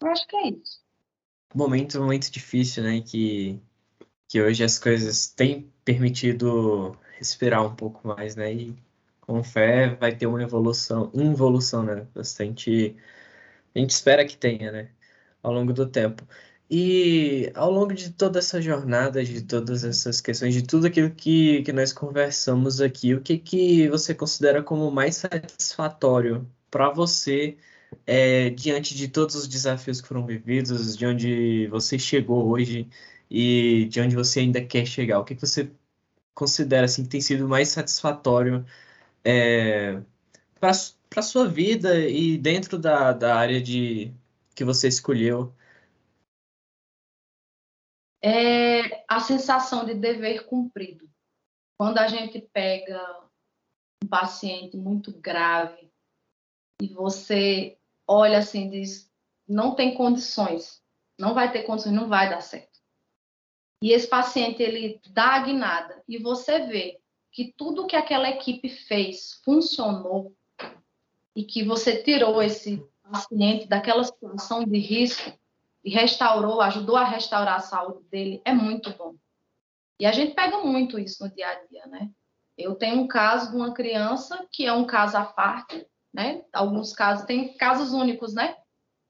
Eu 0.00 0.08
acho 0.08 0.26
que 0.26 0.36
é 0.36 0.48
isso 0.48 0.80
momento 1.54 2.02
muito 2.02 2.30
difícil, 2.30 2.82
né? 2.82 3.00
Que, 3.00 3.60
que 4.28 4.40
hoje 4.40 4.62
as 4.64 4.78
coisas 4.78 5.28
têm 5.28 5.72
permitido 5.84 6.96
respirar 7.18 7.64
um 7.64 7.74
pouco 7.74 8.06
mais, 8.06 8.36
né? 8.36 8.52
E 8.52 8.76
com 9.30 9.44
fé 9.44 9.94
vai 9.96 10.14
ter 10.16 10.26
uma 10.26 10.42
evolução, 10.42 11.10
involução, 11.14 11.84
né? 11.84 12.06
Bastante. 12.14 12.96
A 13.74 13.78
gente 13.78 13.90
espera 13.90 14.26
que 14.26 14.36
tenha, 14.36 14.72
né? 14.72 14.90
Ao 15.42 15.52
longo 15.52 15.72
do 15.72 15.86
tempo. 15.88 16.26
E 16.70 17.52
ao 17.54 17.70
longo 17.70 17.94
de 17.94 18.10
toda 18.12 18.40
essa 18.40 18.60
jornada, 18.62 19.24
de 19.24 19.42
todas 19.42 19.84
essas 19.84 20.20
questões, 20.20 20.54
de 20.54 20.62
tudo 20.66 20.86
aquilo 20.88 21.10
que, 21.12 21.62
que 21.62 21.72
nós 21.72 21.92
conversamos 21.92 22.80
aqui, 22.80 23.14
o 23.14 23.22
que, 23.22 23.38
que 23.38 23.88
você 23.88 24.14
considera 24.14 24.62
como 24.62 24.90
mais 24.90 25.16
satisfatório 25.16 26.48
para 26.70 26.90
você 26.90 27.56
é, 28.06 28.50
diante 28.50 28.94
de 28.96 29.08
todos 29.08 29.34
os 29.36 29.48
desafios 29.48 30.00
que 30.00 30.08
foram 30.08 30.26
vividos, 30.26 30.96
de 30.96 31.06
onde 31.06 31.68
você 31.68 31.98
chegou 31.98 32.48
hoje 32.48 32.88
e 33.30 33.86
de 33.90 34.00
onde 34.00 34.16
você 34.16 34.40
ainda 34.40 34.64
quer 34.64 34.86
chegar? 34.86 35.20
O 35.20 35.24
que, 35.24 35.34
que 35.34 35.46
você 35.46 35.70
considera 36.34 36.86
assim, 36.86 37.04
que 37.04 37.10
tem 37.10 37.20
sido 37.20 37.48
mais 37.48 37.68
satisfatório 37.70 38.64
é, 39.24 40.02
para 40.58 40.70
a 41.16 41.22
sua 41.22 41.48
vida 41.48 41.98
e 41.98 42.38
dentro 42.38 42.78
da, 42.78 43.12
da 43.12 43.36
área 43.36 43.60
de, 43.60 44.12
que 44.54 44.64
você 44.64 44.88
escolheu? 44.88 45.54
É 48.22 49.04
a 49.08 49.20
sensação 49.20 49.84
de 49.86 49.94
dever 49.94 50.46
cumprido. 50.46 51.08
Quando 51.78 51.98
a 51.98 52.06
gente 52.08 52.40
pega 52.52 53.26
um 54.04 54.08
paciente 54.08 54.76
muito 54.76 55.12
grave 55.18 55.90
e 56.82 56.88
você 56.88 57.78
olha 58.06 58.38
assim 58.38 58.68
diz, 58.68 59.10
não 59.48 59.74
tem 59.74 59.94
condições, 59.94 60.82
não 61.18 61.32
vai 61.32 61.50
ter 61.50 61.62
condições, 61.62 61.94
não 61.94 62.08
vai 62.08 62.28
dar 62.28 62.42
certo. 62.42 62.80
E 63.82 63.92
esse 63.92 64.06
paciente 64.06 64.62
ele 64.62 65.00
dá 65.08 65.36
a 65.36 65.42
guinada 65.42 66.04
e 66.06 66.18
você 66.18 66.66
vê 66.66 66.99
que 67.32 67.54
tudo 67.56 67.86
que 67.86 67.96
aquela 67.96 68.28
equipe 68.28 68.68
fez 68.68 69.40
funcionou 69.44 70.34
e 71.34 71.44
que 71.44 71.64
você 71.64 72.02
tirou 72.02 72.42
esse 72.42 72.84
paciente 73.02 73.66
daquela 73.66 74.04
situação 74.04 74.64
de 74.64 74.78
risco 74.78 75.32
e 75.84 75.90
restaurou, 75.90 76.60
ajudou 76.60 76.96
a 76.96 77.04
restaurar 77.04 77.56
a 77.56 77.60
saúde 77.60 78.04
dele, 78.10 78.42
é 78.44 78.52
muito 78.52 78.90
bom. 78.96 79.14
E 79.98 80.06
a 80.06 80.12
gente 80.12 80.34
pega 80.34 80.58
muito 80.58 80.98
isso 80.98 81.24
no 81.24 81.34
dia 81.34 81.48
a 81.48 81.54
dia, 81.66 81.86
né? 81.86 82.10
Eu 82.56 82.74
tenho 82.74 83.00
um 83.00 83.06
caso 83.06 83.50
de 83.50 83.56
uma 83.56 83.72
criança 83.72 84.46
que 84.50 84.66
é 84.66 84.72
um 84.72 84.84
caso 84.84 85.16
à 85.16 85.24
parte, 85.24 85.86
né? 86.12 86.44
Alguns 86.52 86.92
casos, 86.92 87.24
tem 87.26 87.54
casos 87.56 87.92
únicos, 87.92 88.34
né? 88.34 88.56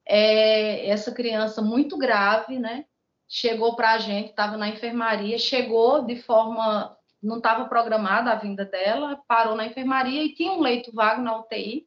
É, 0.07 0.89
essa 0.89 1.13
criança 1.13 1.63
muito 1.63 1.97
grave, 1.97 2.59
né? 2.59 2.87
Chegou 3.29 3.77
para 3.77 3.93
a 3.93 3.99
gente, 3.99 4.31
estava 4.31 4.57
na 4.57 4.69
enfermaria, 4.69 5.39
chegou 5.39 6.05
de 6.05 6.17
forma. 6.17 6.97
Não 7.23 7.37
estava 7.37 7.67
programada 7.67 8.31
a 8.31 8.37
vinda 8.37 8.65
dela, 8.65 9.23
parou 9.29 9.55
na 9.55 9.67
enfermaria 9.67 10.25
e 10.25 10.35
tinha 10.35 10.53
um 10.53 10.61
leito 10.61 10.93
vago 10.93 11.21
na 11.21 11.39
UTI. 11.39 11.87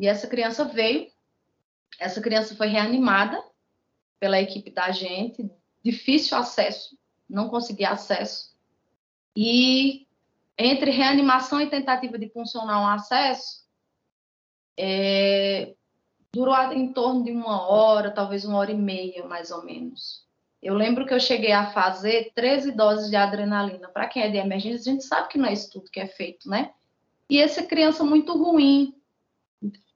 E 0.00 0.06
essa 0.06 0.26
criança 0.26 0.64
veio. 0.64 1.10
Essa 1.98 2.20
criança 2.20 2.54
foi 2.54 2.68
reanimada 2.68 3.42
pela 4.20 4.40
equipe 4.40 4.70
da 4.70 4.90
gente, 4.90 5.50
difícil 5.82 6.36
acesso, 6.36 6.98
não 7.28 7.48
conseguia 7.48 7.90
acesso. 7.90 8.54
E 9.36 10.06
entre 10.58 10.90
reanimação 10.90 11.60
e 11.60 11.68
tentativa 11.68 12.18
de 12.18 12.28
funcionar 12.30 12.80
um 12.80 12.88
acesso, 12.88 13.66
é, 14.76 15.74
durou 16.32 16.54
em 16.72 16.92
torno 16.92 17.24
de 17.24 17.30
uma 17.30 17.66
hora, 17.68 18.10
talvez 18.10 18.44
uma 18.44 18.58
hora 18.58 18.72
e 18.72 18.76
meia, 18.76 19.26
mais 19.26 19.50
ou 19.50 19.64
menos. 19.64 20.25
Eu 20.66 20.74
lembro 20.74 21.06
que 21.06 21.14
eu 21.14 21.20
cheguei 21.20 21.52
a 21.52 21.70
fazer 21.70 22.32
13 22.34 22.72
doses 22.72 23.08
de 23.08 23.14
adrenalina. 23.14 23.88
Para 23.88 24.08
quem 24.08 24.24
é 24.24 24.28
de 24.28 24.36
emergência, 24.36 24.90
a 24.90 24.94
gente 24.94 25.04
sabe 25.04 25.28
que 25.28 25.38
não 25.38 25.46
é 25.46 25.52
isso 25.52 25.70
tudo 25.70 25.88
que 25.88 26.00
é 26.00 26.08
feito, 26.08 26.50
né? 26.50 26.74
E 27.30 27.40
essa 27.40 27.62
criança 27.62 28.02
muito 28.02 28.36
ruim, 28.36 28.92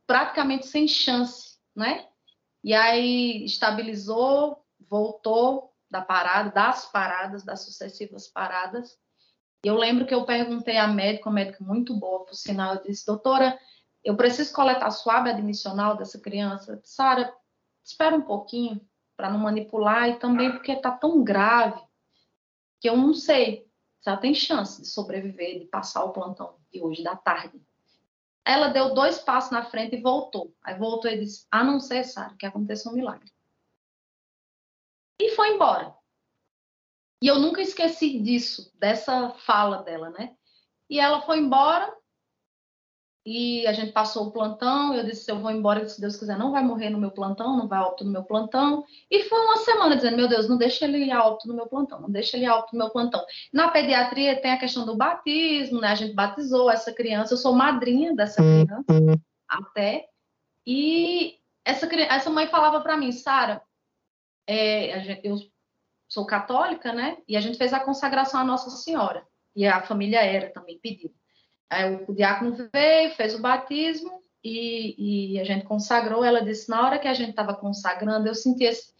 praticamente 0.07 0.69
sem 0.69 0.87
chance, 0.87 1.59
né? 1.75 2.07
E 2.63 2.73
aí 2.73 3.45
estabilizou, 3.45 4.65
voltou 4.79 5.75
da 5.91 6.01
parada, 6.01 6.53
das 6.53 6.87
paradas, 6.87 7.43
das 7.43 7.65
sucessivas 7.65 8.29
paradas. 8.29 8.97
E 9.65 9.69
eu 9.69 9.75
lembro 9.75 10.07
que 10.07 10.15
eu 10.15 10.25
perguntei 10.25 10.77
à 10.77 10.87
médica, 10.87 11.29
uma 11.29 11.35
médica 11.35 11.65
muito 11.65 11.99
boa, 11.99 12.25
por 12.25 12.35
sinal, 12.37 12.77
eu 12.77 12.83
disse, 12.85 13.05
doutora, 13.05 13.59
eu 14.05 14.17
preciso 14.17 14.53
coletar 14.53 14.93
suave 14.93 15.31
admissional 15.31 15.97
dessa 15.97 16.21
criança. 16.21 16.81
Sara, 16.85 17.35
espera 17.83 18.15
um 18.15 18.23
pouquinho. 18.23 18.81
Para 19.21 19.29
não 19.29 19.39
manipular 19.39 20.09
e 20.09 20.19
também 20.19 20.51
porque 20.51 20.73
está 20.73 20.91
tão 20.91 21.23
grave 21.23 21.79
que 22.81 22.89
eu 22.89 22.97
não 22.97 23.13
sei 23.13 23.71
se 24.01 24.09
ela 24.09 24.17
tem 24.17 24.35
chance 24.35 24.81
de 24.81 24.89
sobreviver, 24.89 25.59
de 25.59 25.67
passar 25.67 26.05
o 26.05 26.13
plantão 26.13 26.57
de 26.73 26.81
hoje, 26.81 27.03
da 27.03 27.15
tarde. 27.15 27.61
Ela 28.43 28.69
deu 28.69 28.95
dois 28.95 29.19
passos 29.19 29.51
na 29.51 29.63
frente 29.63 29.95
e 29.97 30.01
voltou. 30.01 30.57
Aí 30.63 30.75
voltou 30.79 31.11
e 31.11 31.19
disse: 31.19 31.47
A 31.51 31.63
não 31.63 31.79
ser, 31.79 32.05
Sara, 32.05 32.35
que 32.39 32.47
aconteça 32.47 32.89
um 32.89 32.95
milagre. 32.95 33.31
E 35.21 35.33
foi 35.37 35.55
embora. 35.55 35.95
E 37.23 37.27
eu 37.27 37.39
nunca 37.39 37.61
esqueci 37.61 38.19
disso, 38.21 38.73
dessa 38.79 39.35
fala 39.41 39.83
dela, 39.83 40.09
né? 40.09 40.35
E 40.89 40.99
ela 40.99 41.21
foi 41.21 41.41
embora, 41.41 41.95
e 43.25 43.67
a 43.67 43.73
gente 43.73 43.93
passou 43.93 44.27
o 44.27 44.31
plantão, 44.31 44.95
eu 44.95 45.05
disse, 45.05 45.31
eu 45.31 45.39
vou 45.39 45.51
embora, 45.51 45.87
se 45.87 46.01
Deus 46.01 46.17
quiser, 46.17 46.39
não 46.39 46.53
vai 46.53 46.63
morrer 46.65 46.89
no 46.89 46.99
meu 46.99 47.11
plantão, 47.11 47.57
não 47.57 47.69
vai 47.69 47.79
óbito 47.81 48.05
no 48.05 48.11
meu 48.11 48.25
plantão. 48.25 48.85
E 49.11 49.25
foi 49.25 49.39
uma 49.41 49.59
semana 49.59 49.97
dizendo, 49.97 50.17
meu 50.17 50.27
Deus, 50.27 50.49
não 50.49 50.57
deixa 50.57 50.87
ele 50.87 51.05
ir 51.05 51.13
óbito 51.15 51.47
no 51.47 51.55
meu 51.55 51.67
plantão, 51.67 52.01
não 52.01 52.11
deixa 52.11 52.37
ele 52.37 52.47
ir 52.47 52.49
óbito 52.49 52.73
no 52.73 52.79
meu 52.79 52.91
plantão. 52.91 53.23
Na 53.53 53.71
pediatria 53.71 54.41
tem 54.41 54.53
a 54.53 54.59
questão 54.59 54.87
do 54.87 54.97
batismo, 54.97 55.81
né? 55.81 55.89
A 55.89 55.95
gente 55.95 56.15
batizou 56.15 56.71
essa 56.71 56.93
criança, 56.93 57.35
eu 57.35 57.39
sou 57.39 57.53
madrinha 57.55 58.15
dessa 58.15 58.43
criança 58.43 59.21
até. 59.47 60.09
E 60.67 61.39
essa, 61.63 61.87
essa 61.95 62.31
mãe 62.31 62.47
falava 62.47 62.81
para 62.81 62.97
mim, 62.97 63.13
Sara, 63.13 63.63
é, 64.47 65.21
eu 65.29 65.37
sou 66.09 66.25
católica, 66.25 66.93
né? 66.93 67.19
E 67.29 67.37
a 67.37 67.41
gente 67.41 67.59
fez 67.59 67.75
a 67.75 67.81
consagração 67.81 68.41
à 68.41 68.45
Nossa 68.45 68.71
Senhora. 68.71 69.27
E 69.55 69.67
a 69.67 69.83
família 69.83 70.25
era 70.25 70.51
também 70.51 70.79
pedido. 70.79 71.20
Aí 71.71 72.05
o 72.09 72.13
diácono 72.13 72.57
veio, 72.73 73.15
fez 73.15 73.35
o 73.35 73.41
batismo 73.41 74.21
e, 74.43 75.37
e, 75.37 75.41
a 75.41 75.45
gente 75.45 75.65
consagrou. 75.65 76.25
Ela 76.25 76.43
disse: 76.43 76.69
na 76.69 76.85
hora 76.85 76.99
que 76.99 77.07
a 77.07 77.15
gente 77.15 77.31
estava 77.31 77.55
consagrando, 77.55 78.27
eu 78.27 78.35
senti 78.35 78.65
esse. 78.65 78.93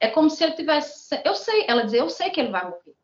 É 0.00 0.08
como 0.08 0.28
se 0.28 0.42
ele 0.42 0.54
tivesse. 0.54 1.22
Eu 1.24 1.36
sei, 1.36 1.64
ela 1.68 1.84
dizia: 1.84 2.00
eu 2.00 2.10
sei 2.10 2.30
que 2.30 2.40
ele 2.40 2.50
vai 2.50 2.64
morrer, 2.64 2.96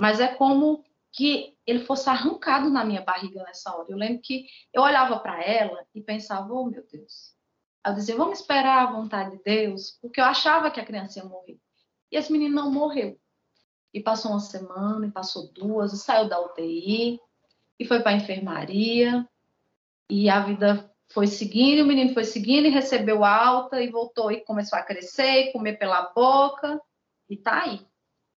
mas 0.00 0.18
é 0.18 0.28
como 0.28 0.82
que 1.12 1.54
ele 1.66 1.84
fosse 1.84 2.08
arrancado 2.08 2.70
na 2.70 2.84
minha 2.84 3.02
barriga 3.02 3.42
nessa 3.44 3.74
hora. 3.76 3.86
Eu 3.90 3.98
lembro 3.98 4.22
que 4.22 4.46
eu 4.72 4.82
olhava 4.82 5.18
para 5.18 5.44
ela 5.44 5.86
e 5.94 6.00
pensava: 6.00 6.50
oh 6.52 6.64
meu 6.64 6.84
Deus. 6.90 7.34
Ela 7.84 7.94
dizia: 7.94 8.16
vamos 8.16 8.40
esperar 8.40 8.88
a 8.88 8.92
vontade 8.92 9.36
de 9.36 9.42
Deus, 9.42 9.98
porque 10.00 10.20
eu 10.20 10.24
achava 10.24 10.70
que 10.70 10.80
a 10.80 10.86
criança 10.86 11.18
ia 11.18 11.24
morrer. 11.26 11.58
E 12.10 12.16
esse 12.16 12.32
menino 12.32 12.54
não 12.54 12.72
morreu. 12.72 13.20
E 13.92 14.00
passou 14.00 14.30
uma 14.30 14.40
semana, 14.40 15.06
e 15.06 15.10
passou 15.10 15.52
duas, 15.52 15.92
e 15.92 15.98
saiu 15.98 16.28
da 16.28 16.40
UTI 16.40 17.20
e 17.78 17.84
foi 17.84 18.00
para 18.00 18.12
a 18.12 18.16
enfermaria, 18.16 19.26
e 20.10 20.28
a 20.28 20.40
vida 20.40 20.90
foi 21.12 21.26
seguindo, 21.26 21.82
o 21.82 21.86
menino 21.86 22.12
foi 22.12 22.24
seguindo 22.24 22.66
e 22.66 22.70
recebeu 22.70 23.24
alta 23.24 23.80
e 23.80 23.90
voltou 23.90 24.30
e 24.30 24.44
começou 24.44 24.78
a 24.78 24.82
crescer, 24.82 25.48
e 25.48 25.52
comer 25.52 25.78
pela 25.78 26.12
boca, 26.14 26.80
e 27.28 27.36
tá 27.36 27.62
aí, 27.62 27.80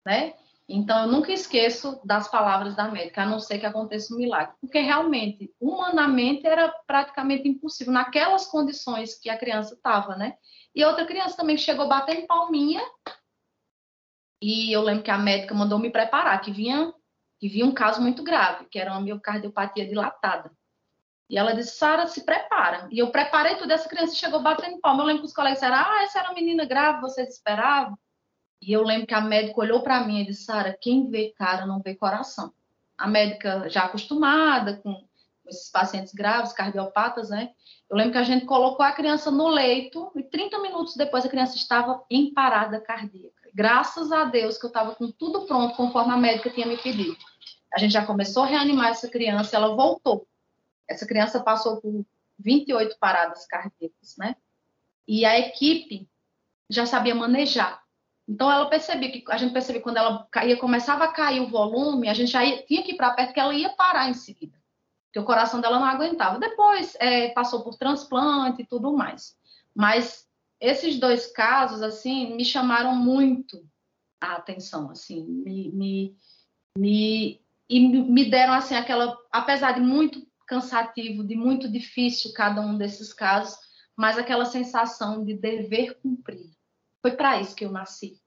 né? 0.05 0.35
Então, 0.69 1.03
eu 1.03 1.07
nunca 1.07 1.33
esqueço 1.33 2.01
das 2.05 2.29
palavras 2.29 2.75
da 2.75 2.89
médica, 2.89 3.23
a 3.23 3.27
não 3.27 3.39
ser 3.39 3.61
que 3.61 3.67
aconteça 3.67 4.13
um 4.13 4.17
milagre. 4.17 4.53
Porque 4.61 4.81
realmente, 4.81 5.55
humanamente, 5.61 6.45
era 6.45 6.69
praticamente 6.85 7.49
impossível, 7.49 7.93
naquelas 7.93 8.47
condições 8.47 9.15
que 9.15 9.31
a 9.31 9.39
criança 9.39 9.75
estava, 9.75 10.17
né? 10.17 10.37
E 10.75 10.85
outra 10.85 11.07
criança 11.07 11.37
também 11.37 11.57
chegou 11.57 11.89
batendo 11.89 12.27
palminha, 12.27 12.83
e 14.43 14.73
eu 14.73 14.83
lembro 14.83 15.05
que 15.05 15.11
a 15.11 15.19
médica 15.19 15.55
mandou 15.55 15.79
me 15.79 15.89
preparar, 15.89 16.41
que 16.41 16.51
vinha 16.51 16.93
que 17.39 17.49
via 17.49 17.65
um 17.65 17.73
caso 17.73 18.01
muito 18.01 18.23
grave, 18.23 18.67
que 18.71 18.79
era 18.79 18.93
uma 18.93 19.01
miocardiopatia 19.01 19.87
dilatada. 19.87 20.51
E 21.29 21.37
ela 21.37 21.55
disse, 21.55 21.77
Sara, 21.77 22.07
se 22.07 22.25
prepara. 22.25 22.89
E 22.91 22.99
eu 22.99 23.11
preparei 23.11 23.57
tudo, 23.57 23.73
essa 23.73 23.89
criança 23.89 24.15
chegou 24.15 24.41
batendo 24.41 24.81
palma. 24.81 25.03
Eu 25.03 25.07
lembro 25.07 25.23
que 25.23 25.29
os 25.29 25.35
colegas 25.35 25.59
disseram, 25.59 25.77
ah, 25.77 26.03
essa 26.03 26.21
era 26.21 26.29
uma 26.29 26.35
menina 26.35 26.65
grave, 26.65 27.01
vocês 27.01 27.31
esperavam? 27.31 27.99
E 28.63 28.73
eu 28.73 28.83
lembro 28.83 29.07
que 29.07 29.15
a 29.15 29.21
médica 29.21 29.61
olhou 29.61 29.83
para 29.83 30.05
mim 30.05 30.21
e 30.21 30.27
disse, 30.27 30.45
Sara, 30.45 30.77
quem 30.81 31.11
vê 31.11 31.35
cara 31.37 31.67
não 31.67 31.81
vê 31.81 31.95
coração. 31.95 32.53
A 32.97 33.07
médica 33.07 33.69
já 33.69 33.85
acostumada 33.85 34.77
com 34.79 35.07
esses 35.47 35.71
pacientes 35.71 36.15
graves, 36.15 36.53
cardiopatas, 36.53 37.31
né? 37.31 37.51
Eu 37.89 37.97
lembro 37.97 38.13
que 38.13 38.19
a 38.19 38.25
gente 38.25 38.47
colocou 38.47 38.85
a 38.85 38.93
criança 38.93 39.31
no 39.31 39.49
leito 39.49 40.11
e 40.17 40.23
30 40.23 40.61
minutos 40.61 40.97
depois 40.97 41.25
a 41.25 41.29
criança 41.29 41.57
estava 41.57 42.05
em 42.11 42.33
parada 42.33 42.81
cardíaca. 42.81 43.46
Graças 43.57 44.13
a 44.13 44.25
Deus 44.25 44.59
que 44.59 44.67
eu 44.67 44.69
estava 44.69 44.95
com 44.95 45.11
tudo 45.11 45.47
pronto, 45.47 45.75
conforme 45.77 46.13
a 46.13 46.17
médica 46.19 46.51
tinha 46.51 46.67
me 46.67 46.77
pedido. 46.77 47.17
A 47.73 47.79
gente 47.79 47.93
já 47.93 48.05
começou 48.05 48.43
a 48.43 48.47
reanimar 48.47 48.89
essa 48.91 49.09
criança, 49.09 49.57
ela 49.57 49.75
voltou. 49.75 50.29
Essa 50.87 51.07
criança 51.07 51.41
passou 51.41 51.81
por 51.81 52.05
28 52.39 52.99
paradas 52.99 53.47
cardíacas, 53.47 54.15
né? 54.19 54.37
E 55.09 55.25
a 55.25 55.39
equipe 55.39 56.07
já 56.69 56.85
sabia 56.85 57.15
manejar. 57.15 57.83
Então 58.29 58.53
ela 58.53 58.69
percebia 58.69 59.11
que 59.11 59.25
a 59.31 59.39
gente 59.39 59.55
percebia 59.55 59.81
que 59.81 59.85
quando 59.85 59.97
ela 59.97 60.29
caía, 60.31 60.59
começava 60.59 61.05
a 61.05 61.13
cair 61.13 61.41
o 61.41 61.49
volume, 61.49 62.11
a 62.11 62.15
gente 62.15 62.33
já 62.33 62.45
ia, 62.45 62.63
tinha 62.63 62.83
que 62.83 62.93
ir 62.93 62.97
para 62.99 63.15
perto 63.15 63.33
que 63.33 63.41
ela 63.41 63.55
ia 63.55 63.71
parar 63.71 64.11
em 64.11 64.15
seguida, 64.15 64.59
porque 65.07 65.19
o 65.19 65.25
coração 65.25 65.63
dela 65.63 65.81
não 65.81 65.87
aguentava. 65.87 66.39
Depois 66.39 66.95
é, 67.01 67.31
passou 67.31 67.63
por 67.63 67.75
transplante 67.77 68.61
e 68.61 68.67
tudo 68.67 68.93
mais. 68.93 69.35
Mas 69.75 70.26
esses 70.61 70.99
dois 70.99 71.27
casos, 71.27 71.83
assim, 71.83 72.35
me 72.35 72.45
chamaram 72.45 72.95
muito 72.95 73.67
a 74.21 74.35
atenção, 74.35 74.91
assim, 74.91 75.25
me, 75.25 75.71
me, 75.73 76.17
me, 76.79 77.41
e 77.69 77.81
me 77.89 78.31
deram, 78.31 78.55
assim, 78.55 78.75
aquela, 78.75 79.17
apesar 79.31 79.73
de 79.73 79.81
muito 79.81 80.27
cansativo, 80.47 81.25
de 81.25 81.35
muito 81.35 81.71
difícil 81.71 82.33
cada 82.33 82.61
um 82.61 82.79
desses 82.79 83.13
casos, 83.13 83.59
mas 83.97 84.19
aquela 84.19 84.45
sensação 84.45 85.25
de 85.25 85.35
dever 85.35 85.99
cumprir. 86.01 86.51
Foi 87.03 87.13
para 87.13 87.41
isso 87.41 87.55
que 87.55 87.65
eu 87.65 87.71
nasci. 87.71 88.21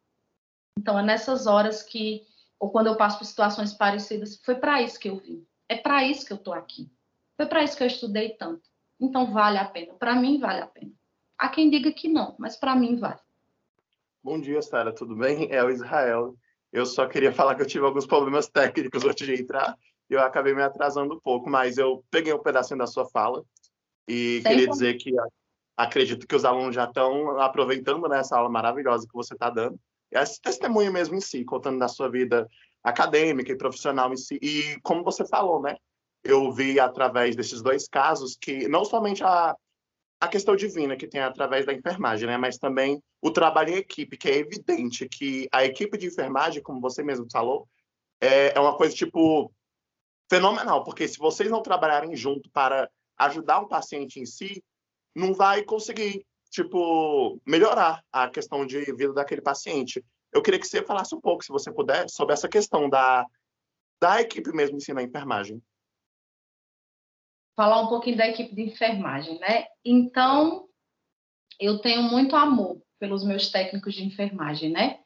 Então, 0.78 0.98
é 0.98 1.04
nessas 1.04 1.48
horas 1.48 1.84
que, 1.84 2.26
ou 2.60 2.72
quando 2.72 2.88
eu 2.88 2.96
passo 2.96 3.18
por 3.18 3.26
situações 3.26 3.74
parecidas, 3.74 4.40
foi 4.44 4.56
para 4.56 4.82
isso 4.82 5.00
que 5.00 5.10
eu 5.10 5.18
vim. 5.18 5.46
É 5.68 5.76
para 5.76 6.04
isso 6.04 6.26
que 6.26 6.34
eu 6.34 6.38
estou 6.38 6.54
aqui. 6.54 6.92
Foi 7.38 7.46
para 7.46 7.64
isso 7.64 7.78
que 7.78 7.84
eu 7.84 7.88
estudei 7.88 8.30
tanto. 8.30 8.70
Então, 9.00 9.32
vale 9.32 9.58
a 9.58 9.66
pena. 9.66 9.94
Para 9.94 10.16
mim, 10.16 10.40
vale 10.40 10.62
a 10.62 10.68
pena. 10.68 10.92
Há 11.40 11.48
quem 11.48 11.70
diga 11.70 11.90
que 11.94 12.10
não, 12.10 12.36
mas 12.38 12.58
para 12.58 12.76
mim 12.76 12.98
vale. 12.98 13.20
Bom 14.22 14.42
dia, 14.42 14.62
Sara, 14.62 14.94
tudo 14.94 15.16
bem? 15.16 15.48
É 15.50 15.64
o 15.64 15.70
Israel. 15.70 16.36
Eu 16.72 16.86
só 16.86 17.08
queria 17.08 17.32
falar 17.32 17.56
que 17.56 17.62
eu 17.62 17.66
tive 17.66 17.86
alguns 17.86 18.06
problemas 18.06 18.50
técnicos 18.52 19.06
antes 19.06 19.26
de 19.26 19.42
entrar 19.42 19.78
e 20.10 20.14
eu 20.14 20.20
acabei 20.20 20.54
me 20.54 20.62
atrasando 20.62 21.16
um 21.16 21.20
pouco, 21.20 21.50
mas 21.50 21.78
eu 21.78 22.04
peguei 22.12 22.34
um 22.34 22.44
pedacinho 22.44 22.78
da 22.78 22.86
sua 22.86 23.06
fala 23.06 23.42
e 24.06 24.42
Sem 24.42 24.52
queria 24.52 24.66
como. 24.66 24.74
dizer 24.74 24.96
que 24.96 25.14
acredito 25.78 26.28
que 26.28 26.36
os 26.36 26.44
alunos 26.44 26.76
já 26.76 26.84
estão 26.84 27.40
aproveitando 27.40 28.10
né, 28.10 28.20
essa 28.20 28.36
aula 28.36 28.50
maravilhosa 28.50 29.08
que 29.08 29.14
você 29.14 29.34
está 29.34 29.50
dando. 29.50 29.80
E 30.12 30.18
esse 30.18 30.42
testemunho 30.42 30.92
mesmo 30.92 31.16
em 31.16 31.22
si, 31.22 31.46
contando 31.46 31.80
da 31.80 31.88
sua 31.88 32.10
vida 32.10 32.50
acadêmica 32.84 33.50
e 33.54 33.58
profissional 33.58 34.12
em 34.12 34.18
si. 34.18 34.38
E 34.42 34.78
como 34.82 35.06
você 35.06 35.26
falou, 35.26 35.62
né? 35.62 35.78
Eu 36.22 36.52
vi 36.52 36.82
através 36.82 37.34
desses 37.34 37.62
dois 37.62 37.88
casos 37.88 38.36
que 38.36 38.68
não 38.68 38.84
somente 38.84 39.24
a, 39.24 39.56
a 40.20 40.28
questão 40.28 40.56
divina 40.56 40.98
que 40.98 41.08
tem 41.08 41.22
através 41.22 41.66
da 41.66 41.74
enfermagem, 41.74 42.28
né? 42.28 42.38
Mas 42.38 42.58
também 42.58 43.02
o 43.22 43.32
trabalho 43.32 43.70
em 43.70 43.78
equipe, 43.78 44.18
que 44.18 44.30
é 44.30 44.38
evidente 44.38 45.08
que 45.08 45.48
a 45.52 45.64
equipe 45.64 45.98
de 45.98 46.08
enfermagem, 46.08 46.62
como 46.62 46.82
você 46.82 47.02
mesmo 47.02 47.26
falou, 47.32 47.68
é, 48.20 48.56
é 48.56 48.60
uma 48.60 48.76
coisa 48.76 48.94
tipo 48.94 49.52
fenomenal, 50.30 50.84
porque 50.84 51.08
se 51.08 51.18
vocês 51.18 51.50
não 51.50 51.62
trabalharem 51.62 52.16
junto 52.16 52.50
para 52.52 52.90
ajudar 53.18 53.62
um 53.62 53.68
paciente 53.68 54.20
em 54.20 54.26
si, 54.26 54.64
não 55.16 55.34
vai 55.34 55.64
conseguir 55.64 56.26
tipo 56.52 57.40
melhorar 57.46 58.04
a 58.12 58.30
questão 58.30 58.66
de 58.66 58.80
vida 58.94 59.14
daquele 59.14 59.42
paciente. 59.42 60.04
Eu 60.32 60.42
queria 60.42 60.60
que 60.60 60.68
você 60.68 60.84
falasse 60.84 61.16
um 61.16 61.22
pouco, 61.22 61.44
se 61.44 61.50
você 61.50 61.72
puder, 61.72 62.10
sobre 62.10 62.34
essa 62.34 62.50
questão 62.50 62.90
da 62.90 63.26
da 64.02 64.22
equipe 64.22 64.54
mesmo 64.54 64.78
em 64.78 64.80
si 64.80 64.94
na 64.94 65.04
enfermagem 65.04 65.62
falar 67.60 67.82
um 67.82 67.88
pouquinho 67.88 68.16
da 68.16 68.26
equipe 68.26 68.56
de 68.56 68.62
enfermagem, 68.62 69.38
né? 69.38 69.66
Então, 69.84 70.70
eu 71.60 71.80
tenho 71.80 72.04
muito 72.04 72.34
amor 72.34 72.82
pelos 72.98 73.22
meus 73.22 73.50
técnicos 73.50 73.96
de 73.96 74.06
enfermagem, 74.06 74.72
né? 74.72 75.02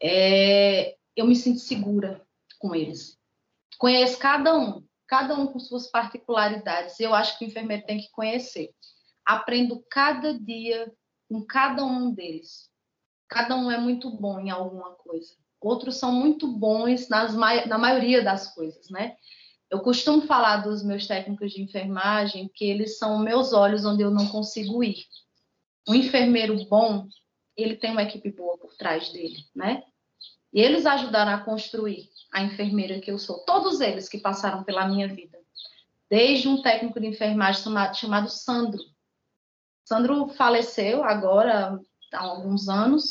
É, 0.00 0.94
eu 1.16 1.26
me 1.26 1.34
sinto 1.34 1.58
segura 1.58 2.24
com 2.60 2.72
eles. 2.72 3.18
Conheço 3.78 4.16
cada 4.16 4.56
um, 4.56 4.86
cada 5.08 5.34
um 5.34 5.48
com 5.48 5.58
suas 5.58 5.88
particularidades. 5.88 7.00
Eu 7.00 7.12
acho 7.12 7.36
que 7.36 7.46
o 7.46 7.48
enfermeiro 7.48 7.84
tem 7.84 7.98
que 7.98 8.12
conhecer. 8.12 8.70
Aprendo 9.24 9.84
cada 9.90 10.38
dia 10.38 10.88
com 11.28 11.44
cada 11.44 11.84
um 11.84 12.14
deles. 12.14 12.70
Cada 13.28 13.56
um 13.56 13.68
é 13.68 13.76
muito 13.76 14.08
bom 14.08 14.38
em 14.38 14.50
alguma 14.50 14.92
coisa. 14.92 15.34
Outros 15.60 15.96
são 15.96 16.12
muito 16.12 16.46
bons 16.46 17.08
nas, 17.08 17.34
na 17.34 17.76
maioria 17.76 18.22
das 18.22 18.54
coisas, 18.54 18.88
né? 18.88 19.16
Eu 19.72 19.80
costumo 19.80 20.26
falar 20.26 20.58
dos 20.58 20.84
meus 20.84 21.06
técnicos 21.06 21.50
de 21.50 21.62
enfermagem 21.62 22.46
que 22.54 22.62
eles 22.62 22.98
são 22.98 23.18
meus 23.18 23.54
olhos 23.54 23.86
onde 23.86 24.02
eu 24.02 24.10
não 24.10 24.28
consigo 24.28 24.84
ir. 24.84 25.06
Um 25.88 25.94
enfermeiro 25.94 26.62
bom, 26.66 27.08
ele 27.56 27.76
tem 27.76 27.90
uma 27.90 28.02
equipe 28.02 28.30
boa 28.30 28.58
por 28.58 28.76
trás 28.76 29.10
dele, 29.10 29.46
né? 29.56 29.82
E 30.52 30.60
eles 30.60 30.84
ajudaram 30.84 31.32
a 31.32 31.42
construir 31.42 32.10
a 32.30 32.42
enfermeira 32.42 33.00
que 33.00 33.10
eu 33.10 33.18
sou. 33.18 33.38
Todos 33.46 33.80
eles 33.80 34.10
que 34.10 34.18
passaram 34.18 34.62
pela 34.62 34.86
minha 34.86 35.08
vida. 35.08 35.38
Desde 36.10 36.48
um 36.48 36.60
técnico 36.60 37.00
de 37.00 37.06
enfermagem 37.06 37.62
chamado, 37.62 37.96
chamado 37.96 38.28
Sandro. 38.28 38.82
Sandro 39.88 40.28
faleceu 40.28 41.02
agora 41.02 41.80
há 42.12 42.20
alguns 42.20 42.68
anos, 42.68 43.10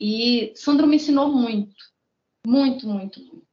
E 0.00 0.52
Sandro 0.56 0.88
me 0.88 0.96
ensinou 0.96 1.28
muito, 1.28 1.76
muito, 2.44 2.88
muito, 2.88 3.20
muito. 3.20 3.49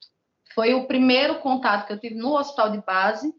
Foi 0.58 0.74
o 0.74 0.88
primeiro 0.88 1.39
contato 1.39 1.86
que 1.86 1.93
eu 1.93 1.99
tive 1.99 2.16
no 2.16 2.36
hospital 2.36 2.72
de 2.72 2.82
base, 2.82 3.32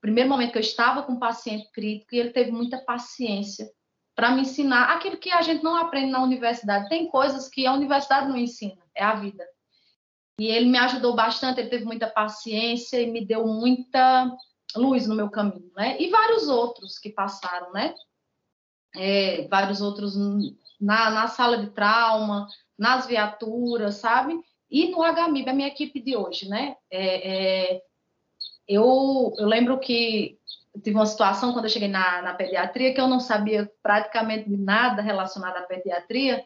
primeiro 0.00 0.30
momento 0.30 0.52
que 0.52 0.56
eu 0.56 0.62
estava 0.62 1.02
com 1.02 1.12
um 1.12 1.18
paciente 1.18 1.70
crítico, 1.70 2.14
e 2.14 2.18
ele 2.18 2.30
teve 2.30 2.50
muita 2.50 2.78
paciência 2.78 3.70
para 4.14 4.30
me 4.30 4.40
ensinar 4.40 4.94
aquilo 4.94 5.18
que 5.18 5.30
a 5.30 5.42
gente 5.42 5.62
não 5.62 5.76
aprende 5.76 6.10
na 6.10 6.22
universidade. 6.22 6.88
Tem 6.88 7.10
coisas 7.10 7.46
que 7.50 7.66
a 7.66 7.74
universidade 7.74 8.28
não 8.28 8.38
ensina, 8.38 8.82
é 8.94 9.04
a 9.04 9.16
vida. 9.16 9.44
E 10.40 10.46
ele 10.46 10.70
me 10.70 10.78
ajudou 10.78 11.14
bastante, 11.14 11.60
ele 11.60 11.68
teve 11.68 11.84
muita 11.84 12.06
paciência 12.06 13.02
e 13.02 13.10
me 13.10 13.22
deu 13.22 13.46
muita 13.46 14.34
luz 14.74 15.06
no 15.06 15.14
meu 15.14 15.28
caminho, 15.28 15.70
né? 15.76 16.00
E 16.00 16.08
vários 16.08 16.48
outros 16.48 16.98
que 16.98 17.10
passaram, 17.10 17.70
né? 17.70 17.94
É, 18.94 19.46
vários 19.48 19.82
outros 19.82 20.16
na, 20.80 21.10
na 21.10 21.26
sala 21.28 21.58
de 21.58 21.70
trauma, 21.72 22.48
nas 22.78 23.06
viaturas, 23.06 23.96
sabe? 23.96 24.40
E 24.70 24.90
no 24.90 25.02
HMIB, 25.02 25.48
a 25.48 25.52
minha 25.52 25.68
equipe 25.68 26.00
de 26.00 26.16
hoje, 26.16 26.48
né? 26.48 26.76
É, 26.90 27.74
é, 27.74 27.82
eu, 28.68 29.32
eu 29.38 29.46
lembro 29.46 29.78
que 29.78 30.38
tive 30.82 30.96
uma 30.96 31.06
situação 31.06 31.52
quando 31.52 31.66
eu 31.66 31.70
cheguei 31.70 31.88
na, 31.88 32.22
na 32.22 32.34
pediatria 32.34 32.92
que 32.92 33.00
eu 33.00 33.08
não 33.08 33.20
sabia 33.20 33.70
praticamente 33.82 34.48
de 34.48 34.56
nada 34.56 35.00
relacionado 35.00 35.56
à 35.56 35.62
pediatria. 35.62 36.44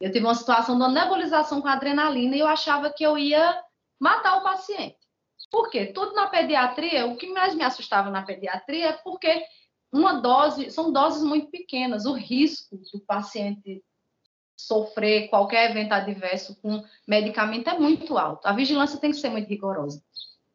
Eu 0.00 0.12
tive 0.12 0.24
uma 0.24 0.34
situação 0.34 0.78
de 0.78 0.94
nebulização 0.94 1.60
com 1.60 1.68
adrenalina 1.68 2.36
e 2.36 2.40
eu 2.40 2.46
achava 2.46 2.92
que 2.92 3.04
eu 3.04 3.16
ia 3.16 3.58
matar 3.98 4.38
o 4.38 4.42
paciente. 4.42 4.98
Por 5.50 5.70
quê? 5.70 5.86
Tudo 5.86 6.14
na 6.14 6.26
pediatria, 6.26 7.06
o 7.06 7.16
que 7.16 7.32
mais 7.32 7.54
me 7.54 7.62
assustava 7.62 8.10
na 8.10 8.22
pediatria 8.22 8.88
é 8.88 8.92
porque 8.92 9.44
uma 9.92 10.14
dose, 10.14 10.70
são 10.70 10.92
doses 10.92 11.22
muito 11.22 11.48
pequenas. 11.48 12.04
O 12.04 12.12
risco 12.12 12.76
do 12.92 13.00
paciente 13.00 13.82
sofrer 14.56 15.28
qualquer 15.28 15.70
evento 15.70 15.92
adverso 15.92 16.56
com 16.60 16.84
medicamento 17.06 17.68
é 17.68 17.78
muito 17.78 18.16
alto. 18.16 18.46
A 18.46 18.52
vigilância 18.52 18.98
tem 18.98 19.10
que 19.10 19.16
ser 19.16 19.30
muito 19.30 19.48
rigorosa. 19.48 20.02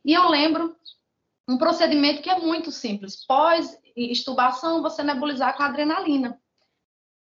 E 0.04 0.14
eu 0.14 0.28
lembro 0.30 0.76
um 1.48 1.58
procedimento 1.58 2.22
que 2.22 2.30
é 2.30 2.40
muito 2.40 2.72
simples. 2.72 3.26
Pós-estubação, 3.26 4.82
você 4.82 5.04
nebulizar 5.04 5.56
com 5.58 5.64
adrenalina. 5.64 6.40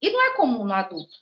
E 0.03 0.11
não 0.11 0.23
é 0.23 0.37
comum 0.37 0.65
no 0.65 0.73
adulto. 0.73 1.15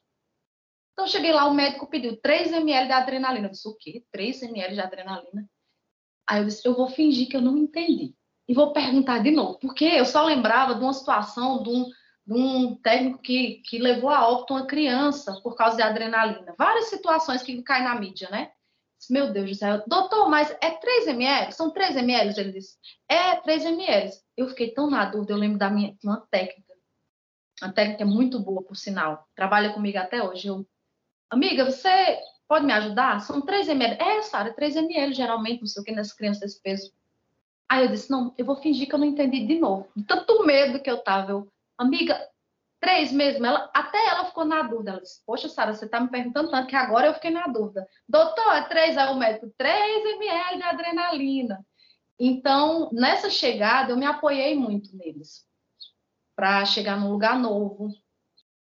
Então, 0.93 1.07
cheguei 1.07 1.33
lá, 1.33 1.47
o 1.47 1.55
médico 1.55 1.87
pediu 1.87 2.17
3 2.17 2.53
ml 2.53 2.87
de 2.87 2.93
adrenalina. 2.93 3.47
Eu 3.47 3.51
disse, 3.51 3.69
o 3.69 3.75
quê? 3.75 4.05
3 4.11 4.43
ml 4.43 4.75
de 4.75 4.81
adrenalina? 4.81 5.49
Aí 6.27 6.41
eu 6.41 6.47
disse, 6.47 6.67
eu 6.67 6.75
vou 6.75 6.89
fingir 6.89 7.29
que 7.29 7.37
eu 7.37 7.41
não 7.41 7.57
entendi. 7.57 8.15
E 8.49 8.55
vou 8.55 8.73
perguntar 8.73 9.23
de 9.23 9.31
novo. 9.31 9.59
Porque 9.61 9.85
eu 9.85 10.05
só 10.05 10.25
lembrava 10.25 10.75
de 10.75 10.81
uma 10.81 10.93
situação, 10.93 11.63
de 11.63 11.69
um, 11.71 11.87
de 12.29 12.35
um 12.35 12.77
técnico 12.77 13.19
que, 13.23 13.63
que 13.65 13.79
levou 13.79 14.11
a 14.11 14.29
óbito 14.29 14.53
uma 14.53 14.67
criança 14.67 15.41
por 15.43 15.57
causa 15.57 15.77
de 15.77 15.83
adrenalina. 15.83 16.55
Várias 16.59 16.91
situações 16.91 17.43
que 17.43 17.63
caem 17.63 17.85
na 17.85 17.99
mídia, 17.99 18.29
né? 18.29 18.51
Meu 19.09 19.33
Deus 19.33 19.49
do 19.49 19.57
céu, 19.57 19.83
doutor, 19.87 20.29
mas 20.29 20.55
é 20.61 20.71
3 20.73 21.07
ml? 21.07 21.53
São 21.53 21.71
3 21.71 21.97
ml? 21.97 22.39
Ele 22.39 22.53
disse, 22.53 22.77
é 23.09 23.37
3 23.37 23.65
ml. 23.65 24.13
Eu 24.37 24.49
fiquei 24.49 24.73
tão 24.75 24.91
na 24.91 25.07
dúvida, 25.07 25.33
eu 25.33 25.39
lembro 25.39 25.59
da 25.59 25.71
minha 25.71 25.97
uma 26.05 26.21
técnica. 26.31 26.75
Uma 27.63 27.73
técnica 27.73 28.05
muito 28.05 28.39
boa, 28.39 28.63
por 28.63 28.77
sinal. 28.77 29.27
Trabalha 29.35 29.73
comigo 29.73 29.97
até 29.97 30.23
hoje. 30.23 30.49
Eu, 30.49 30.67
amiga, 31.31 31.65
você 31.65 32.19
pode 32.47 32.67
me 32.67 32.73
ajudar? 32.75 33.21
São 33.21 33.41
3 33.41 33.69
ml. 33.69 34.03
É, 34.03 34.21
Sara, 34.23 34.53
3 34.53 34.77
ml, 34.77 35.15
geralmente, 35.15 35.61
não 35.61 35.67
sei 35.67 35.81
o 35.81 35.85
que, 35.85 35.93
nas 35.93 36.13
crianças 36.13 36.43
desse 36.43 36.61
peso. 36.61 36.93
Aí 37.67 37.85
eu 37.85 37.91
disse, 37.91 38.11
não, 38.11 38.35
eu 38.37 38.45
vou 38.45 38.57
fingir 38.57 38.87
que 38.87 38.95
eu 38.95 38.99
não 38.99 39.07
entendi 39.07 39.47
de 39.47 39.59
novo. 39.59 39.89
Tanto 40.07 40.45
medo 40.45 40.81
que 40.81 40.91
eu 40.91 40.99
tava. 40.99 41.31
Eu, 41.33 41.49
amiga, 41.79 42.19
três 42.81 43.13
meses, 43.13 43.41
ela, 43.41 43.71
até 43.75 44.07
ela 44.07 44.25
ficou 44.27 44.45
na 44.45 44.63
dúvida. 44.63 44.93
Ela 44.93 45.01
disse, 45.01 45.23
poxa, 45.25 45.49
Sara, 45.49 45.73
você 45.73 45.85
está 45.85 46.01
me 46.01 46.09
perguntando 46.09 46.51
tanto 46.51 46.67
que 46.67 46.77
agora 46.77 47.07
eu 47.07 47.15
fiquei 47.15 47.31
na 47.31 47.47
dúvida. 47.47 47.87
Doutor, 48.09 48.53
é 48.55 48.63
três, 48.63 48.97
aí 48.97 49.13
o 49.13 49.17
médico, 49.17 49.53
3 49.57 50.05
ml 50.05 50.57
de 50.57 50.63
adrenalina. 50.63 51.65
Então, 52.19 52.91
nessa 52.93 53.31
chegada, 53.31 53.93
eu 53.93 53.97
me 53.97 54.07
apoiei 54.07 54.57
muito 54.57 54.97
neles 54.97 55.47
para 56.35 56.65
chegar 56.65 56.99
num 56.99 57.11
lugar 57.11 57.39
novo, 57.39 57.89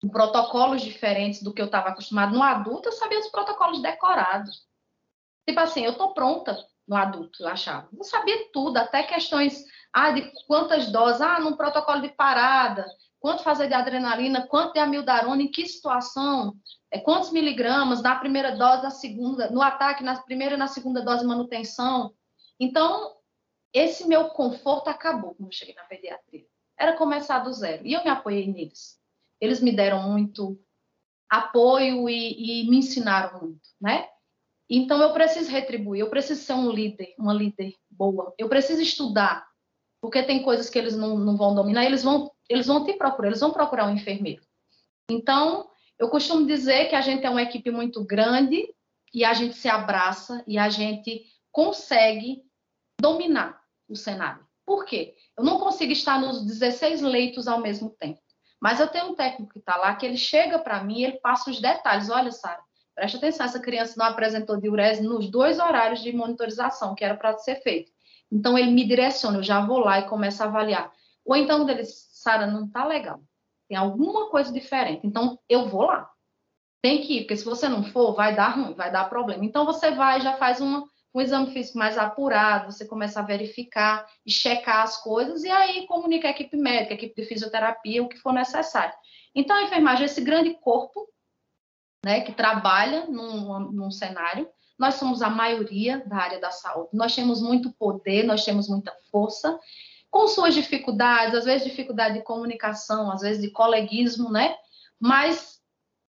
com 0.00 0.09
protocolos 0.09 0.82
diferentes 0.82 1.42
do 1.42 1.53
que 1.53 1.61
eu 1.61 1.66
estava 1.66 1.90
acostumado. 1.90 2.34
No 2.34 2.42
adulto, 2.42 2.88
eu 2.88 2.92
sabia 2.92 3.20
os 3.20 3.28
protocolos 3.28 3.80
decorados. 3.80 4.66
Tipo 5.46 5.61
assim, 5.61 5.84
eu 5.84 5.92
estou 5.92 6.14
pronta 6.14 6.57
no 6.86 6.96
adulto, 6.96 7.42
eu 7.42 7.48
achava. 7.48 7.88
Eu 7.96 8.05
sabia 8.05 8.48
tudo, 8.53 8.76
até 8.76 9.03
questões 9.03 9.64
ah, 9.93 10.11
de 10.11 10.32
quantas 10.47 10.90
doses, 10.90 11.20
ah, 11.20 11.40
num 11.40 11.57
protocolo 11.57 12.01
de 12.01 12.09
parada, 12.11 12.86
quanto 13.20 13.43
fazer 13.43 13.68
de 13.68 13.74
adrenalina, 13.74 14.47
quanto 14.49 14.72
de 14.72 14.80
amildarona, 14.80 15.43
em 15.43 15.51
que 15.51 15.66
situação, 15.66 16.55
é, 16.90 16.99
quantos 16.99 17.30
miligramas 17.30 18.03
na 18.03 18.16
primeira 18.16 18.57
dose, 18.57 18.82
na 18.82 18.90
segunda, 18.90 19.51
no 19.51 19.62
ataque, 19.62 20.03
na 20.03 20.20
primeira 20.20 20.57
e 20.57 20.59
na 20.59 20.66
segunda 20.66 21.03
dose 21.03 21.24
manutenção. 21.24 22.12
Então, 22.59 23.14
esse 23.72 24.07
meu 24.07 24.28
conforto 24.30 24.88
acabou 24.88 25.34
quando 25.34 25.49
eu 25.49 25.53
cheguei 25.53 25.74
na 25.74 25.84
pediatria. 25.84 26.45
Era 26.78 26.97
começar 26.97 27.38
do 27.38 27.53
zero. 27.53 27.86
E 27.86 27.93
eu 27.93 28.03
me 28.03 28.11
apoiei 28.11 28.47
neles. 28.53 28.99
Eles 29.40 29.61
me 29.61 29.72
deram 29.72 30.11
muito 30.11 30.59
apoio 31.30 32.09
e, 32.09 32.64
e 32.64 32.70
me 32.70 32.78
ensinaram 32.78 33.40
muito, 33.40 33.68
né? 33.80 34.09
Então, 34.68 35.01
eu 35.01 35.12
preciso 35.12 35.51
retribuir, 35.51 36.01
eu 36.01 36.11
preciso 36.11 36.43
ser 36.43 36.55
um 36.55 36.70
líder, 36.70 37.14
uma 37.18 37.32
líder 37.32 37.74
boa. 37.90 38.34
Eu 38.38 38.49
preciso 38.49 38.82
estudar, 38.82 39.47
porque 40.03 40.20
tem 40.24 40.42
coisas 40.42 40.68
que 40.68 40.76
eles 40.76 40.96
não, 40.96 41.16
não 41.16 41.36
vão 41.36 41.55
dominar, 41.55 41.84
eles 41.84 42.03
vão, 42.03 42.28
eles 42.48 42.66
vão 42.66 42.84
te 42.84 42.92
procurar, 42.94 43.28
eles 43.28 43.38
vão 43.38 43.53
procurar 43.53 43.86
um 43.86 43.94
enfermeiro. 43.94 44.42
Então, 45.09 45.70
eu 45.96 46.09
costumo 46.09 46.44
dizer 46.44 46.88
que 46.88 46.96
a 46.96 47.00
gente 47.00 47.24
é 47.24 47.30
uma 47.30 47.42
equipe 47.42 47.70
muito 47.70 48.05
grande 48.05 48.66
e 49.14 49.24
a 49.24 49.32
gente 49.32 49.55
se 49.55 49.68
abraça 49.68 50.42
e 50.44 50.59
a 50.59 50.68
gente 50.68 51.24
consegue 51.53 52.42
dominar 53.00 53.62
o 53.88 53.94
cenário. 53.94 54.44
Por 54.66 54.84
quê? 54.84 55.14
Eu 55.38 55.44
não 55.44 55.61
consigo 55.61 55.92
estar 55.92 56.18
nos 56.18 56.44
16 56.44 57.00
leitos 57.00 57.46
ao 57.46 57.61
mesmo 57.61 57.90
tempo. 57.90 58.20
Mas 58.61 58.80
eu 58.80 58.88
tenho 58.88 59.12
um 59.12 59.14
técnico 59.14 59.53
que 59.53 59.61
está 59.61 59.76
lá, 59.76 59.94
que 59.94 60.05
ele 60.05 60.16
chega 60.16 60.59
para 60.59 60.82
mim 60.82 60.98
e 60.98 61.05
ele 61.05 61.20
passa 61.20 61.48
os 61.48 61.61
detalhes. 61.61 62.11
Olha, 62.11 62.32
Sara, 62.32 62.61
preste 62.92 63.18
atenção, 63.18 63.46
essa 63.46 63.61
criança 63.61 63.94
não 63.96 64.07
apresentou 64.07 64.57
diurese 64.57 65.03
nos 65.03 65.30
dois 65.30 65.61
horários 65.61 66.03
de 66.03 66.12
monitorização 66.12 66.94
que 66.96 67.05
era 67.05 67.16
para 67.16 67.38
ser 67.38 67.62
feito. 67.62 67.91
Então, 68.33 68.57
ele 68.57 68.70
me 68.70 68.85
direciona, 68.87 69.39
eu 69.39 69.43
já 69.43 69.61
vou 69.61 69.78
lá 69.78 70.01
e 70.01 70.09
começo 70.09 70.43
a 70.43 70.47
avaliar. 70.47 70.91
Ou 71.24 71.37
então, 71.37 71.68
ele, 71.68 71.85
Sara, 71.85 72.47
não 72.47 72.64
está 72.64 72.85
legal. 72.87 73.20
Tem 73.68 73.76
alguma 73.76 74.30
coisa 74.30 74.51
diferente. 74.51 75.07
Então, 75.07 75.39
eu 75.49 75.68
vou 75.68 75.83
lá. 75.83 76.11
Tem 76.80 77.03
que 77.03 77.18
ir, 77.18 77.20
porque 77.20 77.37
se 77.37 77.45
você 77.45 77.68
não 77.68 77.85
for, 77.85 78.14
vai 78.14 78.35
dar 78.35 78.57
ruim, 78.57 78.74
vai 78.74 78.91
dar 78.91 79.09
problema. 79.09 79.45
Então, 79.45 79.66
você 79.66 79.91
vai 79.91 80.20
já 80.20 80.37
faz 80.37 80.61
uma, 80.61 80.85
um 81.14 81.20
exame 81.20 81.53
físico 81.53 81.78
mais 81.78 81.99
apurado, 81.99 82.72
você 82.72 82.87
começa 82.87 83.20
a 83.20 83.24
verificar 83.24 84.07
e 84.26 84.33
checar 84.33 84.83
as 84.83 84.97
coisas, 84.97 85.45
e 85.45 85.51
aí 85.51 85.87
comunica 85.87 86.26
a 86.26 86.30
equipe 86.30 86.57
médica, 86.57 86.95
a 86.95 86.97
equipe 86.97 87.14
de 87.14 87.28
fisioterapia, 87.28 88.03
o 88.03 88.09
que 88.09 88.16
for 88.16 88.33
necessário. 88.33 88.95
Então, 89.35 89.55
a 89.55 89.62
enfermagem 89.62 90.05
é 90.05 90.07
esse 90.07 90.22
grande 90.22 90.55
corpo 90.55 91.07
né, 92.05 92.22
que 92.22 92.33
trabalha 92.33 93.07
num, 93.07 93.70
num 93.70 93.91
cenário, 93.91 94.49
nós 94.83 94.97
somos 94.97 95.22
a 95.22 95.30
maioria 95.30 96.03
da 96.05 96.16
área 96.16 96.41
da 96.41 96.51
saúde. 96.51 96.89
Nós 96.93 97.14
temos 97.14 97.41
muito 97.41 97.70
poder, 97.74 98.24
nós 98.24 98.45
temos 98.45 98.68
muita 98.68 98.93
força, 99.12 99.57
com 100.11 100.26
suas 100.26 100.55
dificuldades, 100.55 101.37
às 101.37 101.45
vezes 101.45 101.68
dificuldade 101.68 102.18
de 102.18 102.24
comunicação, 102.24 103.09
às 103.09 103.20
vezes 103.20 103.41
de 103.41 103.49
coleguismo, 103.53 104.28
né? 104.28 104.57
Mas 104.99 105.62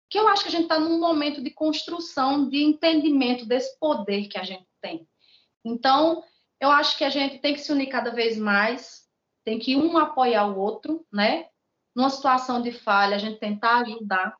que 0.07 0.19
eu 0.19 0.27
acho 0.27 0.43
que 0.43 0.49
a 0.49 0.51
gente 0.51 0.63
está 0.63 0.79
num 0.79 0.99
momento 0.99 1.43
de 1.43 1.49
construção, 1.49 2.47
de 2.47 2.61
entendimento 2.61 3.43
desse 3.43 3.75
poder 3.79 4.27
que 4.27 4.37
a 4.37 4.43
gente 4.43 4.67
tem. 4.79 5.09
Então, 5.65 6.23
eu 6.61 6.69
acho 6.69 6.95
que 6.95 7.03
a 7.03 7.09
gente 7.09 7.39
tem 7.39 7.55
que 7.55 7.61
se 7.61 7.71
unir 7.71 7.87
cada 7.87 8.11
vez 8.11 8.37
mais, 8.37 9.01
tem 9.43 9.57
que 9.57 9.75
um 9.75 9.97
apoiar 9.97 10.45
o 10.45 10.59
outro, 10.59 11.03
né? 11.11 11.47
Numa 11.95 12.11
situação 12.11 12.61
de 12.61 12.71
falha, 12.71 13.15
a 13.15 13.19
gente 13.19 13.39
tentar 13.39 13.79
ajudar, 13.79 14.37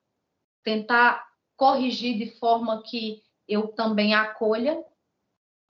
tentar 0.63 1.27
corrigir 1.57 2.15
de 2.15 2.37
forma 2.37 2.83
que 2.83 3.23
eu 3.49 3.67
também 3.69 4.13
acolha 4.13 4.81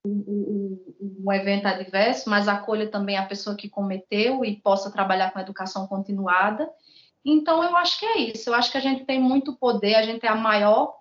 o, 0.06 1.32
evento 1.32 1.68
adverso, 1.68 2.30
mas 2.30 2.48
acolha 2.48 2.90
também 2.90 3.18
a 3.18 3.26
pessoa 3.26 3.56
que 3.56 3.70
cometeu 3.70 4.44
e 4.44 4.58
possa 4.58 4.92
trabalhar 4.92 5.32
com 5.32 5.40
educação 5.40 5.88
continuada. 5.88 6.70
Então, 7.24 7.64
eu 7.64 7.76
acho 7.78 8.00
que 8.00 8.06
é 8.06 8.18
isso. 8.18 8.50
Eu 8.50 8.54
acho 8.54 8.72
que 8.72 8.78
a 8.78 8.82
gente 8.82 9.06
tem 9.06 9.20
muito 9.20 9.56
poder, 9.56 9.96
a 9.96 10.04
gente 10.04 10.26
é 10.26 10.30
a 10.30 10.36
maior, 10.36 10.98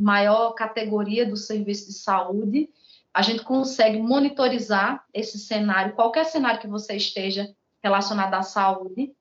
maior 0.00 0.52
categoria 0.52 1.26
do 1.26 1.36
serviço 1.36 1.86
de 1.86 1.94
saúde. 1.94 2.70
A 3.12 3.22
gente 3.22 3.42
consegue 3.42 3.98
monitorizar 3.98 5.04
esse 5.12 5.38
cenário, 5.38 5.94
qualquer 5.94 6.24
cenário 6.24 6.60
que 6.60 6.68
você 6.68 6.94
esteja 6.96 7.54
relacionado 7.82 8.34
à 8.34 8.42
saúde, 8.42 9.14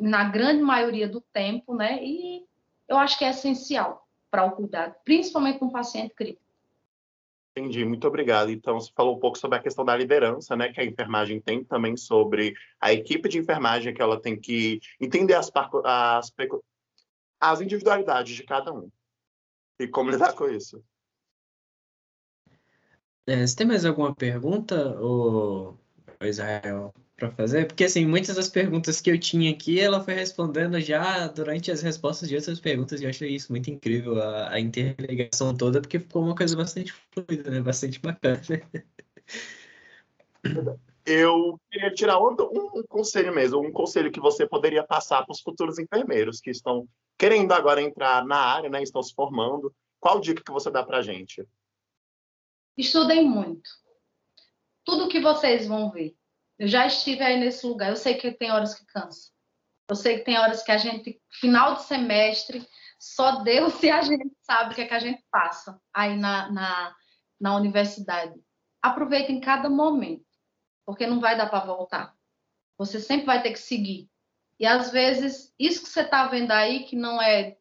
na 0.00 0.24
grande 0.24 0.62
maioria 0.62 1.08
do 1.08 1.20
tempo, 1.20 1.74
né? 1.74 2.02
E 2.02 2.44
eu 2.86 2.96
acho 2.98 3.18
que 3.18 3.24
é 3.24 3.30
essencial 3.30 4.07
para 4.30 4.44
o 4.44 4.52
cuidado, 4.52 4.94
principalmente 5.04 5.58
com 5.58 5.66
um 5.66 5.72
paciente 5.72 6.14
crítico. 6.14 6.42
Entendi, 7.56 7.84
muito 7.84 8.06
obrigado. 8.06 8.50
Então, 8.50 8.78
você 8.78 8.92
falou 8.94 9.16
um 9.16 9.18
pouco 9.18 9.36
sobre 9.36 9.58
a 9.58 9.62
questão 9.62 9.84
da 9.84 9.96
liderança, 9.96 10.54
né, 10.54 10.72
que 10.72 10.80
a 10.80 10.84
enfermagem 10.84 11.40
tem 11.40 11.64
também 11.64 11.96
sobre 11.96 12.54
a 12.80 12.92
equipe 12.92 13.28
de 13.28 13.38
enfermagem, 13.38 13.92
que 13.92 14.00
ela 14.00 14.20
tem 14.20 14.38
que 14.38 14.80
entender 15.00 15.34
as, 15.34 15.50
as, 15.84 16.32
as 17.40 17.60
individualidades 17.60 18.36
de 18.36 18.44
cada 18.44 18.72
um. 18.72 18.88
e 19.78 19.88
como 19.88 20.10
lidar 20.10 20.34
com 20.34 20.48
isso. 20.48 20.82
É, 23.26 23.46
você 23.46 23.56
tem 23.56 23.66
mais 23.66 23.84
alguma 23.84 24.14
pergunta, 24.14 24.96
ou 25.00 25.76
Israel, 26.22 26.94
para 27.18 27.32
fazer? 27.32 27.66
Porque, 27.66 27.84
assim, 27.84 28.06
muitas 28.06 28.36
das 28.36 28.48
perguntas 28.48 29.00
que 29.00 29.10
eu 29.10 29.18
tinha 29.18 29.50
aqui, 29.50 29.78
ela 29.80 30.02
foi 30.02 30.14
respondendo 30.14 30.80
já 30.80 31.26
durante 31.26 31.70
as 31.70 31.82
respostas 31.82 32.28
de 32.28 32.36
outras 32.36 32.60
perguntas, 32.60 33.00
e 33.00 33.04
eu 33.04 33.10
achei 33.10 33.30
isso 33.30 33.50
muito 33.50 33.68
incrível, 33.68 34.22
a, 34.22 34.52
a 34.54 34.60
interligação 34.60 35.54
toda, 35.54 35.80
porque 35.80 35.98
ficou 35.98 36.22
uma 36.22 36.34
coisa 36.34 36.56
bastante 36.56 36.94
fluida, 37.10 37.50
né? 37.50 37.60
Bastante 37.60 37.98
bacana. 37.98 38.40
Eu 41.04 41.58
queria 41.70 41.90
tirar 41.92 42.20
um, 42.20 42.36
um, 42.38 42.82
conselho 42.88 43.34
mesmo, 43.34 43.60
um 43.60 43.72
conselho 43.72 44.12
que 44.12 44.20
você 44.20 44.46
poderia 44.46 44.84
passar 44.84 45.24
para 45.24 45.32
os 45.32 45.40
futuros 45.40 45.78
enfermeiros 45.78 46.38
que 46.40 46.50
estão 46.50 46.86
querendo 47.16 47.52
agora 47.52 47.82
entrar 47.82 48.24
na 48.24 48.36
área, 48.36 48.70
né, 48.70 48.82
estão 48.82 49.02
se 49.02 49.14
formando. 49.14 49.74
Qual 49.98 50.20
dica 50.20 50.42
que 50.44 50.52
você 50.52 50.70
dá 50.70 50.84
para 50.84 50.98
a 50.98 51.02
gente? 51.02 51.44
Estudem 52.76 53.28
muito. 53.28 53.68
Tudo 54.84 55.08
que 55.08 55.20
vocês 55.20 55.66
vão 55.66 55.90
ver. 55.90 56.14
Eu 56.58 56.66
já 56.66 56.86
estive 56.86 57.22
aí 57.22 57.38
nesse 57.38 57.66
lugar. 57.66 57.90
Eu 57.90 57.96
sei 57.96 58.14
que 58.14 58.32
tem 58.32 58.50
horas 58.50 58.74
que 58.74 58.84
cansa. 58.86 59.30
Eu 59.88 59.96
sei 59.96 60.18
que 60.18 60.24
tem 60.24 60.38
horas 60.38 60.62
que 60.62 60.72
a 60.72 60.76
gente, 60.76 61.20
final 61.30 61.76
de 61.76 61.84
semestre, 61.84 62.66
só 62.98 63.42
Deus 63.42 63.82
e 63.82 63.90
a 63.90 64.02
gente 64.02 64.30
sabe 64.42 64.72
o 64.72 64.74
que, 64.74 64.82
é 64.82 64.86
que 64.86 64.94
a 64.94 64.98
gente 64.98 65.24
passa 65.30 65.80
aí 65.94 66.16
na, 66.16 66.50
na, 66.50 66.96
na 67.40 67.56
universidade. 67.56 68.34
Aproveitem 68.82 69.40
cada 69.40 69.70
momento, 69.70 70.26
porque 70.84 71.06
não 71.06 71.20
vai 71.20 71.36
dar 71.36 71.48
para 71.48 71.64
voltar. 71.64 72.14
Você 72.76 73.00
sempre 73.00 73.26
vai 73.26 73.42
ter 73.42 73.52
que 73.52 73.58
seguir. 73.58 74.10
E 74.58 74.66
às 74.66 74.90
vezes, 74.90 75.54
isso 75.58 75.84
que 75.84 75.88
você 75.88 76.02
está 76.02 76.26
vendo 76.26 76.50
aí, 76.50 76.84
que 76.84 76.96
não 76.96 77.22
é 77.22 77.56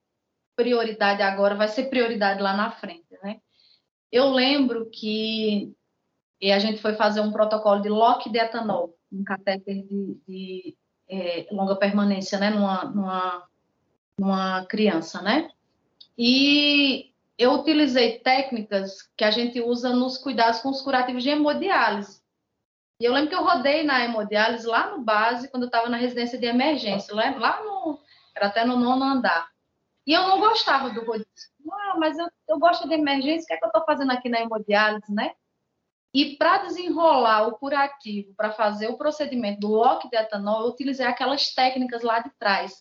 prioridade 0.56 1.22
agora, 1.22 1.56
vai 1.56 1.68
ser 1.68 1.90
prioridade 1.90 2.42
lá 2.42 2.58
na 2.58 2.72
frente, 2.72 3.08
né? 3.24 3.40
Eu 4.12 4.30
lembro 4.30 4.90
que 4.90 5.76
a 6.46 6.60
gente 6.60 6.82
foi 6.82 6.94
fazer 6.94 7.22
um 7.22 7.32
protocolo 7.32 7.82
de 7.82 7.90
lock 7.90 8.30
de 8.30 8.38
etanol, 8.38 8.96
um 9.12 9.24
catéter 9.24 9.84
de, 9.84 10.18
de 10.28 10.78
é, 11.10 11.48
longa 11.52 11.76
permanência, 11.76 12.38
né, 12.38 12.50
numa, 12.50 12.86
numa, 12.86 13.48
numa 14.20 14.66
criança, 14.66 15.22
né? 15.22 15.50
E 16.18 17.12
eu 17.38 17.54
utilizei 17.54 18.20
técnicas 18.20 19.10
que 19.16 19.24
a 19.24 19.32
gente 19.32 19.62
usa 19.62 19.90
nos 19.90 20.18
cuidados 20.18 20.60
com 20.62 20.70
os 20.70 20.82
curativos 20.82 21.24
de 21.24 21.30
hemodiálise. 21.30 22.22
E 23.00 23.06
eu 23.06 23.14
lembro 23.14 23.30
que 23.30 23.36
eu 23.36 23.44
rodei 23.44 23.84
na 23.84 24.04
hemodiálise 24.04 24.66
lá 24.66 24.90
no 24.90 25.04
base, 25.04 25.50
quando 25.50 25.64
eu 25.64 25.68
estava 25.68 25.88
na 25.88 25.98
residência 25.98 26.40
de 26.40 26.48
emergência, 26.48 27.14
lá 27.14 27.64
no, 27.64 28.00
era 28.36 28.48
até 28.48 28.66
no 28.66 28.78
nono 28.78 29.04
andar. 29.04 29.48
E 30.06 30.14
eu 30.14 30.24
não 30.24 30.40
gostava 30.40 30.90
do 30.90 31.06
rodízio. 31.06 31.28
Ah, 31.72 31.96
mas 32.00 32.18
eu, 32.18 32.28
eu 32.48 32.58
gosto 32.58 32.88
de 32.88 32.96
emergência, 32.96 33.44
o 33.44 33.48
que 33.48 33.54
é 33.54 33.58
que 33.58 33.66
eu 33.66 33.68
estou 33.68 33.86
fazendo 33.86 34.12
aqui 34.12 34.30
na 34.30 34.40
hemodiálise, 34.40 35.14
né? 35.14 35.34
E 36.18 36.36
para 36.36 36.64
desenrolar 36.64 37.48
o 37.48 37.60
curativo, 37.60 38.34
para 38.34 38.52
fazer 38.52 38.88
o 38.88 38.98
procedimento 38.98 39.60
do 39.60 39.68
lock 39.68 40.10
de 40.10 40.18
etanol, 40.18 40.62
eu 40.62 40.72
utilizei 40.72 41.06
aquelas 41.06 41.54
técnicas 41.54 42.02
lá 42.02 42.18
de 42.18 42.32
trás. 42.40 42.74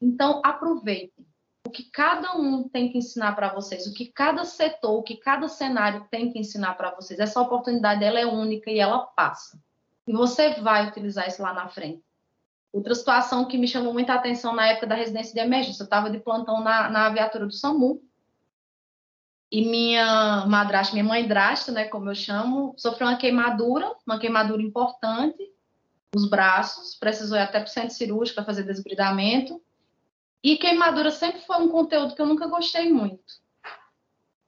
Então, 0.00 0.40
aproveitem 0.44 1.26
o 1.66 1.70
que 1.70 1.90
cada 1.90 2.36
um 2.36 2.68
tem 2.68 2.88
que 2.88 2.98
ensinar 2.98 3.34
para 3.34 3.52
vocês, 3.52 3.88
o 3.88 3.92
que 3.92 4.06
cada 4.06 4.44
setor, 4.44 5.00
o 5.00 5.02
que 5.02 5.16
cada 5.16 5.48
cenário 5.48 6.06
tem 6.12 6.30
que 6.30 6.38
ensinar 6.38 6.74
para 6.74 6.94
vocês. 6.94 7.18
Essa 7.18 7.40
oportunidade 7.40 8.04
ela 8.04 8.20
é 8.20 8.24
única 8.24 8.70
e 8.70 8.78
ela 8.78 9.00
passa. 9.00 9.58
E 10.06 10.12
você 10.12 10.50
vai 10.60 10.86
utilizar 10.86 11.26
isso 11.26 11.42
lá 11.42 11.52
na 11.52 11.66
frente. 11.66 12.04
Outra 12.72 12.94
situação 12.94 13.46
que 13.46 13.58
me 13.58 13.66
chamou 13.66 13.92
muita 13.92 14.14
atenção 14.14 14.54
na 14.54 14.64
época 14.64 14.86
da 14.86 14.94
residência 14.94 15.34
de 15.34 15.40
emergência, 15.40 15.82
eu 15.82 15.86
estava 15.86 16.08
de 16.08 16.20
plantão 16.20 16.62
na, 16.62 16.88
na 16.88 17.08
viatura 17.08 17.46
do 17.46 17.52
SAMU, 17.52 18.00
e 19.50 19.64
minha 19.64 20.44
madrasta, 20.46 20.92
minha 20.92 21.04
mãe 21.04 21.26
drasta, 21.26 21.70
né, 21.70 21.84
como 21.84 22.10
eu 22.10 22.14
chamo, 22.14 22.74
sofreu 22.76 23.06
uma 23.06 23.16
queimadura, 23.16 23.94
uma 24.06 24.18
queimadura 24.18 24.62
importante, 24.62 25.38
os 26.14 26.28
braços, 26.28 26.96
precisou 26.96 27.36
ir 27.36 27.42
até 27.42 27.60
para 27.60 27.68
o 27.68 27.70
centro 27.70 27.94
cirúrgico 27.94 28.36
para 28.36 28.44
fazer 28.44 28.64
desbridamento, 28.64 29.62
e 30.42 30.56
queimadura 30.56 31.10
sempre 31.10 31.40
foi 31.42 31.56
um 31.58 31.68
conteúdo 31.68 32.14
que 32.14 32.22
eu 32.22 32.26
nunca 32.26 32.46
gostei 32.46 32.92
muito. 32.92 33.22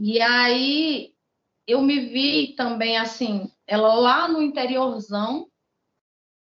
E 0.01 0.21
aí 0.21 1.13
eu 1.67 1.83
me 1.83 2.01
vi 2.07 2.55
também 2.57 2.97
assim, 2.97 3.51
ela 3.67 3.95
lá 3.95 4.29
no 4.29 4.41
interiorzão, 4.41 5.49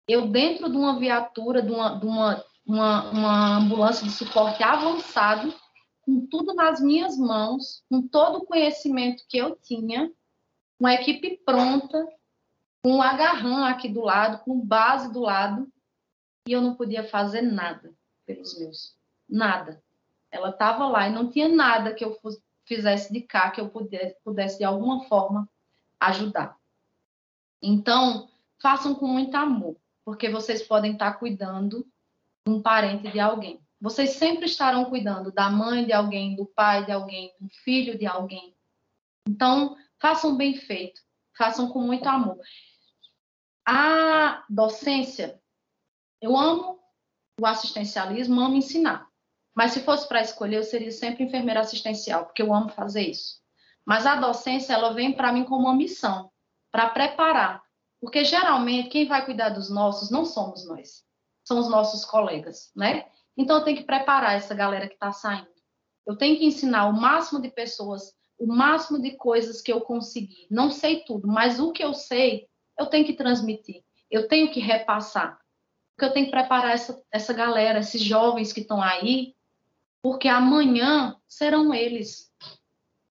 eu 0.07 0.27
dentro 0.27 0.69
de 0.69 0.77
uma 0.77 0.99
viatura, 0.99 1.61
de 1.61 1.71
uma, 1.71 1.99
de 1.99 2.05
uma, 2.05 2.43
uma, 2.65 3.11
uma 3.11 3.57
ambulância 3.57 4.05
de 4.05 4.11
suporte 4.11 4.61
avançado, 4.61 5.53
com 6.05 6.25
tudo 6.27 6.53
nas 6.53 6.79
minhas 6.79 7.17
mãos, 7.17 7.83
com 7.89 8.07
todo 8.07 8.39
o 8.39 8.45
conhecimento 8.45 9.25
que 9.27 9.37
eu 9.37 9.55
tinha, 9.55 10.11
uma 10.79 10.93
equipe 10.93 11.41
pronta, 11.43 12.07
com 12.83 12.97
um 12.97 13.01
agarrão 13.01 13.65
aqui 13.65 13.89
do 13.89 14.01
lado, 14.01 14.43
com 14.43 14.59
base 14.59 15.11
do 15.11 15.21
lado, 15.21 15.67
e 16.47 16.51
eu 16.51 16.61
não 16.61 16.75
podia 16.75 17.03
fazer 17.03 17.41
nada 17.41 17.93
pelos 18.25 18.57
meus 18.59 18.95
nada. 19.27 19.83
Ela 20.29 20.49
estava 20.49 20.87
lá 20.87 21.07
e 21.07 21.11
não 21.11 21.29
tinha 21.29 21.47
nada 21.47 21.93
que 21.93 22.05
eu 22.05 22.19
fizesse 22.65 23.11
de 23.11 23.21
cá 23.21 23.49
que 23.49 23.59
eu 23.59 23.69
pudesse, 23.69 24.15
pudesse 24.23 24.57
de 24.59 24.63
alguma 24.63 25.05
forma 25.05 25.49
ajudar. 25.99 26.55
Então, 27.61 28.29
façam 28.61 28.93
com 28.93 29.07
muito 29.07 29.35
amor, 29.35 29.75
porque 30.03 30.29
vocês 30.29 30.61
podem 30.61 30.93
estar 30.93 31.13
cuidando 31.13 31.87
de 32.45 32.53
um 32.53 32.61
parente 32.61 33.11
de 33.11 33.19
alguém. 33.19 33.64
Vocês 33.79 34.11
sempre 34.11 34.45
estarão 34.45 34.85
cuidando 34.85 35.31
da 35.31 35.49
mãe 35.49 35.85
de 35.85 35.93
alguém, 35.93 36.35
do 36.35 36.45
pai 36.45 36.85
de 36.85 36.91
alguém, 36.91 37.33
do 37.39 37.49
filho 37.49 37.97
de 37.97 38.05
alguém. 38.05 38.55
Então, 39.27 39.75
façam 39.99 40.35
bem 40.35 40.55
feito, 40.55 41.01
façam 41.37 41.69
com 41.69 41.81
muito 41.81 42.07
amor. 42.07 42.39
A 43.65 44.45
docência, 44.49 45.41
eu 46.21 46.37
amo 46.37 46.79
o 47.39 47.45
assistencialismo, 47.45 48.39
amo 48.39 48.55
ensinar. 48.55 49.09
Mas 49.53 49.71
se 49.71 49.81
fosse 49.81 50.07
para 50.07 50.21
escolher, 50.21 50.57
eu 50.57 50.63
seria 50.63 50.91
sempre 50.91 51.23
enfermeira 51.23 51.61
assistencial, 51.61 52.25
porque 52.25 52.41
eu 52.41 52.53
amo 52.53 52.69
fazer 52.69 53.01
isso. 53.01 53.41
Mas 53.85 54.05
a 54.05 54.15
docência, 54.15 54.73
ela 54.73 54.93
vem 54.93 55.13
para 55.13 55.31
mim 55.31 55.45
como 55.45 55.63
uma 55.63 55.75
missão, 55.75 56.31
para 56.71 56.89
preparar. 56.89 57.63
Porque 58.01 58.23
geralmente 58.23 58.89
quem 58.89 59.07
vai 59.07 59.25
cuidar 59.25 59.49
dos 59.49 59.69
nossos 59.69 60.09
não 60.09 60.25
somos 60.25 60.65
nós, 60.67 61.05
são 61.43 61.57
os 61.59 61.69
nossos 61.69 62.03
colegas, 62.03 62.71
né? 62.75 63.05
Então 63.37 63.57
eu 63.57 63.63
tenho 63.63 63.77
que 63.77 63.83
preparar 63.83 64.35
essa 64.35 64.53
galera 64.53 64.87
que 64.87 64.93
está 64.93 65.11
saindo. 65.11 65.47
Eu 66.05 66.15
tenho 66.15 66.37
que 66.37 66.45
ensinar 66.45 66.87
o 66.87 66.93
máximo 66.93 67.41
de 67.41 67.49
pessoas, 67.49 68.13
o 68.37 68.45
máximo 68.45 69.01
de 69.01 69.11
coisas 69.17 69.61
que 69.61 69.71
eu 69.71 69.81
conseguir. 69.81 70.47
Não 70.49 70.69
sei 70.69 71.03
tudo, 71.03 71.27
mas 71.27 71.59
o 71.59 71.71
que 71.71 71.83
eu 71.83 71.93
sei, 71.93 72.47
eu 72.77 72.85
tenho 72.85 73.05
que 73.05 73.13
transmitir. 73.13 73.83
Eu 74.09 74.27
tenho 74.27 74.51
que 74.51 74.59
repassar. 74.59 75.39
Porque 75.95 76.05
eu 76.05 76.13
tenho 76.13 76.25
que 76.25 76.31
preparar 76.31 76.73
essa, 76.73 77.01
essa 77.11 77.33
galera, 77.33 77.79
esses 77.79 78.01
jovens 78.01 78.51
que 78.51 78.61
estão 78.61 78.81
aí, 78.81 79.33
porque 80.01 80.27
amanhã 80.27 81.19
serão 81.27 81.73
eles 81.73 82.31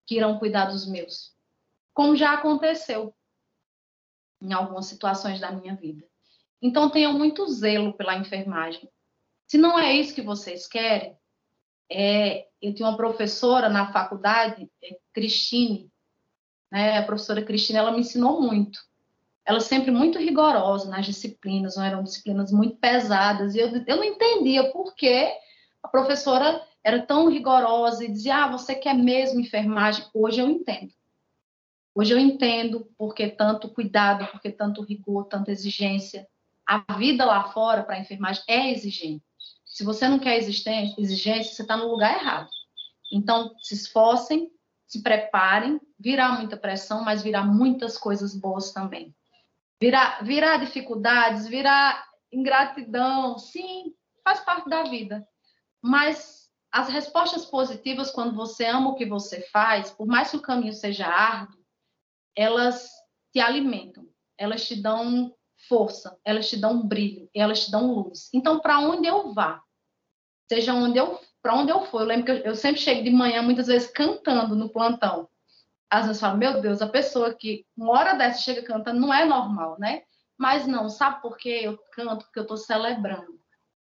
que 0.06 0.16
irão 0.16 0.38
cuidar 0.38 0.66
dos 0.66 0.86
meus, 0.86 1.34
como 1.92 2.14
já 2.14 2.34
aconteceu 2.34 3.14
em 4.40 4.52
algumas 4.52 4.86
situações 4.86 5.40
da 5.40 5.50
minha 5.50 5.74
vida. 5.74 6.06
Então 6.60 6.90
tenham 6.90 7.12
muito 7.12 7.46
zelo 7.48 7.94
pela 7.94 8.16
enfermagem. 8.16 8.88
Se 9.54 9.58
não 9.58 9.78
é 9.78 9.92
isso 9.92 10.12
que 10.12 10.20
vocês 10.20 10.66
querem, 10.66 11.16
é, 11.88 12.48
eu 12.60 12.74
tinha 12.74 12.88
uma 12.88 12.96
professora 12.96 13.68
na 13.68 13.92
faculdade, 13.92 14.68
é, 14.82 14.98
Cristine, 15.12 15.88
né, 16.72 16.98
a 16.98 17.04
professora 17.04 17.40
Cristina, 17.40 17.78
ela 17.78 17.92
me 17.92 18.00
ensinou 18.00 18.42
muito. 18.42 18.80
Ela 19.44 19.60
sempre 19.60 19.92
muito 19.92 20.18
rigorosa 20.18 20.90
nas 20.90 21.06
disciplinas, 21.06 21.76
não 21.76 21.84
eram 21.84 22.02
disciplinas 22.02 22.50
muito 22.50 22.78
pesadas, 22.78 23.54
e 23.54 23.60
eu, 23.60 23.68
eu 23.86 23.96
não 23.96 24.02
entendia 24.02 24.72
por 24.72 24.92
que 24.96 25.32
a 25.80 25.86
professora 25.86 26.60
era 26.82 27.00
tão 27.06 27.30
rigorosa 27.30 28.04
e 28.04 28.10
dizia: 28.10 28.46
ah, 28.46 28.50
você 28.50 28.74
quer 28.74 28.94
mesmo 28.94 29.38
enfermagem? 29.38 30.04
Hoje 30.12 30.40
eu 30.40 30.48
entendo. 30.48 30.92
Hoje 31.94 32.12
eu 32.12 32.18
entendo 32.18 32.90
porque 32.98 33.28
tanto 33.28 33.68
cuidado, 33.68 34.26
porque 34.32 34.50
tanto 34.50 34.82
rigor, 34.82 35.26
tanta 35.26 35.52
exigência. 35.52 36.26
A 36.66 36.94
vida 36.94 37.24
lá 37.24 37.52
fora 37.52 37.84
para 37.84 37.94
a 37.94 38.00
enfermagem 38.00 38.42
é 38.48 38.72
exigente. 38.72 39.22
Se 39.74 39.82
você 39.82 40.06
não 40.06 40.20
quer 40.20 40.38
exigência, 40.38 41.52
você 41.52 41.62
está 41.62 41.76
no 41.76 41.88
lugar 41.88 42.16
errado. 42.16 42.48
Então, 43.12 43.52
se 43.58 43.74
esforcem, 43.74 44.48
se 44.86 45.02
preparem, 45.02 45.80
virá 45.98 46.30
muita 46.30 46.56
pressão, 46.56 47.02
mas 47.02 47.24
virá 47.24 47.42
muitas 47.42 47.98
coisas 47.98 48.36
boas 48.36 48.72
também. 48.72 49.12
Virá, 49.82 50.20
virá 50.22 50.58
dificuldades, 50.58 51.48
virá 51.48 52.06
ingratidão, 52.30 53.36
sim, 53.36 53.92
faz 54.22 54.38
parte 54.44 54.70
da 54.70 54.84
vida. 54.84 55.26
Mas 55.82 56.48
as 56.70 56.88
respostas 56.88 57.44
positivas, 57.44 58.12
quando 58.12 58.32
você 58.36 58.66
ama 58.66 58.90
o 58.90 58.94
que 58.94 59.04
você 59.04 59.40
faz, 59.50 59.90
por 59.90 60.06
mais 60.06 60.30
que 60.30 60.36
o 60.36 60.42
caminho 60.42 60.72
seja 60.72 61.08
árduo, 61.08 61.58
elas 62.36 62.88
te 63.32 63.40
alimentam, 63.40 64.06
elas 64.38 64.64
te 64.68 64.80
dão 64.80 65.34
força, 65.68 66.16
elas 66.24 66.48
te 66.48 66.56
dão 66.56 66.86
brilho, 66.86 67.28
elas 67.34 67.64
te 67.64 67.72
dão 67.72 67.92
luz. 67.92 68.30
Então, 68.32 68.60
para 68.60 68.78
onde 68.78 69.08
eu 69.08 69.32
vá, 69.32 69.63
seja 70.54 70.74
onde 70.74 70.98
eu 70.98 71.20
para 71.42 71.54
onde 71.54 71.70
eu 71.70 71.84
for. 71.84 72.00
Eu 72.00 72.06
lembro 72.06 72.24
que 72.24 72.30
eu, 72.30 72.36
eu, 72.38 72.56
sempre 72.56 72.80
chego 72.80 73.02
de 73.02 73.10
manhã, 73.10 73.42
muitas 73.42 73.66
vezes 73.66 73.90
cantando 73.90 74.54
no 74.56 74.70
plantão. 74.70 75.28
Às 75.90 76.06
vezes 76.06 76.20
falo, 76.20 76.38
meu 76.38 76.60
Deus, 76.60 76.80
a 76.80 76.88
pessoa 76.88 77.34
que 77.34 77.66
uma 77.76 77.90
hora 77.90 78.14
dessa 78.14 78.40
chega 78.40 78.62
cantando 78.62 78.98
não 78.98 79.12
é 79.12 79.26
normal, 79.26 79.78
né? 79.78 80.04
Mas 80.38 80.66
não, 80.66 80.88
sabe 80.88 81.20
por 81.20 81.36
quê? 81.36 81.60
Eu 81.62 81.78
canto 81.92 82.24
porque 82.24 82.38
eu 82.38 82.44
estou 82.44 82.56
celebrando. 82.56 83.38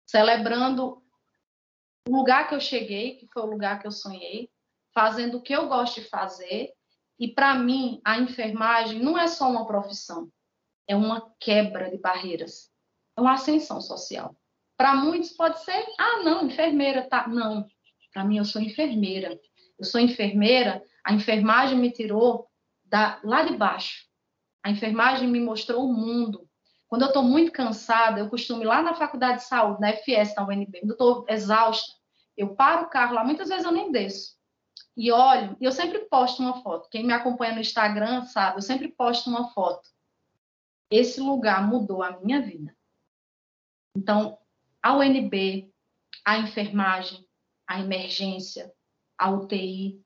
Celebrando 0.05 1.03
o 2.09 2.17
lugar 2.17 2.49
que 2.49 2.55
eu 2.55 2.61
cheguei, 2.61 3.17
que 3.17 3.29
foi 3.33 3.43
o 3.43 3.47
lugar 3.47 3.81
que 3.81 3.87
eu 3.87 3.93
sonhei, 3.93 4.51
fazendo 4.93 5.39
o 5.39 5.43
que 5.43 5.53
eu 5.53 5.69
gosto 5.69 6.01
de 6.01 6.09
fazer. 6.09 6.73
E 7.19 7.29
para 7.29 7.55
mim, 7.55 8.01
a 8.05 8.19
enfermagem 8.19 9.01
não 9.01 9.17
é 9.17 9.29
só 9.29 9.49
uma 9.49 9.67
profissão, 9.67 10.31
é 10.87 10.97
uma 10.97 11.33
quebra 11.39 11.91
de 11.91 11.97
barreiras, 11.97 12.71
é 13.17 13.21
uma 13.21 13.35
ascensão 13.35 13.81
social. 13.81 14.37
Para 14.77 14.95
muitos 14.95 15.31
pode 15.31 15.65
ser, 15.65 15.85
ah, 15.99 16.23
não, 16.23 16.47
enfermeira, 16.47 17.09
tá. 17.09 17.27
Não, 17.27 17.67
para 18.13 18.25
mim 18.25 18.39
eu 18.39 18.45
sou 18.45 18.61
enfermeira. 18.61 19.39
Eu 19.79 19.85
sou 19.85 20.01
enfermeira, 20.01 20.83
a 21.05 21.13
enfermagem 21.13 21.79
me 21.79 21.91
tirou 21.91 22.49
da, 22.85 23.21
lá 23.23 23.43
de 23.43 23.57
baixo. 23.57 24.07
A 24.63 24.71
enfermagem 24.71 25.29
me 25.29 25.41
mostrou 25.41 25.85
o 25.85 25.93
mundo. 25.93 26.49
Quando 26.89 27.03
eu 27.03 27.09
estou 27.09 27.23
muito 27.23 27.53
cansada, 27.53 28.21
eu 28.21 28.31
costumo 28.31 28.63
ir 28.63 28.67
lá 28.67 28.81
na 28.81 28.95
faculdade 28.95 29.39
de 29.39 29.45
saúde, 29.45 29.81
na 29.81 29.91
FS, 29.91 30.35
na 30.35 30.47
UNB, 30.47 30.81
quando 30.81 30.91
eu 30.91 30.93
estou 30.93 31.27
exausta, 31.29 31.93
eu 32.37 32.55
paro 32.55 32.85
o 32.85 32.91
carro 32.91 33.15
lá, 33.15 33.25
muitas 33.25 33.49
vezes 33.49 33.65
eu 33.65 33.73
nem 33.73 33.91
desço. 33.91 34.37
E 34.97 35.13
olho, 35.13 35.57
e 35.61 35.65
eu 35.65 35.73
sempre 35.73 36.01
posto 36.09 36.43
uma 36.43 36.63
foto. 36.63 36.89
Quem 36.89 37.05
me 37.05 37.13
acompanha 37.13 37.55
no 37.55 37.61
Instagram 37.61 38.23
sabe, 38.23 38.59
eu 38.59 38.63
sempre 38.63 38.89
posto 38.89 39.29
uma 39.29 39.51
foto. 39.53 39.89
Esse 40.91 41.21
lugar 41.21 41.67
mudou 41.67 42.03
a 42.03 42.19
minha 42.21 42.41
vida. 42.41 42.75
Então, 43.97 44.39
a 44.87 44.97
UNB, 44.97 45.69
a 46.25 46.39
enfermagem, 46.39 47.27
a 47.67 47.81
emergência, 47.81 48.73
a 49.19 49.33
UTI, 49.33 50.01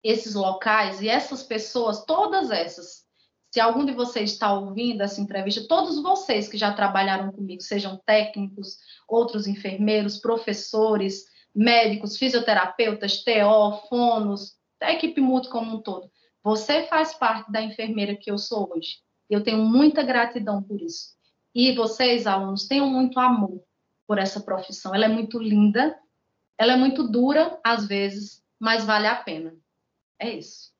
esses 0.00 0.36
locais 0.36 1.02
e 1.02 1.08
essas 1.08 1.42
pessoas, 1.42 2.04
todas 2.04 2.52
essas. 2.52 3.04
Se 3.50 3.58
algum 3.58 3.84
de 3.84 3.90
vocês 3.90 4.30
está 4.30 4.52
ouvindo 4.52 5.00
essa 5.00 5.20
entrevista, 5.20 5.66
todos 5.66 6.00
vocês 6.00 6.46
que 6.46 6.56
já 6.56 6.72
trabalharam 6.72 7.32
comigo, 7.32 7.60
sejam 7.60 8.00
técnicos, 8.06 8.76
outros 9.08 9.48
enfermeiros, 9.48 10.18
professores, 10.18 11.24
médicos, 11.52 12.16
fisioterapeutas, 12.16 13.24
TO, 13.24 13.88
fonos, 13.88 14.54
a 14.80 14.92
equipe 14.92 15.20
multi 15.20 15.48
como 15.48 15.78
um 15.78 15.82
todo. 15.82 16.08
Você 16.44 16.86
faz 16.86 17.12
parte 17.12 17.50
da 17.50 17.60
enfermeira 17.60 18.14
que 18.14 18.30
eu 18.30 18.38
sou 18.38 18.72
hoje. 18.72 18.98
Eu 19.28 19.42
tenho 19.42 19.64
muita 19.64 20.04
gratidão 20.04 20.62
por 20.62 20.80
isso. 20.80 21.16
E 21.52 21.74
vocês, 21.74 22.24
alunos, 22.24 22.68
tenham 22.68 22.88
muito 22.88 23.18
amor 23.18 23.65
por 24.06 24.18
essa 24.18 24.40
profissão. 24.40 24.94
Ela 24.94 25.06
é 25.06 25.08
muito 25.08 25.38
linda, 25.38 25.98
ela 26.58 26.72
é 26.72 26.76
muito 26.76 27.08
dura 27.08 27.58
às 27.64 27.86
vezes, 27.86 28.42
mas 28.58 28.84
vale 28.84 29.06
a 29.06 29.16
pena. 29.16 29.54
É 30.18 30.30
isso. 30.30 30.72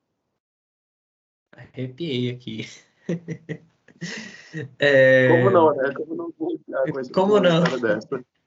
Arrepiei 1.51 2.31
aqui. 2.31 2.67
é... 4.79 5.27
Como 5.29 5.49
não, 5.49 5.75
né? 5.75 5.93
Como 5.93 6.15
não? 6.15 6.31
Como 7.13 7.39
não? 7.39 7.63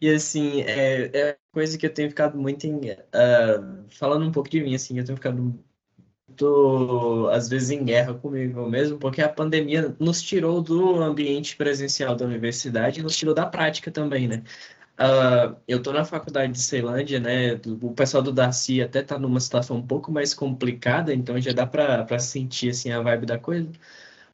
E 0.00 0.08
assim, 0.08 0.60
é, 0.62 1.10
é 1.16 1.38
coisa 1.50 1.76
que 1.76 1.86
eu 1.86 1.92
tenho 1.92 2.08
ficado 2.08 2.38
muito 2.38 2.64
em. 2.64 2.92
Uh, 2.92 3.88
falando 3.90 4.24
um 4.24 4.30
pouco 4.30 4.48
de 4.48 4.60
mim, 4.60 4.74
assim, 4.74 4.98
eu 4.98 5.04
tenho 5.04 5.16
ficado 5.16 5.58
muito, 6.34 7.28
às 7.32 7.48
vezes, 7.48 7.70
em 7.70 7.84
guerra 7.84 8.14
comigo 8.14 8.68
mesmo, 8.68 8.98
porque 8.98 9.22
a 9.22 9.28
pandemia 9.28 9.94
nos 9.98 10.22
tirou 10.22 10.60
do 10.60 11.00
ambiente 11.02 11.56
presencial 11.56 12.16
da 12.16 12.24
universidade 12.24 13.00
e 13.00 13.02
nos 13.02 13.16
tirou 13.16 13.34
da 13.34 13.46
prática 13.46 13.90
também, 13.90 14.28
né? 14.28 14.42
Uh, 14.98 15.56
eu 15.66 15.78
estou 15.78 15.92
na 15.92 16.04
faculdade 16.04 16.52
de 16.52 16.60
Ceilândia, 16.60 17.18
né? 17.20 17.60
O 17.82 17.92
pessoal 17.92 18.22
do 18.22 18.32
Darcy 18.32 18.80
até 18.82 19.00
está 19.00 19.18
numa 19.18 19.40
situação 19.40 19.76
um 19.76 19.86
pouco 19.86 20.12
mais 20.12 20.34
complicada, 20.34 21.12
então 21.14 21.40
já 21.40 21.52
dá 21.52 21.66
para 21.66 22.18
sentir 22.18 22.70
assim 22.70 22.92
a 22.92 23.00
vibe 23.00 23.26
da 23.26 23.38
coisa 23.38 23.70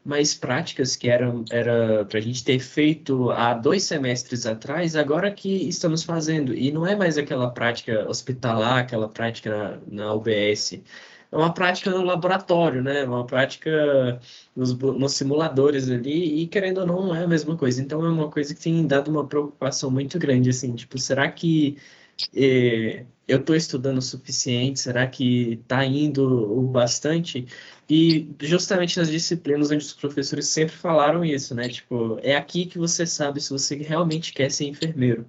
mas 0.05 0.35
práticas 0.35 0.97
que 0.97 1.09
eram 1.09 1.45
era 1.51 2.05
para 2.05 2.19
a 2.19 2.23
gente 2.23 2.43
ter 2.43 2.59
feito 2.59 3.31
há 3.31 3.53
dois 3.55 3.85
semestres 3.85 4.47
atrás, 4.47 4.97
agora 4.97 5.31
que 5.31 5.69
estamos 5.69 6.03
fazendo. 6.03 6.55
E 6.55 6.73
não 6.73 6.87
é 6.87 6.97
mais 6.97 7.19
aquela 7.19 7.51
prática 7.51 8.09
hospitalar, 8.09 8.79
aquela 8.79 9.09
prática 9.09 9.51
na, 9.89 10.07
na 10.07 10.15
UBS. 10.15 10.81
É 11.33 11.37
uma 11.37 11.55
prática 11.55 11.91
no 11.91 12.03
laboratório, 12.03 12.83
né? 12.83 13.05
Uma 13.05 13.25
prática 13.25 14.21
nos, 14.55 14.77
nos 14.77 15.13
simuladores 15.15 15.89
ali, 15.89 16.43
e 16.43 16.47
querendo 16.49 16.79
ou 16.79 16.87
não, 16.87 17.07
não 17.07 17.15
é 17.15 17.25
a 17.25 17.29
mesma 17.29 17.57
coisa. 17.57 17.81
Então 17.81 18.05
é 18.05 18.09
uma 18.09 18.29
coisa 18.31 18.55
que 18.55 18.61
tem 18.61 18.87
dado 18.87 19.11
uma 19.11 19.27
preocupação 19.27 19.91
muito 19.91 20.19
grande, 20.19 20.51
assim, 20.51 20.75
tipo, 20.75 20.99
será 20.99 21.31
que 21.31 21.79
eh, 22.35 23.05
eu 23.29 23.39
estou 23.39 23.55
estudando 23.55 23.99
o 23.99 24.03
suficiente? 24.03 24.81
Será 24.81 25.07
que 25.07 25.53
está 25.63 25.85
indo 25.85 26.25
o 26.59 26.63
bastante? 26.63 27.47
E 27.89 28.29
justamente 28.41 28.99
nas 28.99 29.09
disciplinas 29.11 29.71
onde 29.71 29.85
os 29.85 29.93
professores 29.93 30.47
sempre 30.49 30.75
falaram 30.75 31.25
isso, 31.25 31.55
né? 31.55 31.69
Tipo, 31.69 32.19
é 32.23 32.37
aqui 32.37 32.67
que 32.67 32.79
você 32.79 33.07
sabe 33.07 33.41
se 33.41 33.51
você 33.51 33.77
realmente 33.77 34.33
quer 34.33 34.51
ser 34.51 34.67
enfermeiro, 34.67 35.27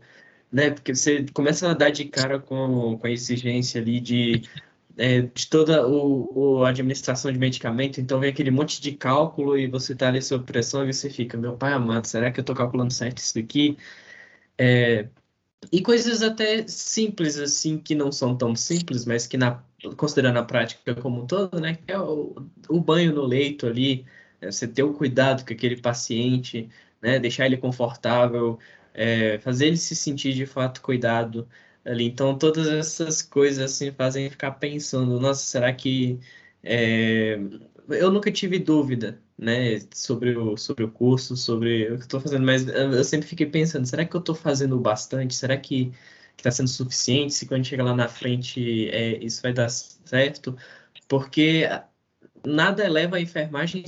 né? 0.52 0.72
Porque 0.72 0.94
você 0.96 1.26
começa 1.34 1.70
a 1.70 1.74
dar 1.74 1.92
de 1.92 2.06
cara 2.06 2.40
com, 2.40 2.98
com 2.98 3.08
a 3.08 3.12
exigência 3.12 3.82
ali 3.82 4.00
de, 4.00 4.44
é, 4.98 5.22
de 5.22 5.50
toda 5.50 5.88
o, 5.88 6.60
o 6.60 6.66
administração 6.66 7.32
de 7.32 7.40
medicamento, 7.40 8.00
então 8.02 8.20
vem 8.20 8.30
aquele 8.30 8.52
monte 8.52 8.82
de 8.82 8.92
cálculo 8.94 9.58
e 9.58 9.68
você 9.68 9.96
tá 9.96 10.08
ali 10.08 10.22
sob 10.22 10.46
pressão 10.46 10.88
e 10.88 10.94
você 10.94 11.10
fica, 11.10 11.38
meu 11.38 11.58
pai 11.58 11.74
amado, 11.74 12.06
será 12.08 12.32
que 12.32 12.40
eu 12.40 12.44
tô 12.44 12.54
calculando 12.54 12.94
certo 12.94 13.20
isso 13.20 13.38
aqui? 13.40 13.78
É, 14.58 15.10
e 15.72 15.82
coisas 15.82 16.22
até 16.24 16.68
simples, 16.68 17.38
assim, 17.38 17.78
que 17.78 17.94
não 17.96 18.12
são 18.12 18.36
tão 18.38 18.56
simples, 18.56 19.06
mas 19.06 19.28
que, 19.28 19.38
na, 19.38 19.64
considerando 19.98 20.38
a 20.38 20.44
prática 20.44 20.96
como 20.96 21.22
um 21.22 21.28
todo, 21.28 21.60
né, 21.60 21.76
que 21.76 21.92
é 21.92 22.00
o, 22.00 22.36
o 22.70 22.80
banho 22.80 23.14
no 23.14 23.24
leito 23.26 23.68
ali, 23.68 24.06
é 24.40 24.52
você 24.52 24.68
ter 24.68 24.84
o 24.84 24.94
cuidado 24.94 25.46
com 25.46 25.54
aquele 25.54 25.80
paciente, 25.80 26.70
né, 27.02 27.20
deixar 27.20 27.46
ele 27.46 27.58
confortável, 27.58 28.60
é, 28.94 29.40
fazer 29.40 29.68
ele 29.68 29.78
se 29.78 29.96
sentir 29.96 30.34
de 30.34 30.46
fato 30.46 30.82
cuidado 30.82 31.48
ali. 31.86 32.06
Então, 32.06 32.38
todas 32.38 32.68
essas 32.68 33.22
coisas, 33.22 33.64
assim, 33.72 33.92
fazem 33.92 34.30
ficar 34.30 34.52
pensando, 34.54 35.20
nossa, 35.20 35.46
será 35.46 35.74
que... 35.74 36.20
É... 36.64 37.38
Eu 37.90 38.12
nunca 38.12 38.32
tive 38.32 38.60
dúvida 38.60 39.22
né, 39.38 39.80
sobre 39.94 40.36
o, 40.38 40.56
sobre 40.56 40.84
o 40.86 40.92
curso, 40.92 41.36
sobre 41.36 41.92
o 41.92 41.98
que 41.98 42.04
estou 42.04 42.22
fazendo, 42.22 42.46
mas 42.46 42.68
eu 42.68 43.04
sempre 43.04 43.28
fiquei 43.28 43.46
pensando, 43.48 43.86
será 43.86 44.06
que 44.06 44.16
eu 44.16 44.20
estou 44.20 44.36
fazendo 44.36 44.80
bastante? 44.80 45.34
Será 45.36 45.58
que 45.58 45.92
está 46.38 46.52
sendo 46.52 46.70
suficiente? 46.70 47.34
Se 47.34 47.48
quando 47.48 47.66
chegar 47.66 47.84
lá 47.84 47.96
na 47.96 48.08
frente 48.08 48.90
é, 48.90 49.18
isso 49.24 49.42
vai 49.42 49.54
dar 49.54 49.70
certo? 49.70 50.56
Porque 51.08 51.64
nada 52.46 52.86
eleva 52.86 53.18
a 53.18 53.22
enfermagem 53.22 53.84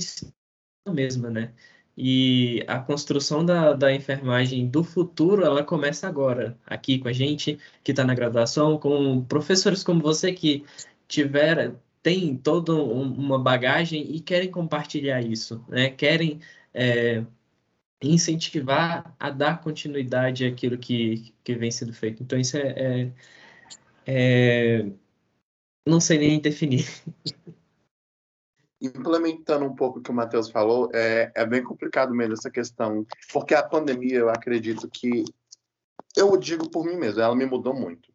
mesma, 0.88 1.30
né? 1.30 1.54
E 1.96 2.64
a 2.66 2.78
construção 2.80 3.44
da, 3.44 3.72
da 3.72 3.94
enfermagem 3.94 4.68
do 4.68 4.82
futuro, 4.82 5.44
ela 5.44 5.62
começa 5.62 6.08
agora, 6.08 6.58
aqui 6.66 6.98
com 6.98 7.08
a 7.08 7.12
gente, 7.12 7.58
que 7.84 7.92
está 7.92 8.04
na 8.04 8.14
graduação, 8.14 8.78
com 8.78 9.24
professores 9.24 9.84
como 9.84 10.00
você 10.00 10.32
que 10.32 10.64
tiveram, 11.06 11.78
têm 12.02 12.36
toda 12.36 12.74
uma 12.74 13.38
bagagem 13.38 14.14
e 14.14 14.20
querem 14.20 14.50
compartilhar 14.50 15.22
isso, 15.22 15.64
né? 15.68 15.90
Querem 15.90 16.40
é, 16.74 17.24
incentivar 18.02 19.14
a 19.18 19.30
dar 19.30 19.60
continuidade 19.62 20.44
àquilo 20.46 20.78
que, 20.78 21.34
que 21.44 21.54
vem 21.54 21.70
sendo 21.70 21.92
feito. 21.92 22.22
Então, 22.22 22.38
isso 22.38 22.56
é, 22.56 22.74
é, 22.76 23.12
é 24.06 24.86
não 25.86 26.00
sei 26.00 26.18
nem 26.18 26.40
definir. 26.40 26.86
Implementando 28.84 29.64
um 29.64 29.74
pouco 29.74 29.98
o 29.98 30.02
que 30.02 30.10
o 30.10 30.14
Matheus 30.14 30.50
falou, 30.50 30.90
é, 30.92 31.32
é 31.34 31.46
bem 31.46 31.62
complicado 31.62 32.14
mesmo 32.14 32.34
essa 32.34 32.50
questão, 32.50 33.06
porque 33.32 33.54
a 33.54 33.62
pandemia, 33.62 34.18
eu 34.18 34.28
acredito 34.28 34.88
que, 34.90 35.24
eu 36.14 36.36
digo 36.36 36.68
por 36.68 36.84
mim 36.84 36.96
mesmo, 36.96 37.20
ela 37.20 37.34
me 37.34 37.46
mudou 37.46 37.74
muito. 37.74 38.12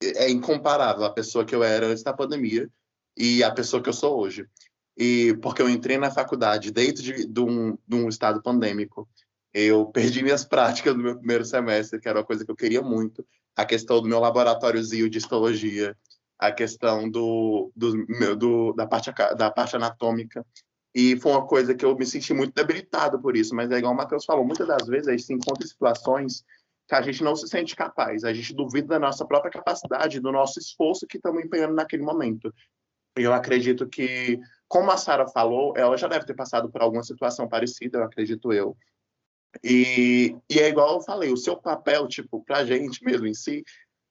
É 0.00 0.30
incomparável 0.30 1.04
a 1.04 1.10
pessoa 1.10 1.44
que 1.44 1.54
eu 1.54 1.64
era 1.64 1.86
antes 1.86 2.04
da 2.04 2.12
pandemia 2.12 2.70
e 3.16 3.42
a 3.42 3.50
pessoa 3.50 3.82
que 3.82 3.88
eu 3.88 3.92
sou 3.92 4.18
hoje. 4.18 4.46
E 4.96 5.36
porque 5.42 5.60
eu 5.60 5.68
entrei 5.68 5.98
na 5.98 6.12
faculdade 6.12 6.70
dentro 6.70 7.02
de, 7.02 7.26
de, 7.26 7.40
um, 7.40 7.76
de 7.86 7.96
um 7.96 8.08
estado 8.08 8.40
pandêmico, 8.40 9.08
eu 9.52 9.86
perdi 9.86 10.22
minhas 10.22 10.44
práticas 10.46 10.94
no 10.94 11.02
meu 11.02 11.16
primeiro 11.16 11.44
semestre, 11.44 12.00
que 12.00 12.08
era 12.08 12.20
uma 12.20 12.24
coisa 12.24 12.44
que 12.44 12.50
eu 12.50 12.56
queria 12.56 12.82
muito. 12.82 13.26
A 13.56 13.64
questão 13.64 14.00
do 14.00 14.08
meu 14.08 14.20
laboratóriozinho 14.20 15.10
de 15.10 15.18
histologia, 15.18 15.96
a 16.38 16.52
questão 16.52 17.08
do, 17.08 17.70
do, 17.74 18.36
do, 18.36 18.72
da, 18.72 18.86
parte, 18.86 19.12
da 19.36 19.50
parte 19.50 19.76
anatômica. 19.76 20.44
E 20.94 21.16
foi 21.16 21.32
uma 21.32 21.46
coisa 21.46 21.74
que 21.74 21.84
eu 21.84 21.96
me 21.96 22.06
senti 22.06 22.32
muito 22.32 22.54
debilitado 22.54 23.20
por 23.20 23.36
isso. 23.36 23.54
Mas 23.54 23.70
é 23.70 23.78
igual 23.78 23.92
o 23.92 23.96
Matheus 23.96 24.24
falou, 24.24 24.44
muitas 24.44 24.66
das 24.66 24.86
vezes 24.86 25.08
a 25.08 25.10
gente 25.12 25.24
se 25.24 25.32
encontra 25.32 25.64
em 25.64 25.68
situações 25.68 26.44
que 26.86 26.94
a 26.94 27.02
gente 27.02 27.24
não 27.24 27.34
se 27.34 27.48
sente 27.48 27.74
capaz, 27.74 28.24
a 28.24 28.32
gente 28.32 28.54
duvida 28.54 28.88
da 28.88 28.98
nossa 28.98 29.24
própria 29.24 29.50
capacidade, 29.50 30.20
do 30.20 30.30
nosso 30.30 30.58
esforço 30.58 31.06
que 31.06 31.16
estamos 31.16 31.42
empenhando 31.42 31.74
naquele 31.74 32.02
momento. 32.02 32.52
Eu 33.16 33.32
acredito 33.32 33.88
que, 33.88 34.38
como 34.68 34.90
a 34.90 34.96
Sara 34.96 35.26
falou, 35.28 35.72
ela 35.76 35.96
já 35.96 36.08
deve 36.08 36.26
ter 36.26 36.34
passado 36.34 36.70
por 36.70 36.82
alguma 36.82 37.02
situação 37.02 37.48
parecida, 37.48 37.98
eu 37.98 38.04
acredito 38.04 38.52
eu. 38.52 38.76
E, 39.62 40.36
e 40.50 40.58
é 40.58 40.68
igual 40.68 40.96
eu 40.96 41.00
falei, 41.00 41.32
o 41.32 41.36
seu 41.36 41.56
papel, 41.56 42.08
tipo, 42.08 42.44
para 42.44 42.58
a 42.58 42.64
gente 42.64 43.02
mesmo 43.04 43.26
em 43.26 43.34
si, 43.34 43.64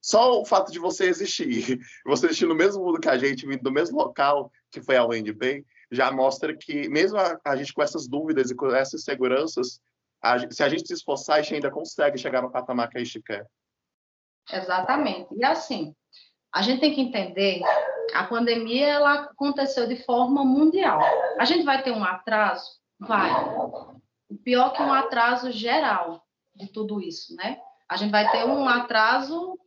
só 0.04 0.38
o 0.38 0.44
fato 0.44 0.70
de 0.70 0.78
você 0.78 1.06
existir, 1.06 1.78
você 2.04 2.26
existir 2.26 2.44
no 2.44 2.54
mesmo 2.54 2.84
mundo 2.84 3.00
que 3.00 3.08
a 3.08 3.16
gente, 3.16 3.46
do 3.56 3.72
mesmo 3.72 3.96
local 3.96 4.52
que 4.70 4.82
foi 4.82 4.98
a 4.98 5.06
UNB, 5.06 5.64
já 5.90 6.12
mostra 6.12 6.54
que, 6.54 6.86
mesmo 6.90 7.18
a, 7.18 7.40
a 7.42 7.56
gente 7.56 7.72
com 7.72 7.82
essas 7.82 8.06
dúvidas 8.06 8.50
e 8.50 8.54
com 8.54 8.66
essas 8.74 9.02
seguranças, 9.02 9.80
a, 10.22 10.38
se 10.50 10.62
a 10.62 10.68
gente 10.68 10.86
se 10.86 10.92
esforçar, 10.92 11.36
a 11.36 11.40
gente 11.40 11.54
ainda 11.54 11.70
consegue 11.70 12.18
chegar 12.18 12.42
no 12.42 12.52
patamar 12.52 12.90
que 12.90 12.98
a 12.98 13.02
gente 13.02 13.22
quer. 13.22 13.46
Exatamente. 14.52 15.34
E 15.34 15.42
assim, 15.42 15.94
a 16.52 16.60
gente 16.60 16.80
tem 16.80 16.94
que 16.94 17.00
entender, 17.00 17.62
a 18.12 18.24
pandemia 18.24 18.86
ela 18.86 19.14
aconteceu 19.22 19.86
de 19.86 20.04
forma 20.04 20.44
mundial. 20.44 21.00
A 21.38 21.46
gente 21.46 21.64
vai 21.64 21.82
ter 21.82 21.92
um 21.92 22.04
atraso? 22.04 22.78
Vai. 23.00 23.30
O 24.28 24.36
pior 24.44 24.70
é 24.74 24.76
que 24.76 24.82
um 24.82 24.92
atraso 24.92 25.50
geral 25.50 26.22
de 26.54 26.66
tudo 26.66 27.00
isso, 27.00 27.34
né? 27.36 27.58
A 27.88 27.96
gente 27.96 28.10
vai 28.10 28.30
ter 28.30 28.44
um 28.44 28.68
atraso 28.68 29.58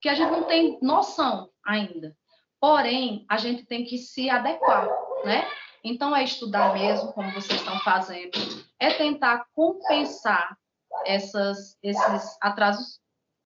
que 0.00 0.08
a 0.08 0.14
gente 0.14 0.30
não 0.30 0.44
tem 0.44 0.78
noção 0.82 1.50
ainda. 1.64 2.16
Porém, 2.60 3.24
a 3.28 3.36
gente 3.36 3.64
tem 3.64 3.84
que 3.84 3.98
se 3.98 4.28
adequar, 4.28 4.88
né? 5.24 5.48
Então, 5.84 6.14
é 6.14 6.24
estudar 6.24 6.74
mesmo, 6.74 7.12
como 7.12 7.30
vocês 7.32 7.60
estão 7.60 7.78
fazendo, 7.80 8.32
é 8.80 8.90
tentar 8.90 9.46
compensar 9.54 10.56
essas, 11.06 11.76
esses 11.82 12.36
atrasos, 12.40 13.00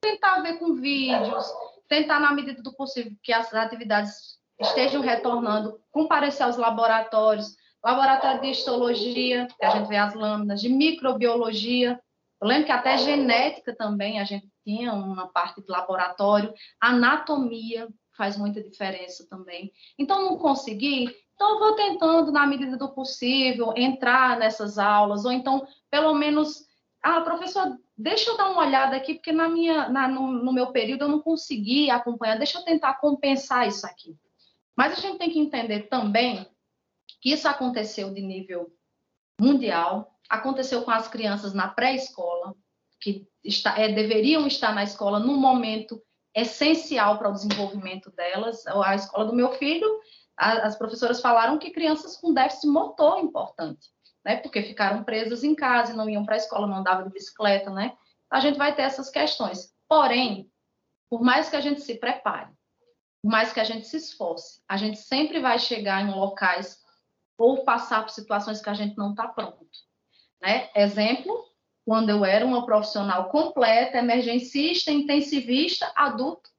tentar 0.02 0.41
ver 0.41 0.60
com 0.60 0.76
vídeos, 0.76 1.45
tentar, 1.88 2.20
na 2.20 2.34
medida 2.34 2.62
do 2.62 2.76
possível, 2.76 3.14
que 3.24 3.32
as 3.32 3.54
atividades 3.54 4.38
estejam 4.60 5.02
retornando, 5.02 5.80
comparecer 5.89 6.45
aos 6.45 6.58
laboratórios, 6.58 7.56
laboratório 7.84 8.41
de 8.41 8.52
histologia, 8.52 9.48
que 9.58 9.66
a 9.66 9.70
gente 9.70 9.88
vê 9.88 9.98
as 9.98 10.14
lâminas, 10.14 10.60
de 10.60 10.68
microbiologia, 10.68 12.00
eu 12.41 12.48
lembro 12.48 12.66
que 12.66 12.72
até 12.72 12.98
genética 12.98 13.76
também 13.76 14.20
a 14.20 14.24
gente 14.24 14.48
tinha 14.68 14.91
uma 14.91 15.28
parte 15.30 15.61
de 15.61 15.72
laboratório, 15.72 16.53
anatomia 16.82 17.88
faz 18.18 18.36
muita 18.36 18.61
diferença 18.61 19.26
também. 19.30 19.72
Então, 19.97 20.26
não 20.26 20.38
consegui, 20.38 21.15
então 21.34 21.57
vou 21.57 21.74
tentando, 21.76 22.32
na 22.34 22.45
medida 22.45 22.76
do 22.76 22.93
possível, 22.93 23.74
entrar 23.78 24.38
nessas 24.38 24.78
aulas, 24.78 25.24
ou 25.24 25.32
então, 25.32 25.65
pelo 25.89 26.13
menos, 26.13 26.65
ah, 27.01 27.22
professor, 27.22 27.78
deixa 27.97 28.30
eu 28.30 28.36
dar 28.36 28.49
uma 28.49 28.65
olhada 28.65 28.97
aqui, 28.97 29.13
porque 29.13 29.32
na 29.32 29.47
minha, 29.47 29.88
na, 29.88 30.07
no, 30.09 30.32
no 30.32 30.51
meu 30.51 30.74
período 30.74 31.03
eu 31.03 31.09
não 31.09 31.22
consegui 31.22 31.89
acompanhar, 31.89 32.38
deixa 32.38 32.57
eu 32.57 32.65
tentar 32.65 32.95
compensar 32.95 33.68
isso 33.68 33.86
aqui. 33.86 34.18
Mas 34.76 34.97
a 34.97 35.01
gente 35.01 35.18
tem 35.18 35.30
que 35.30 35.39
entender 35.39 35.84
também 35.84 36.45
que 37.22 37.32
isso 37.32 37.47
aconteceu 37.47 38.13
de 38.13 38.22
nível 38.22 38.70
mundial, 39.39 40.13
aconteceu 40.28 40.82
com 40.82 40.91
as 40.91 41.07
crianças 41.07 41.53
na 41.53 41.68
pré-escola, 41.68 42.53
que 43.00 43.28
está, 43.43 43.78
é, 43.80 43.91
deveriam 43.91 44.48
estar 44.48 44.74
na 44.74 44.84
escola 44.84 45.20
num 45.20 45.38
momento 45.38 46.02
essencial 46.36 47.18
para 47.18 47.30
o 47.30 47.34
desenvolvimento 47.34 48.12
delas. 48.12 48.66
A 48.68 48.95
escola 48.95 49.26
do 49.26 49.34
meu 49.34 49.54
filho, 49.54 49.88
a, 50.38 50.68
as 50.68 50.76
professoras 50.76 51.22
falaram 51.22 51.58
que 51.58 51.72
crianças 51.72 52.18
com 52.18 52.34
déficit 52.34 52.68
motor 52.68 53.18
é 53.18 53.22
importante, 53.22 53.89
né? 54.24 54.38
Porque 54.38 54.62
ficaram 54.62 55.04
presas 55.04 55.43
em 55.43 55.56
casa 55.56 55.93
não 55.93 56.10
iam 56.10 56.26
para 56.26 56.36
a 56.36 56.38
escola, 56.38 56.68
não 56.68 56.78
andavam 56.78 57.08
de 57.08 57.14
bicicleta, 57.14 57.70
né? 57.70 57.95
A 58.30 58.39
gente 58.39 58.58
vai 58.58 58.76
ter 58.76 58.84
essas 58.84 59.10
questões. 59.10 59.74
Porém, 59.88 60.52
por 61.10 61.22
mais 61.22 61.50
que 61.50 61.56
a 61.56 61.62
gente 61.62 61.82
se 61.82 61.95
prepare, 61.95 62.52
por 63.22 63.32
mais 63.32 63.52
que 63.52 63.60
a 63.60 63.64
gente 63.64 63.88
se 63.88 63.98
esforce, 63.98 64.62
a 64.68 64.78
gente 64.78 65.00
sempre 65.00 65.39
vai 65.39 65.58
chegar 65.58 66.02
em 66.02 66.12
locais 66.12 66.78
ou 67.38 67.64
passar 67.64 68.04
por 68.04 68.12
situações 68.12 68.62
que 68.62 68.70
a 68.70 68.74
gente 68.74 68.98
não 68.98 69.12
está 69.12 69.28
pronto. 69.28 69.68
Né? 70.41 70.70
Exemplo, 70.76 71.36
quando 71.88 72.09
eu 72.09 72.25
era 72.25 72.45
uma 72.45 72.65
profissional 72.65 73.29
completa, 73.29 73.99
emergencista, 73.99 74.91
intensivista, 74.91 75.89
adulto, 75.95 76.49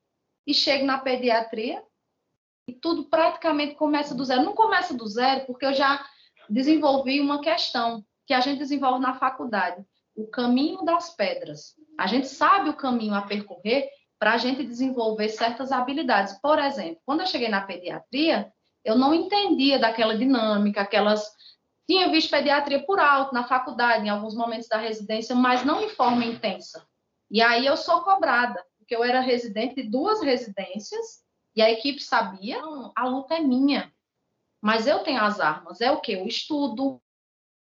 e 0.47 0.55
chego 0.55 0.87
na 0.87 0.97
pediatria 0.97 1.83
e 2.67 2.73
tudo 2.73 3.11
praticamente 3.11 3.75
começa 3.75 4.15
do 4.15 4.25
zero. 4.25 4.43
Não 4.43 4.55
começa 4.55 4.95
do 4.95 5.07
zero, 5.07 5.45
porque 5.45 5.67
eu 5.67 5.75
já 5.75 6.03
desenvolvi 6.49 7.21
uma 7.21 7.43
questão 7.43 8.03
que 8.27 8.33
a 8.33 8.41
gente 8.41 8.59
desenvolve 8.59 9.03
na 9.03 9.19
faculdade, 9.19 9.85
o 10.17 10.27
caminho 10.27 10.83
das 10.83 11.15
pedras. 11.15 11.75
A 11.99 12.07
gente 12.07 12.27
sabe 12.27 12.71
o 12.71 12.77
caminho 12.77 13.13
a 13.13 13.21
percorrer 13.21 13.87
para 14.19 14.33
a 14.33 14.39
gente 14.39 14.65
desenvolver 14.65 15.29
certas 15.29 15.73
habilidades. 15.73 16.41
Por 16.41 16.59
exemplo, 16.59 17.03
quando 17.05 17.21
eu 17.21 17.27
cheguei 17.27 17.51
na 17.51 17.61
pediatria, 17.61 18.51
eu 18.83 18.97
não 18.97 19.13
entendia 19.13 19.79
daquela 19.79 20.17
dinâmica, 20.17 20.81
aquelas 20.81 21.31
tinha 21.89 22.11
visto 22.11 22.31
pediatria 22.31 22.85
por 22.85 23.01
alto 23.01 23.33
na 23.33 23.45
faculdade, 23.45 24.05
em 24.05 24.11
alguns 24.11 24.35
momentos 24.35 24.69
da 24.69 24.77
residência, 24.77 25.35
mas 25.35 25.65
não 25.65 25.81
em 25.83 25.89
forma 25.89 26.23
intensa. 26.23 26.87
E 27.31 27.41
aí 27.41 27.65
eu 27.65 27.79
sou 27.79 28.03
cobrada, 28.03 28.63
porque 28.77 28.95
eu 28.95 29.03
era 29.03 29.21
residente 29.21 29.77
de 29.77 29.85
duas 29.85 30.23
residências 30.23 31.25
e 31.57 31.63
a 31.63 31.71
equipe 31.71 32.01
sabia, 32.01 32.61
a 32.95 33.07
luta 33.07 33.37
é 33.37 33.41
minha. 33.41 33.91
Mas 34.61 34.87
eu 34.87 34.99
tenho 35.01 35.23
as 35.23 35.41
armas. 35.41 35.81
É 35.81 35.91
o 35.91 36.01
que? 36.01 36.17
O 36.17 36.27
estudo, 36.27 37.01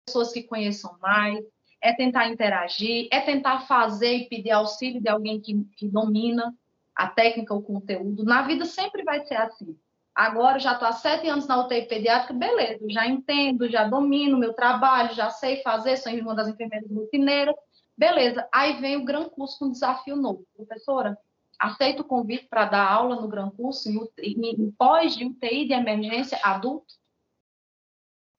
pessoas 0.07 0.31
que 0.31 0.43
conheçam 0.43 0.99
mais, 0.99 1.43
é 1.81 1.93
tentar 1.95 2.29
interagir, 2.29 3.09
é 3.11 3.21
tentar 3.21 3.61
fazer 3.61 4.15
e 4.15 4.29
pedir 4.29 4.51
auxílio 4.51 5.01
de 5.01 5.09
alguém 5.09 5.41
que, 5.41 5.65
que 5.77 5.89
domina 5.89 6.55
a 6.95 7.09
técnica, 7.09 7.55
o 7.55 7.63
conteúdo. 7.63 8.25
Na 8.25 8.43
vida 8.43 8.67
sempre 8.67 9.03
vai 9.05 9.25
ser 9.27 9.37
assim. 9.37 9.79
Agora 10.15 10.59
já 10.59 10.73
estou 10.73 10.87
há 10.87 10.93
sete 10.93 11.27
anos 11.27 11.47
na 11.47 11.65
UTI 11.65 11.87
pediátrica, 11.87 12.35
beleza, 12.35 12.85
já 12.91 13.07
entendo, 13.07 13.69
já 13.69 13.85
domino 13.85 14.37
meu 14.37 14.53
trabalho, 14.53 15.15
já 15.15 15.31
sei 15.31 15.63
fazer, 15.63 15.97
sou 15.97 16.13
uma 16.13 16.35
das 16.35 16.49
enfermeiras 16.49 16.91
rotineiras, 16.91 17.55
beleza. 17.97 18.47
Aí 18.53 18.79
vem 18.79 18.97
o 18.97 19.05
Gran 19.05 19.25
Curso 19.31 19.59
com 19.59 19.67
um 19.67 19.73
desafio 19.73 20.15
novo. 20.15 20.47
Professora, 20.55 21.17
aceito 21.59 22.01
o 22.01 22.05
convite 22.05 22.47
para 22.47 22.67
dar 22.67 22.87
aula 22.87 23.17
no 23.17 23.29
Gran 23.29 23.51
Curso 23.51 23.89
em, 23.89 23.99
em, 24.19 24.51
em 24.51 24.71
pós 24.73 25.17
de 25.17 25.25
UTI 25.25 25.67
de 25.67 25.73
emergência 25.73 26.39
adulto? 26.43 26.95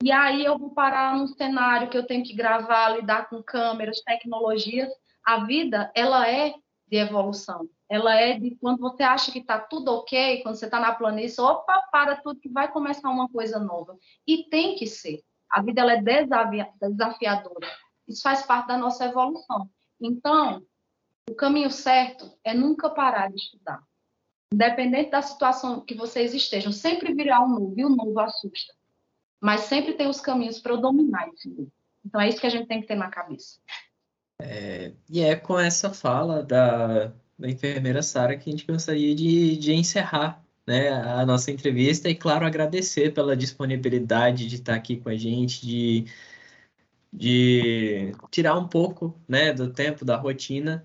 E 0.03 0.11
aí 0.11 0.43
eu 0.45 0.57
vou 0.57 0.71
parar 0.71 1.17
num 1.17 1.27
cenário 1.27 1.89
que 1.89 1.97
eu 1.97 2.05
tenho 2.05 2.23
que 2.23 2.35
gravar, 2.35 2.89
lidar 2.89 3.29
com 3.29 3.41
câmeras, 3.41 4.01
tecnologias. 4.01 4.91
A 5.25 5.45
vida, 5.45 5.89
ela 5.95 6.29
é 6.29 6.53
de 6.87 6.97
evolução 6.97 7.67
ela 7.93 8.15
é 8.15 8.39
de 8.39 8.55
quando 8.55 8.79
você 8.79 9.03
acha 9.03 9.31
que 9.31 9.37
está 9.37 9.59
tudo 9.59 9.89
ok, 9.89 10.41
quando 10.41 10.55
você 10.55 10.65
está 10.65 10.79
na 10.79 10.95
planície, 10.95 11.39
opa, 11.39 11.79
para 11.91 12.15
tudo 12.15 12.39
que 12.39 12.49
vai 12.49 12.71
começar 12.71 13.07
uma 13.11 13.29
coisa 13.29 13.59
nova. 13.59 13.95
E 14.25 14.49
tem 14.49 14.75
que 14.75 14.87
ser. 14.87 15.21
A 15.47 15.61
vida 15.61 15.81
ela 15.81 15.93
é 15.93 16.01
desafiadora. 16.81 17.67
Isso 18.07 18.23
faz 18.23 18.41
parte 18.41 18.69
da 18.69 18.79
nossa 18.79 19.05
evolução. 19.05 19.69
Então, 20.01 20.63
o 21.29 21.35
caminho 21.35 21.69
certo 21.69 22.35
é 22.43 22.51
nunca 22.51 22.89
parar 22.89 23.29
de 23.29 23.35
estudar. 23.35 23.83
Independente 24.51 25.11
da 25.11 25.21
situação 25.21 25.81
que 25.81 25.93
vocês 25.93 26.33
estejam, 26.33 26.71
sempre 26.71 27.13
virá 27.13 27.43
um 27.43 27.49
novo, 27.49 27.75
e 27.77 27.85
o 27.85 27.89
novo 27.89 28.19
assusta. 28.19 28.73
Mas 29.39 29.61
sempre 29.61 29.93
tem 29.93 30.07
os 30.07 30.19
caminhos 30.19 30.59
para 30.59 30.73
eu 30.73 30.81
dominar 30.81 31.29
esse 31.29 31.47
novo. 31.47 31.71
Então, 32.03 32.19
é 32.19 32.27
isso 32.27 32.41
que 32.41 32.47
a 32.47 32.49
gente 32.49 32.67
tem 32.67 32.81
que 32.81 32.87
ter 32.87 32.95
na 32.95 33.11
cabeça. 33.11 33.59
É, 34.43 34.91
e 35.09 35.21
é 35.21 35.35
com 35.35 35.57
essa 35.57 35.93
fala 35.93 36.43
da, 36.43 37.13
da 37.39 37.49
enfermeira 37.49 38.03
Sara 38.03 38.37
que 38.37 38.49
a 38.49 38.51
gente 38.51 38.67
gostaria 38.67 39.15
de, 39.15 39.55
de 39.57 39.73
encerrar 39.73 40.43
né, 40.67 40.89
a 40.89 41.25
nossa 41.25 41.51
entrevista 41.51 42.09
e, 42.09 42.15
claro, 42.15 42.45
agradecer 42.45 43.13
pela 43.13 43.35
disponibilidade 43.37 44.47
de 44.47 44.55
estar 44.55 44.75
aqui 44.75 44.97
com 44.97 45.09
a 45.09 45.15
gente, 45.15 45.65
de, 45.65 46.05
de 47.11 48.11
tirar 48.31 48.57
um 48.57 48.67
pouco 48.67 49.17
né, 49.27 49.53
do 49.53 49.71
tempo, 49.71 50.05
da 50.05 50.17
rotina, 50.17 50.83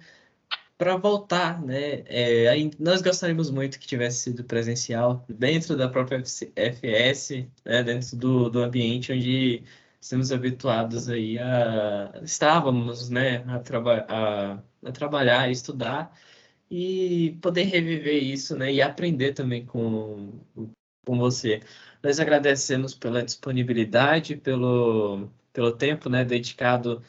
para 0.77 0.97
voltar. 0.97 1.61
Né? 1.63 2.05
É, 2.07 2.47
nós 2.79 3.03
gostaríamos 3.03 3.51
muito 3.51 3.79
que 3.79 3.87
tivesse 3.87 4.23
sido 4.23 4.45
presencial 4.45 5.25
dentro 5.29 5.77
da 5.77 5.89
própria 5.89 6.23
FS, 6.23 7.31
né, 7.65 7.83
dentro 7.83 8.17
do, 8.17 8.51
do 8.51 8.63
ambiente 8.63 9.13
onde 9.13 9.65
estamos 10.01 10.33
habituados 10.33 11.09
aí 11.09 11.39
a 11.39 12.21
estávamos 12.23 13.11
né, 13.11 13.39
a, 13.49 13.59
traba 13.61 14.07
a, 14.09 14.63
a 14.89 14.93
trabalhar, 14.93 15.43
a 15.43 15.51
estudar 15.51 16.13
e 16.71 17.39
poder 17.43 17.65
reviver 17.65 18.23
isso, 18.23 18.57
né? 18.57 18.73
E 18.73 18.83
aprender 18.83 19.33
também 19.33 19.65
com, 19.67 20.41
com 21.07 21.19
você. 21.19 21.61
Nós 22.03 22.21
agradecemos 22.21 22.95
pela 22.95 23.23
disponibilidade, 23.25 24.37
pelo, 24.37 25.31
pelo 25.53 25.73
tempo, 25.77 26.09
né, 26.11 26.25
dedicado 26.25 27.03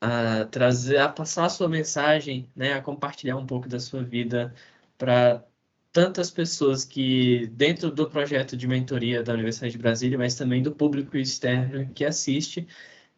a 0.00 0.44
trazer, 0.46 0.98
a 0.98 1.08
passar 1.08 1.46
a 1.46 1.48
sua 1.50 1.68
mensagem, 1.68 2.50
né, 2.56 2.74
a 2.74 2.82
compartilhar 2.82 3.36
um 3.36 3.46
pouco 3.46 3.68
da 3.68 3.80
sua 3.80 4.02
vida 4.02 4.54
para 4.98 5.44
tantas 5.92 6.30
pessoas 6.30 6.84
que 6.84 7.46
dentro 7.48 7.90
do 7.90 8.08
projeto 8.08 8.56
de 8.56 8.66
mentoria 8.66 9.22
da 9.22 9.34
Universidade 9.34 9.72
de 9.72 9.78
Brasília, 9.78 10.18
mas 10.18 10.34
também 10.34 10.62
do 10.62 10.72
público 10.72 11.16
externo 11.16 11.90
que 11.94 12.04
assiste 12.04 12.66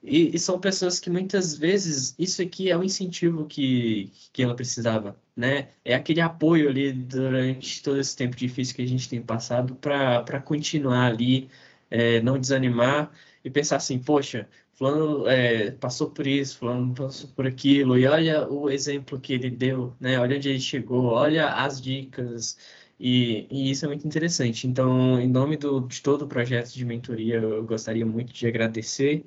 e, 0.02 0.34
e, 0.34 0.38
são 0.38 0.58
pessoas 0.58 0.98
que 0.98 1.08
muitas 1.08 1.56
vezes 1.56 2.14
isso 2.18 2.42
aqui 2.42 2.70
é 2.70 2.76
o 2.76 2.82
incentivo 2.82 3.46
que, 3.46 4.12
que 4.32 4.42
ela 4.42 4.54
precisava, 4.56 5.16
né? 5.36 5.68
É 5.84 5.94
aquele 5.94 6.20
apoio 6.20 6.68
ali 6.68 6.92
durante 6.92 7.82
todo 7.82 8.00
esse 8.00 8.16
tempo 8.16 8.36
difícil 8.36 8.74
que 8.74 8.82
a 8.82 8.86
gente 8.86 9.08
tem 9.08 9.22
passado 9.22 9.76
para 9.76 10.40
continuar 10.40 11.06
ali, 11.06 11.48
é, 11.88 12.20
não 12.20 12.38
desanimar 12.38 13.12
e 13.44 13.50
pensar 13.50 13.76
assim, 13.76 13.98
poxa, 13.98 14.48
fulano 14.74 15.26
é, 15.28 15.70
passou 15.72 16.10
por 16.10 16.26
isso, 16.26 16.58
fulano 16.58 16.94
passou 16.94 17.30
por 17.30 17.46
aquilo, 17.46 17.98
e 17.98 18.06
olha 18.06 18.48
o 18.48 18.70
exemplo 18.70 19.20
que 19.20 19.32
ele 19.32 19.50
deu, 19.50 19.94
né? 20.00 20.18
Olha 20.18 20.36
onde 20.36 20.48
ele 20.48 20.60
chegou, 20.60 21.06
olha 21.06 21.48
as 21.54 21.80
dicas, 21.80 22.58
e, 22.98 23.46
e 23.50 23.70
isso 23.70 23.84
é 23.84 23.88
muito 23.88 24.06
interessante. 24.06 24.66
Então, 24.66 25.20
em 25.20 25.28
nome 25.28 25.56
do, 25.56 25.80
de 25.86 26.02
todo 26.02 26.22
o 26.22 26.28
projeto 26.28 26.72
de 26.72 26.84
mentoria, 26.84 27.36
eu 27.36 27.64
gostaria 27.64 28.06
muito 28.06 28.32
de 28.32 28.46
agradecer, 28.46 29.24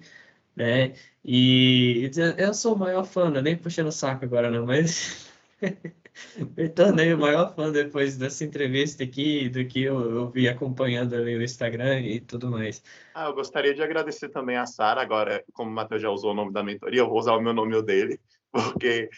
né? 0.55 0.93
E 1.23 2.09
eu 2.37 2.53
sou 2.53 2.75
o 2.75 2.79
maior 2.79 3.05
fã, 3.05 3.29
não 3.29 3.37
é 3.39 3.41
nem 3.41 3.57
puxando 3.57 3.87
o 3.87 3.91
saco 3.91 4.25
agora, 4.25 4.51
não, 4.51 4.65
mas 4.65 5.27
me 6.57 6.69
tornei 6.69 7.13
o 7.13 7.17
maior 7.17 7.53
fã 7.53 7.71
depois 7.71 8.17
dessa 8.17 8.43
entrevista 8.43 9.03
aqui, 9.03 9.49
do 9.49 9.65
que 9.65 9.83
eu, 9.83 9.99
eu 9.99 10.29
vi 10.29 10.47
acompanhando 10.47 11.15
ali 11.15 11.35
o 11.35 11.43
Instagram 11.43 12.01
e 12.01 12.19
tudo 12.19 12.49
mais. 12.49 12.81
Ah, 13.13 13.25
eu 13.25 13.33
gostaria 13.33 13.73
de 13.73 13.81
agradecer 13.81 14.29
também 14.29 14.57
a 14.57 14.65
Sara, 14.65 15.01
agora, 15.01 15.43
como 15.53 15.69
o 15.69 15.73
Matheus 15.73 16.01
já 16.01 16.09
usou 16.09 16.31
o 16.31 16.35
nome 16.35 16.53
da 16.53 16.63
mentoria, 16.63 17.01
eu 17.01 17.09
vou 17.09 17.19
usar 17.19 17.33
o 17.33 17.41
meu 17.41 17.53
nome 17.53 17.73
e 17.73 17.77
o 17.77 17.81
dele, 17.81 18.19
porque 18.51 19.09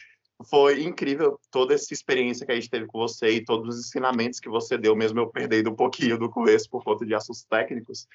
foi 0.45 0.83
incrível 0.83 1.39
toda 1.51 1.73
essa 1.73 1.93
experiência 1.93 2.45
que 2.45 2.51
a 2.51 2.55
gente 2.55 2.69
teve 2.69 2.85
com 2.85 2.99
você 2.99 3.29
e 3.29 3.45
todos 3.45 3.75
os 3.75 3.87
ensinamentos 3.87 4.39
que 4.39 4.49
você 4.49 4.77
deu, 4.77 4.95
mesmo 4.95 5.19
eu 5.19 5.29
perdendo 5.29 5.71
um 5.71 5.75
pouquinho 5.75 6.17
do 6.17 6.29
começo 6.29 6.69
por 6.69 6.83
conta 6.83 7.05
de 7.05 7.13
assuntos 7.13 7.43
técnicos. 7.43 8.07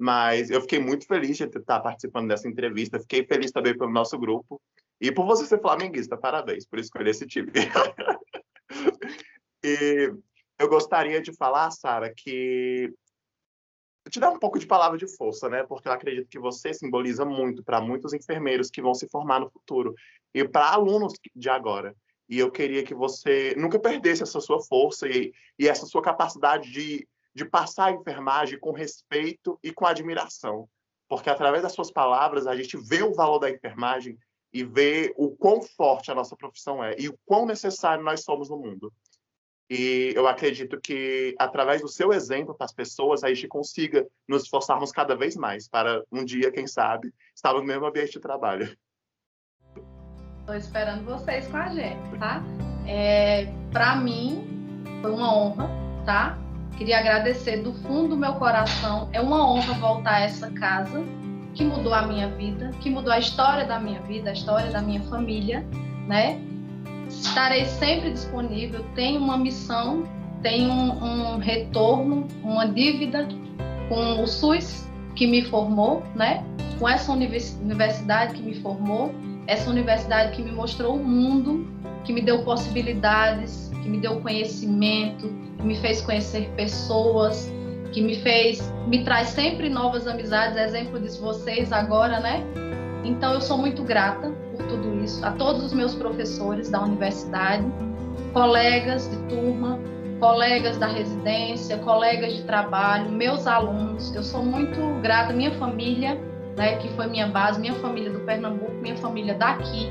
Mas 0.00 0.48
eu 0.48 0.60
fiquei 0.60 0.78
muito 0.78 1.06
feliz 1.06 1.36
de 1.36 1.44
estar 1.44 1.80
participando 1.80 2.28
dessa 2.28 2.48
entrevista, 2.48 3.00
fiquei 3.00 3.24
feliz 3.24 3.50
também 3.50 3.76
pelo 3.76 3.90
nosso 3.90 4.16
grupo 4.16 4.60
e 5.00 5.12
por 5.12 5.26
você 5.26 5.46
ser 5.46 5.60
flamenguista. 5.60 6.16
Parabéns 6.16 6.66
por 6.66 6.78
escolher 6.78 7.10
esse 7.10 7.26
time. 7.26 7.50
e 9.64 10.12
eu 10.58 10.68
gostaria 10.68 11.20
de 11.20 11.34
falar, 11.36 11.70
Sara, 11.70 12.12
que 12.14 12.92
te 14.10 14.18
dar 14.18 14.30
um 14.30 14.38
pouco 14.38 14.58
de 14.58 14.66
palavra 14.66 14.96
de 14.96 15.06
força, 15.16 15.48
né? 15.48 15.62
Porque 15.64 15.88
eu 15.88 15.92
acredito 15.92 16.28
que 16.28 16.38
você 16.38 16.72
simboliza 16.72 17.24
muito 17.24 17.62
para 17.62 17.80
muitos 17.80 18.12
enfermeiros 18.12 18.70
que 18.70 18.82
vão 18.82 18.94
se 18.94 19.08
formar 19.08 19.40
no 19.40 19.50
futuro 19.50 19.94
e 20.34 20.46
para 20.46 20.72
alunos 20.72 21.12
de 21.34 21.50
agora. 21.50 21.94
E 22.28 22.38
eu 22.38 22.50
queria 22.50 22.82
que 22.82 22.94
você 22.94 23.54
nunca 23.56 23.78
perdesse 23.78 24.22
essa 24.22 24.40
sua 24.40 24.60
força 24.60 25.08
e, 25.08 25.32
e 25.58 25.68
essa 25.68 25.86
sua 25.86 26.02
capacidade 26.02 26.70
de, 26.70 27.06
de 27.34 27.44
passar 27.44 27.86
a 27.86 27.92
enfermagem 27.92 28.58
com 28.58 28.72
respeito 28.72 29.58
e 29.62 29.72
com 29.72 29.86
admiração. 29.86 30.68
Porque 31.08 31.30
através 31.30 31.62
das 31.62 31.72
suas 31.72 31.90
palavras 31.90 32.46
a 32.46 32.54
gente 32.54 32.76
vê 32.76 33.02
o 33.02 33.14
valor 33.14 33.38
da 33.38 33.50
enfermagem 33.50 34.18
e 34.52 34.64
vê 34.64 35.12
o 35.16 35.30
quão 35.30 35.62
forte 35.62 36.10
a 36.10 36.14
nossa 36.14 36.36
profissão 36.36 36.82
é 36.82 36.94
e 36.98 37.08
o 37.08 37.18
quão 37.26 37.46
necessário 37.46 38.02
nós 38.02 38.22
somos 38.24 38.48
no 38.48 38.56
mundo. 38.56 38.92
E 39.70 40.12
eu 40.16 40.26
acredito 40.26 40.80
que, 40.80 41.34
através 41.38 41.82
do 41.82 41.88
seu 41.88 42.10
exemplo 42.10 42.54
para 42.54 42.64
as 42.64 42.72
pessoas, 42.72 43.22
a 43.22 43.28
gente 43.28 43.46
consiga 43.46 44.06
nos 44.26 44.44
esforçarmos 44.44 44.90
cada 44.90 45.14
vez 45.14 45.36
mais 45.36 45.68
para 45.68 46.02
um 46.10 46.24
dia, 46.24 46.50
quem 46.50 46.66
sabe, 46.66 47.12
estar 47.34 47.52
no 47.52 47.62
mesmo 47.62 47.84
ambiente 47.84 48.12
de 48.12 48.20
trabalho. 48.20 48.74
Estou 50.40 50.54
esperando 50.54 51.04
vocês 51.04 51.46
com 51.48 51.58
a 51.58 51.68
gente, 51.68 52.18
tá? 52.18 52.42
É, 52.86 53.44
para 53.70 53.96
mim, 53.96 54.48
foi 55.02 55.10
uma 55.10 55.36
honra, 55.36 55.68
tá? 56.06 56.38
Queria 56.78 57.00
agradecer 57.00 57.58
do 57.58 57.74
fundo 57.74 58.10
do 58.10 58.16
meu 58.16 58.34
coração. 58.36 59.10
É 59.12 59.20
uma 59.20 59.46
honra 59.46 59.74
voltar 59.74 60.14
a 60.14 60.20
essa 60.20 60.50
casa 60.52 61.04
que 61.54 61.64
mudou 61.64 61.92
a 61.92 62.02
minha 62.02 62.28
vida, 62.28 62.70
que 62.80 62.90
mudou 62.90 63.12
a 63.12 63.18
história 63.18 63.64
da 63.64 63.78
minha 63.78 64.00
vida, 64.02 64.30
a 64.30 64.32
história 64.32 64.70
da 64.70 64.80
minha 64.80 65.02
família, 65.02 65.66
né? 66.06 66.40
Estarei 67.08 67.64
sempre 67.64 68.12
disponível. 68.12 68.84
Tenho 68.94 69.20
uma 69.20 69.36
missão, 69.36 70.04
tenho 70.42 70.70
um, 70.70 71.34
um 71.34 71.38
retorno, 71.38 72.26
uma 72.42 72.66
dívida 72.66 73.26
com 73.88 74.22
o 74.22 74.26
SUS 74.26 74.88
que 75.14 75.26
me 75.26 75.42
formou, 75.42 76.02
né? 76.14 76.44
Com 76.78 76.88
essa 76.88 77.10
universidade 77.10 78.34
que 78.34 78.42
me 78.42 78.54
formou, 78.60 79.12
essa 79.46 79.68
universidade 79.68 80.36
que 80.36 80.42
me 80.42 80.52
mostrou 80.52 80.96
o 80.96 81.04
mundo, 81.04 81.66
que 82.04 82.12
me 82.12 82.20
deu 82.20 82.44
possibilidades, 82.44 83.70
que 83.82 83.88
me 83.88 83.98
deu 83.98 84.20
conhecimento, 84.20 85.28
que 85.56 85.62
me 85.62 85.74
fez 85.76 86.00
conhecer 86.02 86.48
pessoas, 86.56 87.50
que 87.92 88.00
me 88.00 88.16
fez, 88.16 88.72
me 88.86 89.04
traz 89.04 89.28
sempre 89.28 89.68
novas 89.68 90.06
amizades, 90.06 90.56
exemplo 90.56 91.00
de 91.00 91.08
vocês 91.18 91.72
agora, 91.72 92.20
né? 92.20 92.44
Então 93.04 93.34
eu 93.34 93.40
sou 93.40 93.56
muito 93.56 93.82
grata 93.82 94.32
por 94.56 94.66
tudo 94.66 95.02
isso, 95.02 95.24
a 95.24 95.30
todos 95.32 95.64
os 95.64 95.72
meus 95.72 95.94
professores 95.94 96.68
da 96.68 96.82
universidade, 96.82 97.64
colegas 98.32 99.08
de 99.10 99.16
turma, 99.28 99.78
colegas 100.20 100.76
da 100.76 100.86
residência, 100.86 101.78
colegas 101.78 102.34
de 102.34 102.42
trabalho, 102.42 103.10
meus 103.10 103.46
alunos. 103.46 104.14
Eu 104.14 104.22
sou 104.22 104.44
muito 104.44 105.00
grata, 105.00 105.32
minha 105.32 105.52
família, 105.52 106.20
né, 106.56 106.76
que 106.76 106.88
foi 106.90 107.06
minha 107.06 107.28
base, 107.28 107.60
minha 107.60 107.74
família 107.74 108.10
do 108.10 108.20
Pernambuco, 108.20 108.72
minha 108.82 108.96
família 108.96 109.34
daqui, 109.34 109.88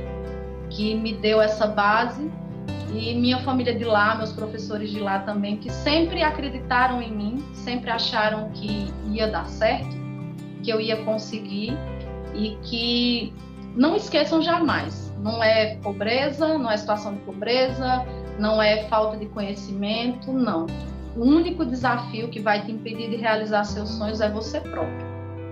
que 0.70 0.96
me 0.96 1.14
deu 1.14 1.42
essa 1.42 1.66
base 1.66 2.30
e 2.94 3.14
minha 3.16 3.40
família 3.40 3.74
de 3.76 3.84
lá, 3.84 4.16
meus 4.16 4.32
professores 4.32 4.90
de 4.90 5.00
lá 5.00 5.20
também, 5.20 5.58
que 5.58 5.72
sempre 5.72 6.24
acreditaram 6.24 7.02
em 7.02 7.12
mim, 7.12 7.46
sempre 7.54 7.90
acharam 7.90 8.50
que 8.52 8.92
ia 9.12 9.28
dar 9.28 9.46
certo, 9.48 9.96
que 10.64 10.72
eu 10.72 10.80
ia 10.80 11.04
conseguir 11.04 11.78
e 12.34 12.58
que 12.64 13.34
não 13.76 13.96
esqueçam 13.96 14.42
jamais. 14.42 15.14
Não 15.20 15.44
é 15.44 15.76
pobreza, 15.78 16.58
não 16.58 16.70
é 16.70 16.78
situação 16.78 17.16
de 17.16 17.20
pobreza, 17.22 18.06
não 18.40 18.62
é 18.62 18.84
falta 18.84 19.18
de 19.18 19.26
conhecimento, 19.28 20.32
não. 20.32 20.68
O 21.16 21.22
único 21.22 21.66
desafio 21.66 22.30
que 22.30 22.40
vai 22.40 22.64
te 22.64 22.72
impedir 22.72 23.10
de 23.10 23.16
realizar 23.18 23.64
seus 23.64 23.90
sonhos 23.90 24.22
é 24.22 24.30
você 24.30 24.62
próprio. 24.62 25.08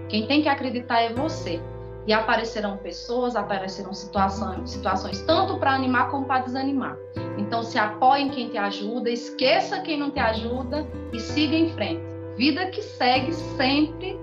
Quem 0.08 0.28
tem 0.28 0.42
que 0.42 0.48
acreditar 0.48 1.02
é 1.02 1.14
você. 1.14 1.60
E 2.08 2.14
aparecerão 2.14 2.78
pessoas, 2.78 3.36
aparecerão 3.36 3.92
situações, 3.92 4.70
situações 4.70 5.22
tanto 5.24 5.58
para 5.58 5.74
animar 5.74 6.12
como 6.12 6.26
para 6.26 6.42
desanimar. 6.42 6.96
Então, 7.38 7.64
se 7.64 7.78
apoie 7.78 8.24
em 8.24 8.30
quem 8.30 8.50
te 8.50 8.58
ajuda, 8.58 9.10
esqueça 9.10 9.82
quem 9.82 9.98
não 9.98 10.12
te 10.12 10.20
ajuda 10.20 10.88
e 11.12 11.20
siga 11.20 11.56
em 11.56 11.70
frente. 11.74 12.02
Vida 12.38 12.68
que 12.68 12.82
segue 12.82 13.34
sempre 13.34 14.18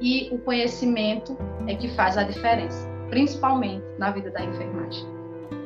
e 0.00 0.28
o 0.32 0.38
conhecimento 0.38 1.36
é 1.66 1.74
que 1.74 1.88
faz 1.88 2.16
a 2.16 2.22
diferença, 2.22 2.88
principalmente 3.10 3.84
na 3.98 4.10
vida 4.10 4.30
da 4.30 4.44
enfermagem. 4.44 5.06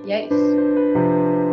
E 0.07 0.13
é 0.13 0.27
isso. 0.27 1.52